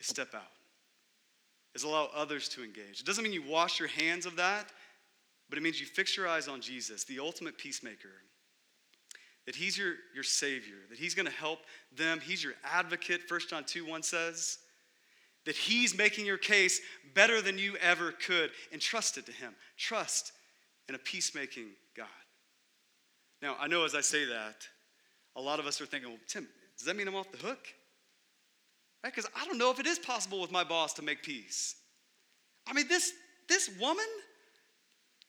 is 0.00 0.06
step 0.06 0.34
out, 0.34 0.42
is 1.74 1.84
allow 1.84 2.10
others 2.14 2.48
to 2.50 2.64
engage. 2.64 3.00
It 3.00 3.06
doesn't 3.06 3.22
mean 3.22 3.32
you 3.32 3.44
wash 3.48 3.78
your 3.78 3.88
hands 3.88 4.26
of 4.26 4.36
that, 4.36 4.70
but 5.48 5.58
it 5.58 5.62
means 5.62 5.80
you 5.80 5.86
fix 5.86 6.16
your 6.16 6.26
eyes 6.26 6.48
on 6.48 6.60
Jesus, 6.60 7.04
the 7.04 7.20
ultimate 7.20 7.56
peacemaker 7.58 8.10
that 9.46 9.54
he's 9.54 9.78
your, 9.78 9.94
your 10.14 10.24
savior, 10.24 10.76
that 10.90 10.98
he's 10.98 11.14
going 11.14 11.26
to 11.26 11.32
help 11.32 11.60
them. 11.96 12.20
He's 12.20 12.42
your 12.42 12.54
advocate, 12.64 13.22
1 13.28 13.40
John 13.48 13.64
2 13.64 13.86
1 13.86 14.02
says. 14.02 14.58
That 15.46 15.54
he's 15.54 15.96
making 15.96 16.26
your 16.26 16.38
case 16.38 16.80
better 17.14 17.40
than 17.40 17.56
you 17.56 17.76
ever 17.76 18.12
could. 18.12 18.50
And 18.72 18.80
trust 18.80 19.16
it 19.16 19.26
to 19.26 19.32
him. 19.32 19.54
Trust 19.76 20.32
in 20.88 20.96
a 20.96 20.98
peacemaking 20.98 21.68
God. 21.96 22.06
Now, 23.40 23.56
I 23.60 23.68
know 23.68 23.84
as 23.84 23.94
I 23.94 24.00
say 24.00 24.24
that, 24.24 24.66
a 25.36 25.40
lot 25.40 25.60
of 25.60 25.66
us 25.66 25.80
are 25.80 25.86
thinking, 25.86 26.10
well, 26.10 26.18
Tim, 26.26 26.48
does 26.76 26.86
that 26.86 26.96
mean 26.96 27.06
I'm 27.06 27.14
off 27.14 27.30
the 27.30 27.38
hook? 27.38 27.64
Right? 29.04 29.14
Because 29.14 29.30
I 29.40 29.44
don't 29.46 29.58
know 29.58 29.70
if 29.70 29.78
it 29.78 29.86
is 29.86 30.00
possible 30.00 30.40
with 30.40 30.50
my 30.50 30.64
boss 30.64 30.94
to 30.94 31.02
make 31.02 31.22
peace. 31.22 31.76
I 32.66 32.72
mean, 32.72 32.88
this, 32.88 33.12
this 33.48 33.70
woman, 33.80 34.06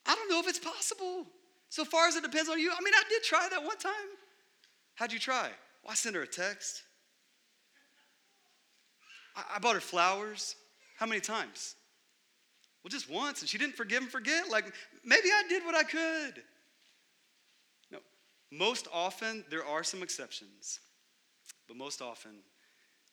I 0.06 0.16
don't 0.16 0.30
know 0.30 0.40
if 0.40 0.48
it's 0.48 0.58
possible. 0.58 1.28
So 1.70 1.86
far 1.86 2.08
as 2.08 2.16
it 2.16 2.24
depends 2.24 2.50
on 2.50 2.60
you, 2.60 2.72
I 2.72 2.82
mean, 2.82 2.94
I 2.94 3.04
did 3.10 3.24
try 3.24 3.48
that 3.50 3.64
one 3.64 3.78
time. 3.78 3.92
How'd 4.96 5.12
you 5.12 5.20
try? 5.20 5.50
Well, 5.84 5.92
I 5.92 5.96
sent 5.96 6.16
her 6.16 6.24
a 6.24 6.28
text. 6.28 6.84
I, 9.36 9.44
I 9.56 9.60
bought 9.60 9.76
her 9.76 9.82
flowers. 9.82 10.56
How 10.98 11.06
many 11.06 11.22
times? 11.22 11.76
Well, 12.84 12.90
just 12.90 13.10
once, 13.10 13.42
and 13.42 13.50
she 13.50 13.58
didn't 13.58 13.76
forgive 13.76 14.02
and 14.02 14.12
forget. 14.12 14.50
Like, 14.50 14.74
maybe 15.04 15.28
I 15.28 15.44
did 15.48 15.64
what 15.66 15.76
I 15.76 15.84
could. 15.84 16.42
No, 17.92 18.00
most 18.52 18.88
often, 18.94 19.44
there 19.50 19.66
are 19.66 19.84
some 19.84 20.02
exceptions, 20.02 20.80
but 21.68 21.78
most 21.78 22.02
often, 22.02 22.32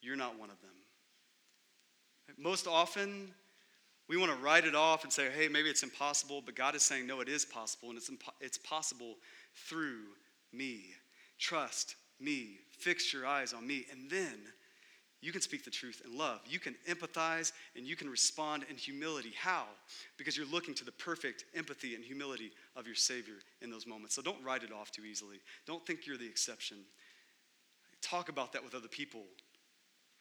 you're 0.00 0.16
not 0.16 0.38
one 0.38 0.50
of 0.50 0.60
them. 0.60 0.70
Most 2.38 2.66
often, 2.66 3.34
we 4.08 4.16
want 4.16 4.32
to 4.32 4.38
write 4.38 4.64
it 4.64 4.74
off 4.74 5.04
and 5.04 5.12
say, 5.12 5.28
hey, 5.30 5.48
maybe 5.48 5.70
it's 5.70 5.82
impossible, 5.82 6.42
but 6.44 6.54
God 6.54 6.74
is 6.74 6.82
saying, 6.82 7.06
no, 7.06 7.20
it 7.20 7.28
is 7.28 7.44
possible, 7.44 7.88
and 7.88 7.96
it's, 7.96 8.10
impo- 8.10 8.34
it's 8.40 8.58
possible 8.58 9.16
through 9.54 10.02
me. 10.52 10.94
Trust 11.38 11.96
me. 12.20 12.58
Fix 12.78 13.12
your 13.12 13.26
eyes 13.26 13.52
on 13.52 13.66
me. 13.66 13.86
And 13.90 14.10
then 14.10 14.38
you 15.20 15.32
can 15.32 15.40
speak 15.40 15.64
the 15.64 15.70
truth 15.70 16.02
in 16.04 16.16
love. 16.18 16.40
You 16.46 16.60
can 16.60 16.74
empathize 16.88 17.52
and 17.76 17.86
you 17.86 17.96
can 17.96 18.10
respond 18.10 18.66
in 18.68 18.76
humility. 18.76 19.32
How? 19.38 19.64
Because 20.18 20.36
you're 20.36 20.46
looking 20.46 20.74
to 20.74 20.84
the 20.84 20.92
perfect 20.92 21.44
empathy 21.56 21.94
and 21.94 22.04
humility 22.04 22.50
of 22.76 22.86
your 22.86 22.94
Savior 22.94 23.36
in 23.62 23.70
those 23.70 23.86
moments. 23.86 24.14
So 24.14 24.22
don't 24.22 24.42
write 24.44 24.62
it 24.62 24.72
off 24.72 24.90
too 24.90 25.04
easily. 25.04 25.38
Don't 25.66 25.84
think 25.86 26.06
you're 26.06 26.18
the 26.18 26.26
exception. 26.26 26.78
Talk 28.02 28.28
about 28.28 28.52
that 28.52 28.62
with 28.62 28.74
other 28.74 28.88
people. 28.88 29.22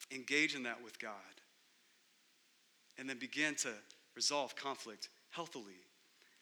Engage 0.09 0.55
in 0.55 0.63
that 0.63 0.81
with 0.81 0.97
God. 0.99 1.11
And 2.97 3.09
then 3.09 3.17
begin 3.17 3.55
to 3.55 3.69
resolve 4.15 4.55
conflict 4.55 5.09
healthily 5.29 5.81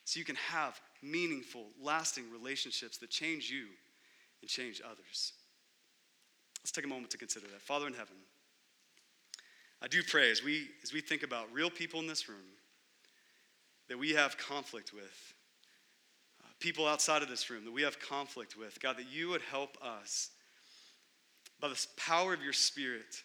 so 0.03 0.19
you 0.19 0.25
can 0.25 0.35
have 0.35 0.79
meaningful, 1.01 1.67
lasting 1.81 2.25
relationships 2.31 2.97
that 2.97 3.09
change 3.09 3.49
you 3.49 3.67
and 4.41 4.49
change 4.49 4.81
others. 4.83 5.33
Let's 6.61 6.71
take 6.71 6.85
a 6.85 6.89
moment 6.89 7.11
to 7.11 7.17
consider 7.17 7.47
that. 7.47 7.61
Father 7.61 7.87
in 7.87 7.93
heaven, 7.93 8.15
I 9.81 9.87
do 9.87 10.03
pray 10.03 10.29
as 10.29 10.43
we, 10.43 10.67
as 10.83 10.93
we 10.93 11.01
think 11.01 11.23
about 11.23 11.51
real 11.51 11.69
people 11.69 11.99
in 11.99 12.07
this 12.07 12.29
room 12.29 12.37
that 13.89 13.97
we 13.97 14.11
have 14.11 14.37
conflict 14.37 14.93
with, 14.93 15.33
uh, 16.43 16.47
people 16.59 16.87
outside 16.87 17.23
of 17.23 17.29
this 17.29 17.49
room 17.49 17.65
that 17.65 17.71
we 17.71 17.81
have 17.81 17.99
conflict 17.99 18.55
with, 18.57 18.79
God, 18.79 18.97
that 18.97 19.11
you 19.11 19.29
would 19.29 19.41
help 19.41 19.77
us 19.81 20.29
by 21.59 21.67
the 21.67 21.87
power 21.97 22.33
of 22.33 22.43
your 22.43 22.53
Spirit 22.53 23.23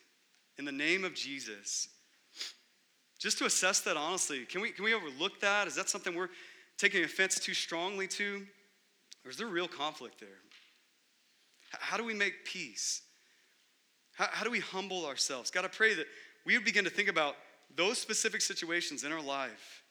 in 0.59 0.65
the 0.65 0.73
name 0.73 1.05
of 1.05 1.15
Jesus. 1.15 1.89
Just 3.19 3.39
to 3.39 3.47
assess 3.47 3.81
that 3.81 3.97
honestly, 3.97 4.45
can 4.45 4.61
we, 4.61 4.71
can 4.71 4.85
we 4.85 4.95
overlook 4.95 5.41
that? 5.41 5.67
Is 5.67 5.77
that 5.77 5.89
something 5.89 6.15
we're 6.15 6.29
taking 6.79 7.03
offense 7.05 7.39
too 7.39 7.55
strongly 7.55 8.07
to? 8.09 8.47
Or 9.25 9.31
is 9.31 9.37
there 9.37 9.47
real 9.47 9.69
conflict 9.69 10.21
there? 10.21 10.29
How 11.71 11.97
do 11.97 12.05
we 12.05 12.15
make 12.15 12.45
peace? 12.45 13.03
How, 14.15 14.29
how 14.31 14.45
do 14.45 14.51
we 14.51 14.61
humble 14.61 15.07
ourselves? 15.07 15.51
God, 15.51 15.65
I 15.65 15.69
pray 15.69 15.95
that 15.95 16.07
we 16.45 16.57
would 16.57 16.65
begin 16.65 16.85
to 16.85 16.91
think 16.91 17.09
about 17.09 17.37
those 17.75 17.99
specific 17.99 18.41
situations 18.41 19.05
in 19.05 19.13
our 19.13 19.23
life. 19.23 19.83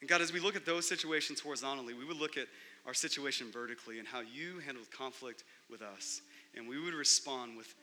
And 0.00 0.08
God, 0.08 0.20
as 0.20 0.32
we 0.32 0.40
look 0.40 0.56
at 0.56 0.64
those 0.64 0.88
situations 0.88 1.40
horizontally, 1.40 1.92
we 1.92 2.04
would 2.04 2.16
look 2.16 2.36
at 2.36 2.46
our 2.86 2.94
situation 2.94 3.50
vertically 3.52 3.98
and 3.98 4.06
how 4.06 4.20
you 4.20 4.60
handled 4.64 4.90
conflict 4.90 5.44
with 5.68 5.82
us. 5.82 6.22
And 6.56 6.68
we 6.68 6.80
would 6.80 6.94
respond 6.94 7.56
with 7.56 7.74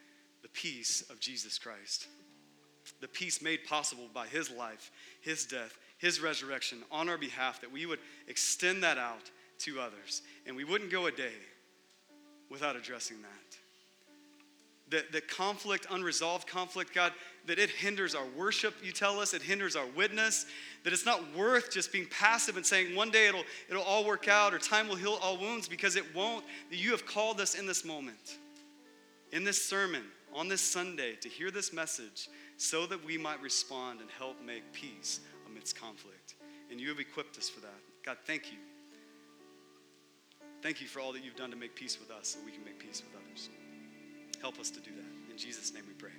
the 0.42 0.50
peace 0.50 1.04
of 1.10 1.20
Jesus 1.20 1.60
Christ. 1.60 2.08
The 3.02 3.08
peace 3.08 3.42
made 3.42 3.66
possible 3.66 4.08
by 4.14 4.28
his 4.28 4.52
life, 4.52 4.92
his 5.22 5.46
death, 5.46 5.78
his 5.98 6.22
resurrection 6.22 6.80
on 6.92 7.10
our 7.10 7.18
behalf, 7.18 7.62
that 7.62 7.72
we 7.72 7.86
would 7.86 8.00
extend 8.28 8.84
that 8.84 8.98
out 8.98 9.32
to 9.60 9.80
others. 9.80 10.22
And 10.46 10.56
we 10.56 10.64
wouldn't 10.64 10.92
go 10.92 11.08
a 11.08 11.12
day 11.12 11.34
without 12.50 12.76
addressing 12.76 13.18
that. 13.22 13.58
That, 14.92 15.12
that 15.14 15.28
conflict, 15.28 15.88
unresolved 15.90 16.48
conflict, 16.48 16.94
God, 16.94 17.12
that 17.48 17.58
it 17.58 17.72
hinders 17.72 18.14
our 18.14 18.26
worship, 18.38 18.76
you 18.84 18.92
tell 18.92 19.20
us, 19.20 19.34
it 19.34 19.42
hinders 19.42 19.76
our 19.76 19.88
witness, 19.96 20.46
that 20.84 20.94
it's 20.94 21.08
not 21.08 21.22
worth 21.36 21.72
just 21.72 21.92
being 21.92 22.06
passive 22.06 22.56
and 22.56 22.66
saying 22.66 22.96
one 22.96 23.10
day 23.10 23.28
it'll, 23.28 23.44
it'll 23.68 23.84
all 23.84 24.06
work 24.06 24.28
out 24.28 24.54
or 24.54 24.60
time 24.60 24.88
will 24.88 24.96
heal 24.96 25.18
all 25.24 25.38
wounds 25.38 25.68
because 25.68 25.96
it 25.96 26.04
won't. 26.16 26.46
That 26.70 26.78
you 26.78 26.92
have 26.92 27.06
called 27.06 27.42
us 27.42 27.56
in 27.56 27.66
this 27.66 27.84
moment, 27.84 28.38
in 29.32 29.44
this 29.44 29.64
sermon, 29.66 30.04
on 30.36 30.48
this 30.48 30.62
Sunday, 30.62 31.16
to 31.22 31.30
hear 31.30 31.50
this 31.50 31.74
message 31.74 32.30
so 32.58 32.86
that 32.86 33.04
we 33.06 33.18
might 33.18 33.42
respond 33.42 34.02
and 34.02 34.10
help 34.18 34.42
make 34.44 34.72
peace 34.72 35.20
amidst 35.48 35.80
conflict. 35.80 36.36
And 36.72 36.80
you 36.80 36.90
have 36.90 37.00
equipped 37.00 37.38
us 37.38 37.50
for 37.50 37.62
that. 37.62 37.80
God, 38.04 38.18
thank 38.26 38.52
you. 38.52 38.58
Thank 40.62 40.82
you 40.82 40.88
for 40.88 41.00
all 41.00 41.14
that 41.14 41.24
you've 41.24 41.36
done 41.36 41.52
to 41.52 41.58
make 41.58 41.76
peace 41.76 42.00
with 42.00 42.10
us 42.10 42.30
so 42.30 42.40
we 42.46 42.52
can 42.52 42.64
make 42.64 42.80
peace 42.80 43.04
with 43.06 43.22
others. 43.22 43.50
Help 44.42 44.60
us 44.60 44.70
to 44.72 44.80
do 44.80 44.92
that. 44.92 45.32
In 45.32 45.38
Jesus' 45.38 45.74
name 45.74 45.84
we 45.88 45.94
pray. 45.94 46.12